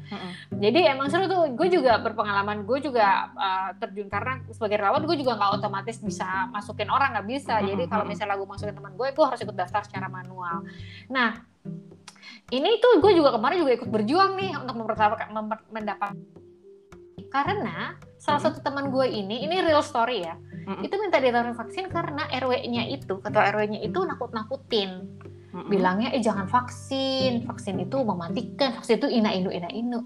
Jadi 0.53 0.85
emang 0.85 1.09
seru 1.09 1.25
tuh. 1.25 1.49
Gue 1.57 1.73
juga 1.73 1.96
berpengalaman. 2.05 2.68
Gue 2.68 2.85
juga 2.85 3.33
uh, 3.33 3.73
terjun 3.81 4.12
karena 4.12 4.44
sebagai 4.53 4.77
relawan 4.77 5.09
gue 5.09 5.16
juga 5.16 5.40
nggak 5.40 5.53
otomatis 5.57 5.96
bisa 6.05 6.53
masukin 6.53 6.92
orang 6.92 7.16
nggak 7.16 7.29
bisa. 7.33 7.64
Jadi 7.64 7.88
kalau 7.88 8.05
misalnya 8.05 8.37
gue 8.37 8.49
masukin 8.49 8.77
teman 8.77 8.92
gue, 8.92 9.09
gue 9.09 9.25
harus 9.25 9.40
ikut 9.40 9.57
daftar 9.57 9.81
secara 9.88 10.12
manual. 10.12 10.61
Nah 11.09 11.40
ini 12.51 12.77
tuh 12.77 13.01
gue 13.01 13.12
juga 13.16 13.33
kemarin 13.33 13.62
juga 13.62 13.73
ikut 13.73 13.88
berjuang 13.88 14.37
nih 14.37 14.53
untuk 14.59 14.77
mempertahankan 14.85 15.29
memper- 15.33 15.64
mendapat 15.73 16.12
karena 17.30 17.94
salah 18.16 18.38
satu 18.38 18.60
teman 18.60 18.90
gue 18.90 19.06
ini 19.06 19.42
ini 19.42 19.58
real 19.60 19.80
story 19.80 20.22
ya 20.22 20.34
Mm-mm. 20.60 20.82
itu 20.82 20.94
minta 20.94 21.16
ditaruh 21.16 21.54
vaksin 21.54 21.88
karena 21.88 22.28
RW-nya 22.28 22.90
itu 22.90 23.18
ketua 23.18 23.48
RW-nya 23.48 23.80
itu 23.80 23.96
nakut-nakutin 23.96 25.08
bilangnya 25.66 26.10
eh 26.10 26.20
jangan 26.20 26.46
vaksin 26.46 27.42
vaksin 27.42 27.80
itu 27.80 27.96
mematikan 28.00 28.70
vaksin 28.72 28.98
itu 28.98 29.08
ina 29.08 29.30
inu 29.30 29.50
ina 29.50 29.66
inu 29.66 30.02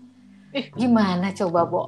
Ih. 0.52 0.70
gimana 0.72 1.32
coba 1.32 1.64
bo 1.64 1.84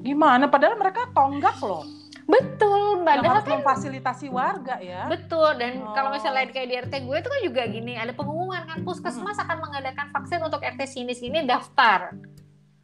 Gimana? 0.00 0.48
Padahal 0.48 0.76
mereka 0.76 1.08
tonggak 1.10 1.56
loh. 1.58 1.80
betul 2.24 3.00
Yang 3.00 3.20
padahal 3.20 3.36
harus 3.36 3.44
kan 3.44 3.52
memfasilitasi 3.58 4.26
warga 4.28 4.76
ya. 4.80 5.04
betul 5.08 5.48
dan 5.56 5.80
Oh. 5.80 5.92
kalau 5.92 6.08
misalnya 6.08 6.44
kayak 6.46 6.68
di 6.68 6.76
RT 6.78 6.94
gue 7.04 7.16
itu 7.18 7.28
kan 7.28 7.40
juga 7.40 7.62
gini 7.64 7.92
ada 7.94 8.12
pengumuman 8.12 8.64
kan 8.64 8.80
puskesmas 8.80 9.36
akan 9.36 9.60
mengadakan 9.60 10.08
vaksin 10.08 10.40
untuk 10.40 10.60
RT 10.60 10.80
sini 10.86 11.12
sini 11.12 11.44
daftar 11.44 12.16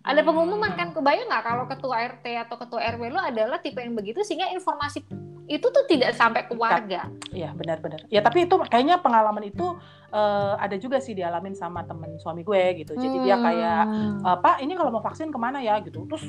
ada 0.01 0.21
pengumuman 0.25 0.73
kan 0.73 0.97
kebayang 0.97 1.29
nggak 1.29 1.45
kalau 1.45 1.65
ketua 1.69 1.97
RT 2.09 2.27
atau 2.49 2.57
ketua 2.57 2.81
RW 2.97 3.13
lo 3.13 3.21
adalah 3.21 3.61
tipe 3.61 3.79
yang 3.79 3.93
begitu 3.93 4.25
sehingga 4.25 4.49
informasi 4.49 5.05
itu 5.45 5.67
tuh 5.67 5.85
tidak 5.85 6.15
sampai 6.15 6.47
ke 6.47 6.55
warga 6.55 7.11
Iya 7.31 7.51
benar-benar. 7.53 8.07
Ya 8.07 8.23
tapi 8.23 8.47
itu 8.47 8.55
kayaknya 8.67 8.99
pengalaman 8.99 9.45
itu 9.45 9.77
eh, 10.11 10.55
ada 10.57 10.75
juga 10.75 10.99
sih 10.99 11.13
dialamin 11.13 11.55
sama 11.55 11.83
temen 11.83 12.19
suami 12.19 12.43
gue 12.43 12.83
gitu. 12.83 12.95
Jadi 12.95 13.17
dia 13.23 13.37
kayak 13.37 13.83
Hmm. 13.87 14.19
"Eh, 14.21 14.37
Pak 14.41 14.57
ini 14.59 14.75
kalau 14.75 14.91
mau 14.91 14.99
vaksin 14.99 15.31
ke 15.31 15.39
mana 15.39 15.59
ya 15.59 15.79
gitu. 15.79 16.07
Terus 16.07 16.23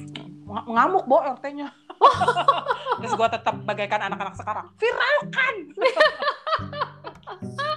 ng- 0.46 0.68
ngamuk 0.68 1.06
bo 1.06 1.18
RT-nya. 1.18 1.70
Terus 3.02 3.14
gue 3.14 3.28
tetap 3.30 3.56
bagaikan 3.62 4.02
anak-anak 4.04 4.36
sekarang. 4.36 4.66
Viralkan. 4.78 5.56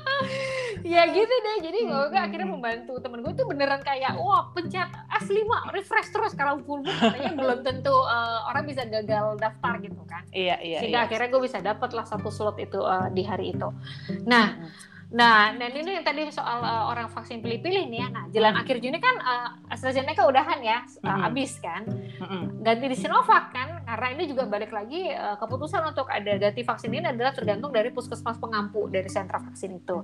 ya 0.84 1.08
gitu 1.08 1.32
deh 1.32 1.56
jadi 1.64 1.78
gue 1.82 2.02
Hmm. 2.04 2.20
akhirnya 2.20 2.44
membantu 2.46 3.00
temen 3.00 3.24
gue 3.24 3.32
tuh 3.32 3.48
beneran 3.48 3.80
kayak 3.80 4.20
wah 4.20 4.52
pencet 4.52 4.84
F5 5.16 5.40
refresh 5.72 6.12
terus 6.12 6.36
kalau 6.36 6.60
full 6.60 6.84
book 6.84 6.92
katanya 6.94 7.32
belum 7.40 7.64
tentu 7.64 7.90
eh, 7.90 8.40
orang 8.46 8.68
bisa 8.68 8.84
gagal 8.84 9.40
daftar 9.40 9.80
gitu 9.80 10.04
kan 10.04 10.22
Iya 10.28 10.60
iya. 10.60 10.78
sehingga 10.84 11.00
iya. 11.00 11.06
akhirnya 11.08 11.28
gue 11.32 11.42
bisa 11.42 11.58
dapat 11.58 11.90
lah 11.90 12.04
satu 12.04 12.28
slot 12.28 12.60
itu 12.60 12.76
eh, 12.78 13.08
di 13.10 13.24
hari 13.24 13.56
itu 13.56 13.68
nah 14.22 14.60
Nah, 15.14 15.54
dan 15.54 15.70
ini 15.70 15.94
yang 15.94 16.02
tadi 16.02 16.26
soal 16.28 16.58
eh, 16.58 16.84
orang 16.90 17.06
vaksin 17.06 17.38
pilih-pilih 17.38 17.86
nih 17.86 17.98
ya. 18.02 18.08
Nah, 18.10 18.24
jalan 18.34 18.58
akhir 18.58 18.82
Juni 18.82 18.98
kan 18.98 19.14
eh, 19.14 19.48
AstraZeneca 19.70 20.26
udahan 20.26 20.58
ya, 20.58 20.82
Mm-mm. 20.82 21.22
habis 21.22 21.62
kan. 21.62 21.86
Ganti 22.60 22.90
di 22.90 22.96
Sinovac 22.98 23.54
kan, 23.54 23.86
karena 23.86 24.06
ini 24.10 24.26
juga 24.26 24.50
balik 24.50 24.74
lagi 24.74 25.06
eh, 25.06 25.36
keputusan 25.38 25.86
untuk 25.86 26.10
ada 26.10 26.34
ganti 26.34 26.66
vaksin 26.66 26.90
ini 26.90 27.06
adalah 27.06 27.30
tergantung 27.30 27.70
dari 27.70 27.94
puskesmas 27.94 28.42
pengampu 28.42 28.90
dari 28.90 29.06
sentra 29.06 29.38
vaksin 29.38 29.78
itu. 29.78 30.02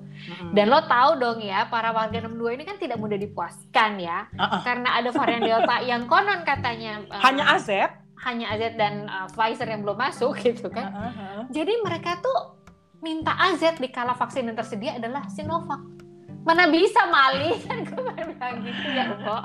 Dan 0.55 0.71
lo 0.71 0.87
tahu 0.87 1.19
dong 1.19 1.43
ya, 1.43 1.67
para 1.67 1.91
warga 1.91 2.23
62 2.23 2.55
ini 2.55 2.63
kan 2.63 2.79
tidak 2.79 3.03
mudah 3.03 3.19
dipuaskan 3.19 3.99
ya, 3.99 4.31
Uh-uh. 4.31 4.63
karena 4.63 4.95
ada 4.95 5.11
varian 5.11 5.43
Delta 5.43 5.77
yang 5.83 6.07
konon 6.07 6.47
katanya 6.47 7.03
eh, 7.03 7.19
hanya 7.19 7.59
AZ. 7.59 7.67
hanya 8.21 8.47
AZ 8.55 8.79
dan 8.79 9.11
eh, 9.11 9.27
Pfizer 9.35 9.67
yang 9.67 9.83
belum 9.83 9.99
masuk 9.99 10.39
gitu 10.47 10.71
kan. 10.71 10.87
Uh-uh. 10.95 11.51
Jadi 11.51 11.83
mereka 11.83 12.23
tuh 12.23 12.60
minta 13.01 13.33
AZ 13.35 13.61
di 13.75 13.89
kala 13.89 14.13
vaksin 14.13 14.45
yang 14.45 14.55
tersedia 14.55 14.97
adalah 14.97 15.25
Sinovac. 15.27 15.81
Mana 16.41 16.65
bisa 16.67 17.05
Mali 17.07 17.53
kan 17.65 17.85
gue 17.85 18.01
bilang 18.17 18.57
gitu 18.63 18.87
ya, 18.89 19.05
Bo. 19.15 19.37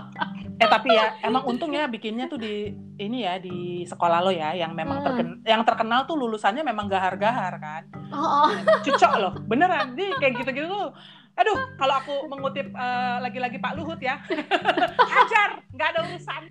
Eh 0.55 0.63
tapi 0.65 0.87
ya 0.89 1.19
emang 1.21 1.43
untungnya 1.43 1.83
bikinnya 1.85 2.25
tuh 2.25 2.39
di 2.39 2.71
ini 2.95 3.17
ya 3.21 3.35
di 3.35 3.83
sekolah 3.83 4.19
lo 4.21 4.31
ya 4.31 4.55
yang 4.55 4.71
memang 4.71 4.99
Hmm. 4.99 5.05
terken- 5.05 5.39
yang 5.43 5.61
terkenal 5.61 6.03
tuh 6.05 6.15
lulusannya 6.15 6.63
memang 6.63 6.87
gahar-gahar 6.87 7.59
kan. 7.59 7.83
Oh, 8.09 8.47
oh. 8.47 8.49
Cucok 8.79 9.13
loh, 9.17 9.33
beneran. 9.41 9.91
Di 9.93 10.07
kayak 10.15 10.39
gitu-gitu 10.39 10.67
tuh. 10.67 10.95
Aduh, 11.35 11.75
kalau 11.75 11.95
aku 11.95 12.15
mengutip 12.25 12.67
eh, 12.69 13.17
lagi-lagi 13.19 13.59
Pak 13.59 13.75
Luhut 13.75 13.99
ya. 13.99 14.23
Hajar, 15.13 15.59
nggak 15.69 15.87
ada 15.89 15.99
urusan. 16.05 16.41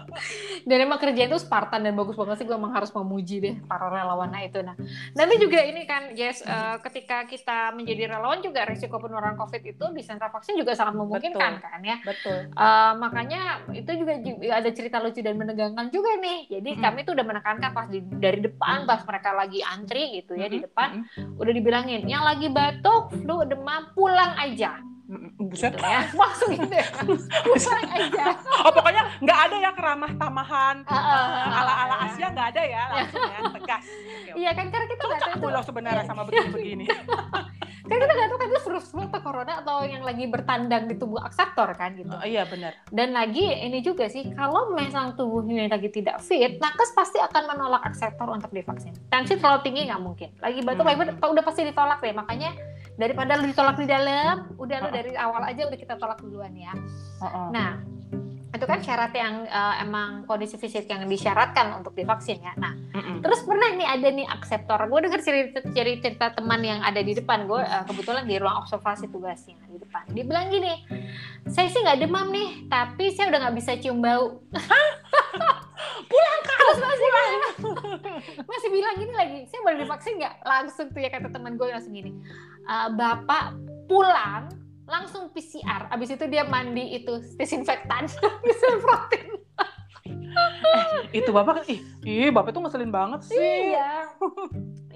Dan 0.68 0.78
emang 0.80 0.96
kerjaan 0.96 1.28
itu 1.28 1.38
Spartan 1.38 1.82
dan 1.82 1.92
bagus 1.92 2.14
banget 2.14 2.36
sih 2.38 2.46
gue 2.46 2.54
emang 2.54 2.70
harus 2.70 2.88
memuji 2.90 3.36
deh 3.38 3.54
para 3.62 3.88
relawannya 3.88 4.46
itu. 4.46 4.60
Nah, 4.60 4.76
nanti 5.12 5.34
juga 5.36 5.58
ini 5.60 5.82
kan, 5.82 6.12
Jess, 6.12 6.40
eh, 6.40 6.76
ketika 6.80 7.24
kita 7.24 7.72
menjadi 7.72 8.08
relawan 8.10 8.38
juga 8.38 8.62
risiko 8.62 8.96
penularan 8.96 9.34
COVID 9.34 9.62
itu 9.66 9.84
di 9.90 10.00
sentra 10.00 10.28
vaksin 10.28 10.54
juga 10.54 10.72
sangat 10.72 10.94
memungkinkan 10.94 11.52
Betul. 11.58 11.64
kan 11.64 11.80
ya. 11.82 11.96
Betul. 12.00 12.38
Eh, 12.48 12.92
makanya 12.96 13.40
itu 13.70 13.90
juga 13.94 14.12
ju- 14.16 14.40
ada 14.44 14.70
cerita 14.70 14.96
lucu 14.98 15.20
dan 15.20 15.34
menegangkan 15.34 15.88
juga 15.88 16.14
nih. 16.16 16.38
Jadi 16.48 16.70
Mm. 16.72 16.80
kami 16.80 16.98
tuh 17.02 17.12
udah 17.12 17.26
menekankan 17.26 17.70
pas 17.72 17.86
di- 17.86 18.04
dari 18.14 18.40
depan, 18.40 18.84
pas 18.84 19.02
mereka 19.02 19.30
lagi 19.32 19.60
antri 19.60 20.22
gitu 20.22 20.32
ya 20.32 20.46
di 20.46 20.56
Mm-mm. 20.56 20.66
depan, 20.68 20.88
udah 21.36 21.52
dibilangin 21.52 22.04
yang 22.04 22.22
lagi 22.22 22.46
batuk, 22.46 23.10
flu, 23.16 23.42
demam 23.42 23.90
pulang 23.92 24.21
aja. 24.36 24.70
Mm-mm. 25.02 25.30
Buset. 25.36 25.76
Gitu 25.76 25.84
ya. 25.84 26.00
Langsung 26.20 26.50
gitu 26.54 26.72
ya. 26.72 26.86
pulang 27.44 27.88
aja. 27.90 28.24
Oh 28.64 28.72
pokoknya 28.72 29.02
nggak 29.20 29.38
ada 29.44 29.56
ya 29.60 29.70
keramah 29.76 30.12
tamahan 30.16 30.76
Ah, 30.88 30.94
ah, 30.94 31.26
ah, 31.44 31.60
ala-ala. 31.60 31.96
Asia 32.08 32.26
nggak 32.32 32.48
ada 32.56 32.62
ya 32.64 32.82
langsung 32.88 33.20
ya 33.20 33.40
tegas. 33.52 33.84
Iya 34.32 34.50
kan 34.56 34.66
karena 34.72 34.86
kita 34.88 35.02
nggak 35.04 35.20
tahu 35.20 35.32
Aku 35.36 35.46
loh 35.50 35.62
sebenarnya 35.62 36.04
sama 36.06 36.22
begini-begini. 36.24 36.84
kan 37.82 37.98
kita 37.98 38.12
nggak 38.14 38.28
tahu 38.30 38.38
kan 38.38 38.48
itu 38.48 38.60
virus 38.62 38.86
flu 38.88 39.02
atau 39.04 39.20
corona 39.20 39.52
atau 39.60 39.84
yang 39.84 40.00
lagi 40.00 40.24
bertandang 40.24 40.86
di 40.86 40.94
tubuh 40.96 41.20
akseptor 41.20 41.66
kan 41.74 41.92
gitu. 41.92 42.08
Oh, 42.08 42.24
iya 42.24 42.46
benar. 42.46 42.72
Dan 42.88 43.12
lagi 43.12 43.42
ini 43.42 43.84
juga 43.84 44.06
sih 44.08 44.32
kalau 44.32 44.72
memang 44.72 45.12
tubuhnya 45.12 45.66
lagi 45.68 45.90
tidak 45.90 46.22
fit, 46.24 46.56
nakes 46.56 46.94
pasti 46.96 47.20
akan 47.20 47.52
menolak 47.52 47.82
akseptor 47.84 48.30
untuk 48.32 48.48
divaksin. 48.48 48.96
Tensi 49.10 49.36
terlalu 49.36 49.60
tinggi 49.66 49.90
nggak 49.90 50.00
mungkin. 50.00 50.30
Lagi 50.40 50.62
batuk, 50.64 50.86
Hmm. 50.88 51.04
lagi 51.04 51.20
udah 51.20 51.44
pasti 51.44 51.60
ditolak 51.68 51.98
deh. 52.00 52.14
Makanya 52.14 52.50
daripada 52.96 53.40
lu 53.40 53.48
ditolak 53.48 53.76
di 53.80 53.86
dalam, 53.88 54.52
udah 54.60 54.76
lu 54.84 54.88
dari 54.92 55.12
awal 55.16 55.42
aja 55.48 55.68
udah 55.68 55.78
kita 55.78 55.94
tolak 55.96 56.20
duluan 56.20 56.52
ya. 56.52 56.72
Nah, 57.52 57.80
itu 58.52 58.64
kan 58.68 58.84
syarat 58.84 59.12
yang 59.16 59.48
uh, 59.48 59.80
emang 59.80 60.28
kondisi 60.28 60.60
fisik 60.60 60.84
yang 60.84 61.08
disyaratkan 61.08 61.72
untuk 61.72 61.96
divaksin 61.96 62.36
ya. 62.44 62.52
Nah, 62.60 62.76
Mm-mm. 62.92 63.24
terus 63.24 63.40
pernah 63.48 63.72
nih 63.72 63.88
ada 63.88 64.08
nih 64.12 64.28
akseptor. 64.28 64.76
Gue 64.92 65.00
dengar 65.08 65.24
cerita, 65.24 65.64
cerita, 65.72 66.36
teman 66.36 66.60
yang 66.60 66.84
ada 66.84 67.00
di 67.00 67.16
depan 67.16 67.48
gue 67.48 67.58
uh, 67.58 67.84
kebetulan 67.88 68.28
di 68.28 68.36
ruang 68.36 68.60
observasi 68.60 69.08
tugasnya 69.08 69.56
di 69.72 69.80
depan. 69.80 70.04
Dia 70.12 70.24
bilang 70.28 70.52
gini, 70.52 70.84
saya 71.48 71.72
sih 71.72 71.80
nggak 71.80 72.04
demam 72.04 72.28
nih, 72.28 72.68
tapi 72.68 73.08
saya 73.16 73.32
udah 73.32 73.40
nggak 73.48 73.56
bisa 73.56 73.72
cium 73.80 74.04
bau. 74.04 74.44
pulang 76.12 76.40
Terus 76.44 76.78
masih 76.78 77.08
bilang, 77.08 77.28
masih 78.46 78.68
bilang 78.70 78.94
gini 79.00 79.14
lagi, 79.16 79.40
saya 79.48 79.60
boleh 79.64 79.78
divaksin 79.82 80.14
nggak? 80.20 80.34
Langsung 80.44 80.86
tuh 80.92 81.00
ya 81.00 81.10
kata 81.10 81.28
teman 81.32 81.56
gue 81.56 81.66
langsung 81.72 81.92
gini, 81.96 82.12
"Eh, 82.62 82.88
bapak 82.94 83.44
pulang 83.86 84.48
langsung 84.86 85.30
PCR, 85.32 85.88
abis 85.88 86.14
itu 86.14 86.24
dia 86.28 86.44
mandi 86.44 86.96
itu 86.96 87.18
disinfektan, 87.38 88.06
disemprotin. 88.46 89.40
itu 91.12 91.28
bapak 91.28 91.60
kan 91.60 91.64
ih, 91.68 91.80
ih 92.08 92.30
bapak 92.32 92.56
tuh 92.56 92.64
ngeselin 92.64 92.88
banget 92.88 93.20
sih 93.28 93.36
Iya, 93.36 94.08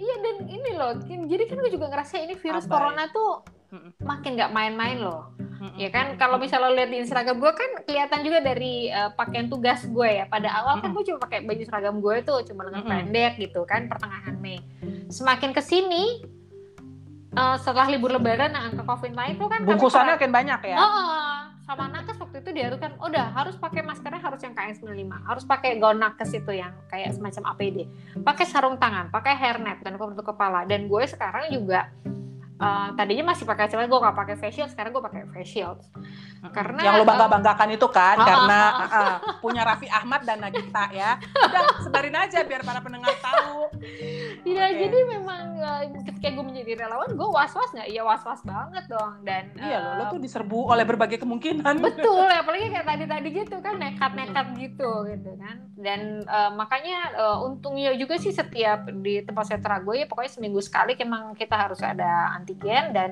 iya 0.00 0.14
dan 0.24 0.36
ini 0.48 0.70
loh, 0.72 0.96
jadi 1.04 1.44
kan 1.44 1.60
gue 1.60 1.72
juga 1.76 1.92
ngerasa 1.92 2.24
ini 2.24 2.32
virus 2.40 2.64
Abai. 2.64 2.72
corona 2.72 3.04
tuh 3.12 3.44
makin 4.00 4.38
nggak 4.38 4.52
main-main 4.54 4.96
loh. 5.02 5.32
Mm-mm. 5.56 5.80
Ya 5.80 5.88
kan, 5.88 6.20
kalau 6.20 6.36
misalnya 6.36 6.68
lo 6.68 6.76
lihat 6.76 6.92
di 6.92 7.00
Instagram 7.00 7.40
gue 7.40 7.52
kan 7.52 7.70
kelihatan 7.88 8.20
juga 8.24 8.38
dari 8.44 8.92
eh, 8.92 9.10
pakaian 9.16 9.48
tugas 9.48 9.88
gue 9.88 10.08
ya. 10.08 10.24
Pada 10.28 10.52
awal 10.52 10.84
kan 10.84 10.92
gue 10.92 11.04
cuma 11.08 11.18
pakai 11.20 11.48
baju 11.48 11.62
seragam 11.64 11.96
gue 12.00 12.16
tuh 12.22 12.44
cuma 12.44 12.68
lengan 12.68 12.84
pendek 12.84 13.40
gitu 13.40 13.64
kan 13.64 13.88
pertengahan 13.88 14.36
Mei. 14.36 14.60
Semakin 15.08 15.56
ke 15.56 15.60
sini 15.64 16.20
eh, 17.36 17.56
setelah 17.60 17.86
libur 17.92 18.10
Lebaran 18.16 18.50
nah, 18.56 18.72
angka 18.72 18.82
COVID 18.82 19.12
naik 19.12 19.36
tuh 19.36 19.48
kan 19.52 19.60
bungkusannya 19.62 20.16
banyak 20.16 20.60
ya? 20.72 20.76
Oh, 20.80 21.36
sama 21.66 21.90
nakes 21.90 22.14
waktu 22.22 22.46
itu 22.46 22.50
diharuskan 22.54 22.94
udah 23.02 23.34
harus 23.34 23.58
pakai 23.58 23.82
maskernya 23.82 24.22
harus 24.22 24.38
yang 24.38 24.54
KN95, 24.54 25.12
harus 25.26 25.44
pakai 25.44 25.82
gaun 25.82 25.98
nakes 25.98 26.30
itu 26.30 26.52
yang 26.54 26.70
kayak 26.86 27.10
semacam 27.10 27.42
APD, 27.52 27.90
pakai 28.22 28.46
sarung 28.46 28.78
tangan, 28.78 29.10
pakai 29.10 29.34
hairnet 29.34 29.82
dan 29.82 29.98
penutup 29.98 30.30
kepala. 30.30 30.62
Dan 30.62 30.86
gue 30.86 31.02
sekarang 31.10 31.50
juga 31.50 31.90
eh, 32.62 32.88
tadinya 32.94 33.34
masih 33.34 33.44
pakai 33.50 33.66
cuma 33.66 33.82
gue 33.82 33.98
gak 33.98 34.14
pakai 34.14 34.34
face 34.38 34.62
shield, 34.62 34.70
sekarang 34.70 34.94
gue 34.94 35.02
pakai 35.02 35.26
face 35.34 35.50
shield. 35.58 35.82
Karena, 36.54 36.78
yang 36.78 36.94
lo 37.02 37.04
bangga 37.04 37.26
banggakan 37.26 37.68
itu 37.74 37.88
kan 37.90 38.14
Ah, 38.22 38.26
karena 38.30 38.60
ah, 38.62 38.78
ah, 38.78 38.94
ah, 38.94 39.16
punya 39.42 39.66
Raffi 39.66 39.90
Ahmad 39.90 40.22
dan 40.22 40.38
Nagita 40.38 40.94
ya. 40.94 41.18
Udah 41.18 41.82
sebarin 41.82 42.14
aja 42.14 42.46
biar 42.46 42.62
para 42.62 42.78
pendengar 42.78 43.10
tahu 43.18 43.74
Tidak, 44.46 44.68
Oke. 44.70 44.78
jadi 44.78 44.98
memang 45.18 45.44
eh, 45.58 45.82
ketika 46.06 46.28
gue 46.38 46.44
menjadi 46.46 46.86
relawan, 46.86 47.10
gue 47.18 47.28
was-was 47.34 47.70
nggak? 47.74 47.90
Iya 47.90 48.02
was-was 48.06 48.40
banget 48.46 48.84
dong. 48.86 49.26
Dan 49.26 49.50
iya 49.58 49.78
lo 49.82 49.90
lo 49.98 50.04
eh, 50.06 50.08
tuh 50.14 50.20
diserbu 50.22 50.58
oleh 50.70 50.84
berbagai 50.86 51.18
kemungkinan 51.20 51.74
betul 51.80 52.24
ya 52.28 52.40
apalagi 52.44 52.66
kayak 52.70 52.86
tadi-tadi 52.86 53.28
gitu 53.32 53.56
kan 53.60 53.74
nekat-nekat 53.80 54.46
gitu 54.60 54.90
gitu 55.08 55.30
kan 55.40 55.56
dan 55.80 56.00
eh, 56.24 56.50
makanya 56.54 56.98
eh, 57.16 57.38
untungnya 57.46 57.92
juga 57.96 58.20
sih 58.20 58.32
setiap 58.32 58.88
di 59.02 59.24
tempat 59.24 59.50
sentra 59.50 59.80
gue 59.80 60.04
ya 60.04 60.06
pokoknya 60.06 60.32
seminggu 60.32 60.60
sekali 60.62 60.94
emang 60.98 61.34
kita 61.34 61.56
harus 61.56 61.80
ada 61.82 62.36
antigen 62.36 62.92
dan 62.92 63.10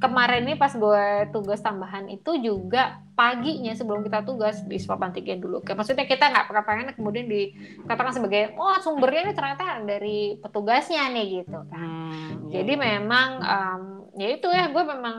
kemarin 0.00 0.48
ini 0.48 0.56
pas 0.56 0.72
gue 0.72 1.28
tugas 1.28 1.60
tambahan 1.60 2.08
itu 2.08 2.40
juga 2.40 3.04
paginya 3.12 3.76
sebelum 3.76 4.00
kita 4.00 4.24
tugas 4.24 4.64
di 4.64 4.80
swab 4.80 5.04
antigen 5.04 5.44
dulu. 5.44 5.60
Kayak 5.60 5.84
maksudnya 5.84 6.08
kita 6.08 6.32
nggak 6.32 6.64
pengen 6.64 6.96
kemudian 6.96 7.28
dikatakan 7.28 8.16
sebagai 8.16 8.56
wah 8.56 8.80
sumbernya 8.80 9.28
ini 9.28 9.34
ternyata 9.36 9.84
dari 9.84 10.40
petugasnya 10.40 11.04
nih 11.12 11.44
gitu 11.44 11.60
kan. 11.68 11.84
Hmm, 11.84 12.48
Jadi 12.48 12.72
memang 12.80 13.28
em, 13.44 13.82
ya 14.16 14.28
itu 14.32 14.48
ya 14.48 14.72
gue 14.72 14.84
memang 14.88 15.16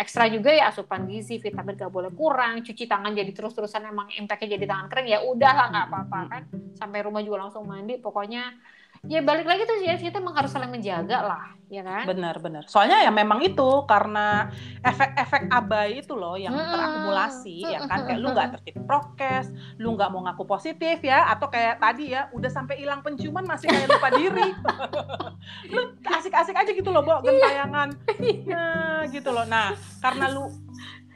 ekstra 0.00 0.26
juga 0.26 0.50
ya 0.50 0.72
asupan 0.72 1.06
gizi, 1.06 1.38
vitamin 1.38 1.76
gak 1.76 1.92
boleh 1.92 2.10
kurang, 2.16 2.64
cuci 2.64 2.88
tangan 2.88 3.12
jadi 3.14 3.30
terus-terusan 3.30 3.92
emang 3.92 4.08
impactnya 4.10 4.56
jadi 4.58 4.66
tangan 4.66 4.86
kering 4.90 5.08
ya 5.12 5.18
udahlah 5.22 5.68
nggak 5.70 5.86
apa-apa 5.92 6.20
kan. 6.32 6.42
Sampai 6.74 7.04
rumah 7.04 7.20
juga 7.20 7.46
langsung 7.46 7.68
mandi, 7.68 8.00
pokoknya 8.00 8.56
ya 9.04 9.20
balik 9.20 9.44
lagi 9.44 9.62
tuh 9.68 9.76
ya 9.84 9.94
kita 10.00 10.16
emang 10.16 10.32
harus 10.32 10.48
saling 10.48 10.72
menjaga 10.72 11.18
lah, 11.20 11.44
ya 11.68 11.84
kan? 11.84 12.08
benar-benar 12.08 12.64
soalnya 12.64 13.04
ya 13.04 13.12
memang 13.12 13.44
itu 13.44 13.70
karena 13.84 14.48
efek-efek 14.80 15.52
abai 15.52 16.00
itu 16.00 16.16
loh 16.16 16.40
yang 16.40 16.56
Mm-mm. 16.56 16.72
terakumulasi 16.72 17.68
ya 17.68 17.84
kan? 17.84 18.08
Kayak 18.08 18.18
lu 18.24 18.28
nggak 18.32 18.48
tertib 18.56 18.76
prokes 18.88 19.46
lu 19.76 19.92
nggak 19.92 20.08
mau 20.08 20.24
ngaku 20.24 20.44
positif 20.48 21.04
ya 21.04 21.28
atau 21.28 21.52
kayak 21.52 21.80
tadi 21.80 22.16
ya 22.16 22.32
udah 22.32 22.48
sampai 22.48 22.80
hilang 22.80 23.04
penciuman 23.04 23.44
masih 23.44 23.68
kayak 23.68 23.92
lupa 23.92 24.08
diri. 24.14 24.48
Lu 25.74 25.92
asik-asik 26.00 26.56
aja 26.56 26.72
gitu 26.72 26.88
loh 26.88 27.04
Bo 27.04 27.20
gentayangan. 27.20 27.92
Nah 28.48 29.04
gitu 29.12 29.28
loh. 29.28 29.44
Nah 29.44 29.76
karena 30.00 30.32
lu 30.32 30.48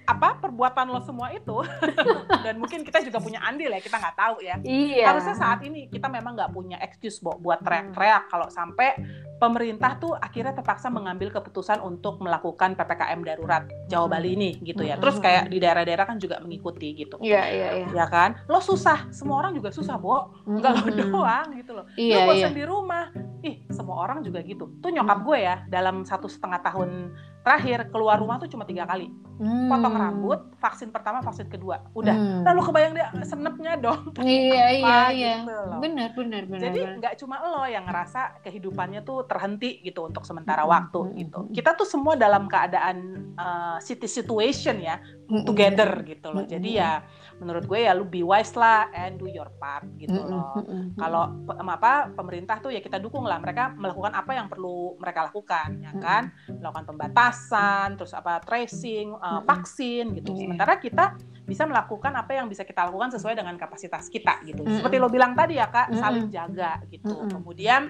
apa 0.09 0.40
perbuatan 0.40 0.88
lo 0.88 1.04
semua 1.04 1.28
itu. 1.36 1.61
Dan 2.44 2.56
mungkin 2.56 2.80
kita 2.80 3.04
juga 3.04 3.20
punya 3.20 3.44
andil 3.44 3.68
ya 3.68 3.80
kita 3.84 4.00
nggak 4.00 4.16
tahu 4.16 4.36
ya. 4.40 4.56
Iya. 4.64 5.12
harusnya 5.12 5.36
saat 5.36 5.61
ini 5.61 5.92
kita 5.92 6.09
memang 6.09 6.32
nggak 6.32 6.50
punya 6.56 6.80
excuse 6.80 7.20
Bo, 7.20 7.36
buat 7.36 7.61
teriak-teriak. 7.61 8.32
Kalau 8.32 8.48
sampai 8.48 8.96
pemerintah 9.36 10.00
tuh 10.00 10.16
akhirnya 10.16 10.56
terpaksa 10.56 10.88
mengambil 10.88 11.28
keputusan 11.28 11.84
untuk 11.84 12.24
melakukan 12.24 12.72
ppkm 12.74 13.20
darurat 13.20 13.68
Jawa 13.92 14.09
Bali 14.09 14.32
ini 14.32 14.50
gitu 14.64 14.80
ya. 14.80 14.96
Terus 14.96 15.20
kayak 15.20 15.52
di 15.52 15.61
daerah-daerah 15.61 16.09
kan 16.09 16.16
juga 16.16 16.40
mengikuti 16.40 16.96
gitu. 16.96 17.20
Iya, 17.20 17.42
iya, 17.52 17.68
iya. 17.84 17.88
ya 17.92 18.06
kan? 18.09 18.40
Lo 18.48 18.64
susah. 18.64 19.12
Semua 19.12 19.44
orang 19.44 19.52
juga 19.52 19.68
susah 19.68 20.00
Bo. 20.00 20.32
Nggak 20.48 20.72
lo 20.72 20.82
Mm-mm. 20.88 21.12
doang 21.20 21.48
gitu 21.52 21.76
loh. 21.76 21.84
Iya, 22.00 22.24
lu 22.24 22.32
iya. 22.32 22.48
bosan 22.48 22.54
di 22.56 22.64
rumah. 22.64 23.04
Ih 23.44 23.68
semua 23.79 24.03
orang 24.03 24.18
juga 24.20 24.43
gitu 24.43 24.66
tuh 24.79 24.91
nyokap 24.91 25.22
gue 25.22 25.39
ya 25.39 25.57
dalam 25.66 26.03
satu 26.03 26.26
setengah 26.26 26.59
tahun 26.61 27.14
terakhir 27.41 27.89
keluar 27.89 28.18
rumah 28.18 28.37
tuh 28.37 28.51
cuma 28.51 28.66
tiga 28.66 28.83
kali 28.85 29.07
Hmm. 29.39 29.70
potong 29.70 29.95
rambut 29.95 30.51
vaksin 30.59 30.91
pertama 30.91 31.22
vaksin 31.22 31.47
kedua 31.47 31.87
udah 31.95 32.11
Hmm. 32.11 32.43
lalu 32.43 32.59
kebayang 32.59 32.91
dia 32.91 33.07
senepnya 33.22 33.79
dong 33.79 34.11
Iya, 34.18 34.66
iya, 34.74 34.83
Apa 34.83 35.14
iya. 35.14 35.33
gitu 35.39 35.55
loh. 35.55 35.79
Benar, 35.79 36.09
benar, 36.11 36.43
benar. 36.45 36.62
Jadi 36.66 36.81
nggak 36.99 37.14
cuma 37.16 37.39
lo 37.39 37.62
yang 37.62 37.87
ngerasa 37.87 38.43
kehidupannya 38.43 39.01
tuh 39.01 39.22
terhenti 39.24 39.79
gitu 39.79 40.03
untuk 40.03 40.26
sementara 40.26 40.66
Mm-mm, 40.66 40.74
waktu 40.74 40.99
mm-mm, 41.01 41.18
gitu. 41.22 41.39
mm-mm. 41.39 41.55
Kita 41.55 41.70
tuh 41.72 41.87
semua 41.87 42.18
dalam 42.18 42.51
keadaan 42.51 42.97
uh, 43.39 43.79
city 43.79 44.11
situation 44.11 44.83
ya, 44.83 44.99
together 45.47 46.03
gitu 46.03 46.35
loh. 46.35 46.43
Jadi 46.43 46.74
ya 46.74 47.07
menurut 47.39 47.64
gue 47.70 47.86
ya 47.86 47.95
lu 47.95 48.03
be 48.05 48.26
wise 48.26 48.55
lah 48.59 48.91
and 48.91 49.18
do 49.18 49.30
your 49.30 49.51
part 49.62 49.86
gitu 49.99 50.14
loh. 50.14 50.59
Kalau 50.99 51.47
apa 51.59 52.11
pemerintah 52.12 52.59
tuh 52.59 52.74
ya 52.74 52.82
kita 52.82 52.99
dukung 52.99 53.24
lah 53.24 53.39
mereka 53.39 53.70
melakukan 53.78 54.12
apa 54.14 54.34
yang 54.34 54.47
perlu 54.51 54.99
mereka 54.99 55.30
lakukan 55.30 55.78
ya 55.78 55.93
kan, 55.99 56.34
melakukan 56.51 56.86
pembatasan, 56.95 57.95
terus 57.95 58.12
apa 58.12 58.43
tracing, 58.43 59.14
uh, 59.14 59.41
vaksin 59.47 60.18
gitu. 60.18 60.34
Iya. 60.34 60.51
Sementara 60.51 60.74
kita 60.82 61.05
bisa 61.49 61.64
melakukan 61.64 62.12
apa 62.12 62.36
yang 62.36 62.45
bisa 62.45 62.61
kita 62.61 62.84
lakukan 62.93 63.09
sesuai 63.16 63.32
dengan 63.32 63.57
kapasitas 63.57 64.12
kita 64.12 64.45
gitu. 64.45 64.68
Seperti 64.68 65.01
lo 65.01 65.09
bilang 65.09 65.32
tadi 65.32 65.57
ya 65.57 65.70
kak, 65.70 65.95
saling 65.97 66.28
jaga 66.28 66.82
gitu. 66.93 67.14
Kemudian 67.30 67.89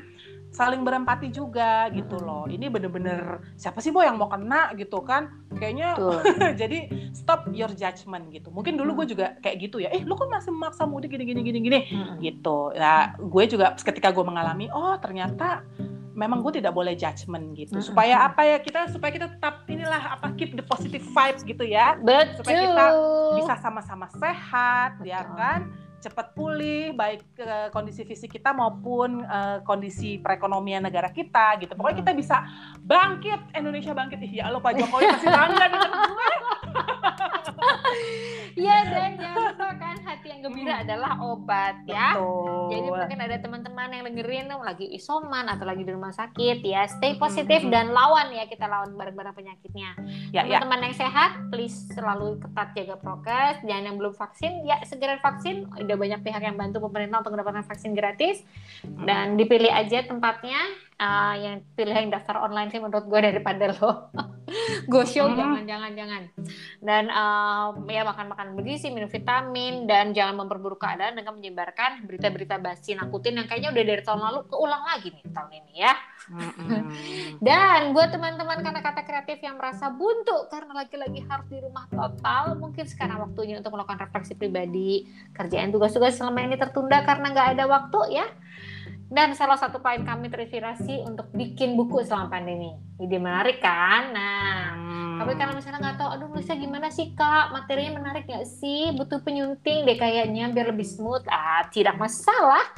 saling 0.48 0.82
berempati 0.82 1.28
juga 1.28 1.88
gitu 1.92 2.18
loh. 2.20 2.48
Ini 2.48 2.72
bener-bener 2.72 3.44
siapa 3.54 3.84
sih 3.84 3.92
bo 3.92 4.00
yang 4.00 4.16
mau 4.16 4.28
kena 4.32 4.72
gitu 4.74 5.04
kan? 5.04 5.28
Kayaknya 5.54 5.96
jadi 6.60 6.88
stop 7.12 7.52
your 7.52 7.70
judgment 7.76 8.32
gitu. 8.32 8.48
Mungkin 8.48 8.80
dulu 8.80 9.04
gue 9.04 9.16
juga 9.16 9.36
kayak 9.44 9.56
gitu 9.68 9.76
ya. 9.84 9.92
Eh 9.92 10.02
lu 10.02 10.16
kok 10.16 10.28
masih 10.32 10.52
memaksa 10.52 10.88
mudik 10.88 11.12
gini 11.12 11.24
gini 11.28 11.40
gini 11.44 11.58
gini 11.60 11.80
gitu. 12.24 12.72
Nah 12.74 13.16
gue 13.16 13.44
juga 13.48 13.76
ketika 13.76 14.08
gue 14.12 14.24
mengalami 14.24 14.72
oh 14.72 14.96
ternyata 14.98 15.62
memang 16.18 16.42
gue 16.42 16.58
tidak 16.58 16.74
boleh 16.74 16.98
judgment 16.98 17.54
gitu. 17.54 17.78
Supaya 17.78 18.26
apa 18.26 18.42
ya 18.42 18.58
kita 18.58 18.90
supaya 18.90 19.14
kita 19.14 19.28
tetap 19.38 19.68
inilah 19.70 20.18
apa 20.18 20.34
keep 20.34 20.56
the 20.58 20.64
positive 20.64 21.04
vibes 21.14 21.44
gitu 21.46 21.62
ya. 21.62 21.94
Betul. 22.00 22.42
Supaya 22.42 22.56
kita 22.64 22.86
Bisa 23.38 23.54
sama-sama 23.60 24.08
sehat 24.16 24.98
ya 25.04 25.22
Betul. 25.22 25.36
kan 25.38 25.60
cepat 25.98 26.30
pulih 26.32 26.94
baik 26.94 27.34
ke 27.34 27.74
kondisi 27.74 28.06
fisik 28.06 28.38
kita 28.38 28.54
maupun 28.54 29.26
eh, 29.26 29.58
kondisi 29.66 30.22
perekonomian 30.22 30.86
negara 30.86 31.10
kita 31.10 31.58
gitu. 31.58 31.74
Pokoknya 31.74 31.98
kita 32.06 32.12
bisa 32.14 32.36
bangkit 32.82 33.54
Indonesia 33.58 33.92
bangkit. 33.92 34.18
Ih, 34.22 34.32
ya 34.42 34.50
Allah 34.50 34.62
Pak 34.62 34.72
Jokowi 34.78 35.04
masih 35.10 35.30
bangga 35.30 35.66
dengan 35.66 35.90
gue 35.90 36.30
Iya 38.58 38.76
dan 38.90 39.10
jangan 39.14 39.54
lupa 39.54 39.70
kan 39.78 39.96
hati 40.02 40.26
yang 40.34 40.40
gembira 40.42 40.82
adalah 40.82 41.14
obat 41.22 41.78
ya. 41.86 42.18
Betul. 42.18 42.66
Jadi 42.74 42.88
mungkin 42.90 43.20
ada 43.22 43.36
teman-teman 43.38 43.88
yang 43.94 44.04
dengerin 44.10 44.44
tuh 44.50 44.60
lagi 44.66 44.86
isoman 44.98 45.46
atau 45.46 45.62
lagi 45.62 45.82
di 45.86 45.92
rumah 45.94 46.10
sakit 46.10 46.58
ya, 46.66 46.90
stay 46.90 47.14
positif 47.14 47.62
dan 47.70 47.94
lawan 47.94 48.34
ya 48.34 48.50
kita 48.50 48.66
lawan 48.66 48.98
bareng-bareng 48.98 49.34
penyakitnya. 49.34 49.94
ya 50.34 50.42
ya 50.42 50.58
Teman-teman 50.58 50.90
yang 50.90 50.96
sehat, 50.98 51.30
please 51.54 51.86
selalu 51.94 52.42
ketat 52.42 52.68
jaga 52.74 52.96
prokes. 52.98 53.62
Dan 53.62 53.86
yang 53.86 53.96
belum 53.96 54.14
vaksin, 54.18 54.66
ya 54.66 54.82
segera 54.82 55.22
vaksin. 55.22 55.70
Udah 55.78 55.96
banyak 55.96 56.20
pihak 56.26 56.42
yang 56.42 56.58
bantu 56.58 56.82
pemerintah 56.82 57.22
untuk 57.22 57.38
mendapatkan 57.38 57.62
vaksin 57.62 57.94
gratis. 57.94 58.42
Dan 58.82 59.38
dipilih 59.38 59.70
aja 59.70 60.02
tempatnya 60.02 60.58
uh, 60.98 61.34
yang 61.38 61.62
pilih 61.78 61.94
yang 61.94 62.10
daftar 62.10 62.42
online 62.42 62.68
sih 62.74 62.82
menurut 62.82 63.06
gue 63.06 63.20
daripada 63.22 63.72
lo. 63.78 63.92
Go 64.92 65.04
show 65.04 65.28
hmm. 65.28 65.36
jangan 65.36 65.62
jangan 65.68 65.90
jangan. 65.92 66.22
Dan 66.80 67.04
uh, 67.12 67.68
ya 67.86 68.02
makan 68.02 68.32
makan 68.32 68.46
bergizi 68.56 68.88
minum 68.88 69.10
vitamin 69.10 69.84
dan 69.84 70.16
jangan 70.16 70.40
memperburuk 70.40 70.80
keadaan 70.80 71.20
dengan 71.20 71.36
menyebarkan 71.36 72.08
berita-berita 72.08 72.56
basi 72.56 72.96
nakutin 72.96 73.36
yang 73.38 73.46
kayaknya 73.46 73.70
udah 73.76 73.84
dari 73.84 74.02
tahun 74.02 74.20
lalu 74.24 74.40
keulang 74.48 74.82
lagi 74.88 75.08
nih 75.12 75.24
tahun 75.30 75.50
ini 75.52 75.74
ya. 75.76 75.94
Hmm. 76.28 76.92
dan 77.46 77.92
buat 77.92 78.08
teman-teman 78.12 78.60
karena 78.60 78.80
kata 78.80 79.00
kreatif 79.04 79.38
yang 79.40 79.56
merasa 79.56 79.92
buntu 79.92 80.48
karena 80.48 80.72
lagi-lagi 80.84 81.20
harus 81.24 81.48
di 81.48 81.58
rumah 81.60 81.84
total 81.88 82.56
mungkin 82.56 82.84
sekarang 82.84 83.20
waktunya 83.20 83.60
untuk 83.60 83.72
melakukan 83.76 84.08
refleksi 84.08 84.36
pribadi 84.36 85.08
kerjaan 85.32 85.72
tugas-tugas 85.72 86.16
selama 86.16 86.44
ini 86.44 86.56
tertunda 86.60 87.04
karena 87.04 87.32
nggak 87.32 87.48
ada 87.56 87.64
waktu 87.64 88.00
ya 88.20 88.26
dan 89.08 89.32
salah 89.32 89.56
satu 89.56 89.80
poin 89.80 90.04
kami 90.04 90.28
terinspirasi 90.28 91.00
untuk 91.08 91.32
bikin 91.32 91.80
buku 91.80 92.04
selama 92.04 92.28
pandemi. 92.28 92.76
Ide 93.00 93.16
menarik 93.16 93.64
kan? 93.64 94.12
Nah, 94.12 94.76
hmm. 94.76 95.16
tapi 95.24 95.32
kalau 95.40 95.56
misalnya 95.56 95.80
nggak 95.80 95.96
tahu, 95.96 96.10
aduh 96.12 96.28
nulisnya 96.28 96.60
gimana 96.60 96.92
sih 96.92 97.16
kak? 97.16 97.56
Materinya 97.56 98.04
menarik 98.04 98.28
nggak 98.28 98.44
sih? 98.44 98.92
Butuh 98.92 99.24
penyunting 99.24 99.88
deh 99.88 99.96
kayaknya 99.96 100.52
biar 100.52 100.76
lebih 100.76 100.84
smooth. 100.84 101.24
Ah, 101.32 101.64
tidak 101.72 101.96
masalah. 101.96 102.68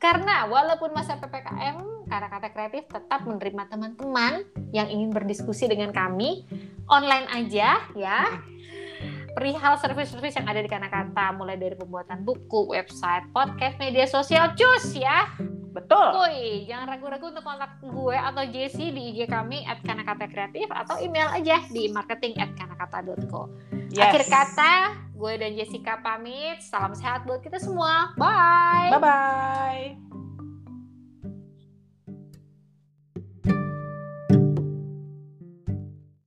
Karena 0.00 0.48
walaupun 0.48 0.96
masa 0.96 1.20
PPKM, 1.20 2.08
kata-kata 2.08 2.48
kreatif 2.54 2.88
tetap 2.88 3.26
menerima 3.28 3.68
teman-teman 3.68 4.46
yang 4.72 4.88
ingin 4.88 5.12
berdiskusi 5.12 5.68
dengan 5.68 5.92
kami 5.92 6.48
online 6.88 7.28
aja 7.30 7.84
ya 7.92 8.40
perihal 9.34 9.78
service-service 9.78 10.36
yang 10.38 10.46
ada 10.48 10.60
di 10.60 10.70
Kanakata 10.70 11.34
mulai 11.34 11.56
dari 11.56 11.74
pembuatan 11.78 12.22
buku, 12.22 12.70
website, 12.74 13.28
podcast, 13.30 13.78
media 13.78 14.06
sosial, 14.06 14.52
cus 14.54 14.94
ya. 14.96 15.30
Betul. 15.70 16.06
Woi, 16.18 16.66
jangan 16.66 16.98
ragu-ragu 16.98 17.30
untuk 17.30 17.46
kontak 17.46 17.78
gue 17.78 18.16
atau 18.18 18.42
Jesse 18.50 18.90
di 18.90 19.14
IG 19.14 19.30
kami 19.30 19.62
at 19.62 19.78
kanakata 19.86 20.26
kreatif 20.26 20.66
atau 20.66 20.98
email 20.98 21.30
aja 21.30 21.62
di 21.70 21.86
marketing 21.86 22.34
at 22.42 22.50
kanakata.co. 22.58 23.46
Yes. 23.94 24.10
Akhir 24.10 24.22
kata, 24.26 24.74
gue 25.14 25.32
dan 25.38 25.54
Jessica 25.54 26.02
pamit. 26.02 26.58
Salam 26.66 26.94
sehat 26.98 27.22
buat 27.22 27.38
kita 27.38 27.62
semua. 27.62 28.14
Bye. 28.18 28.90
Bye-bye. 28.98 30.09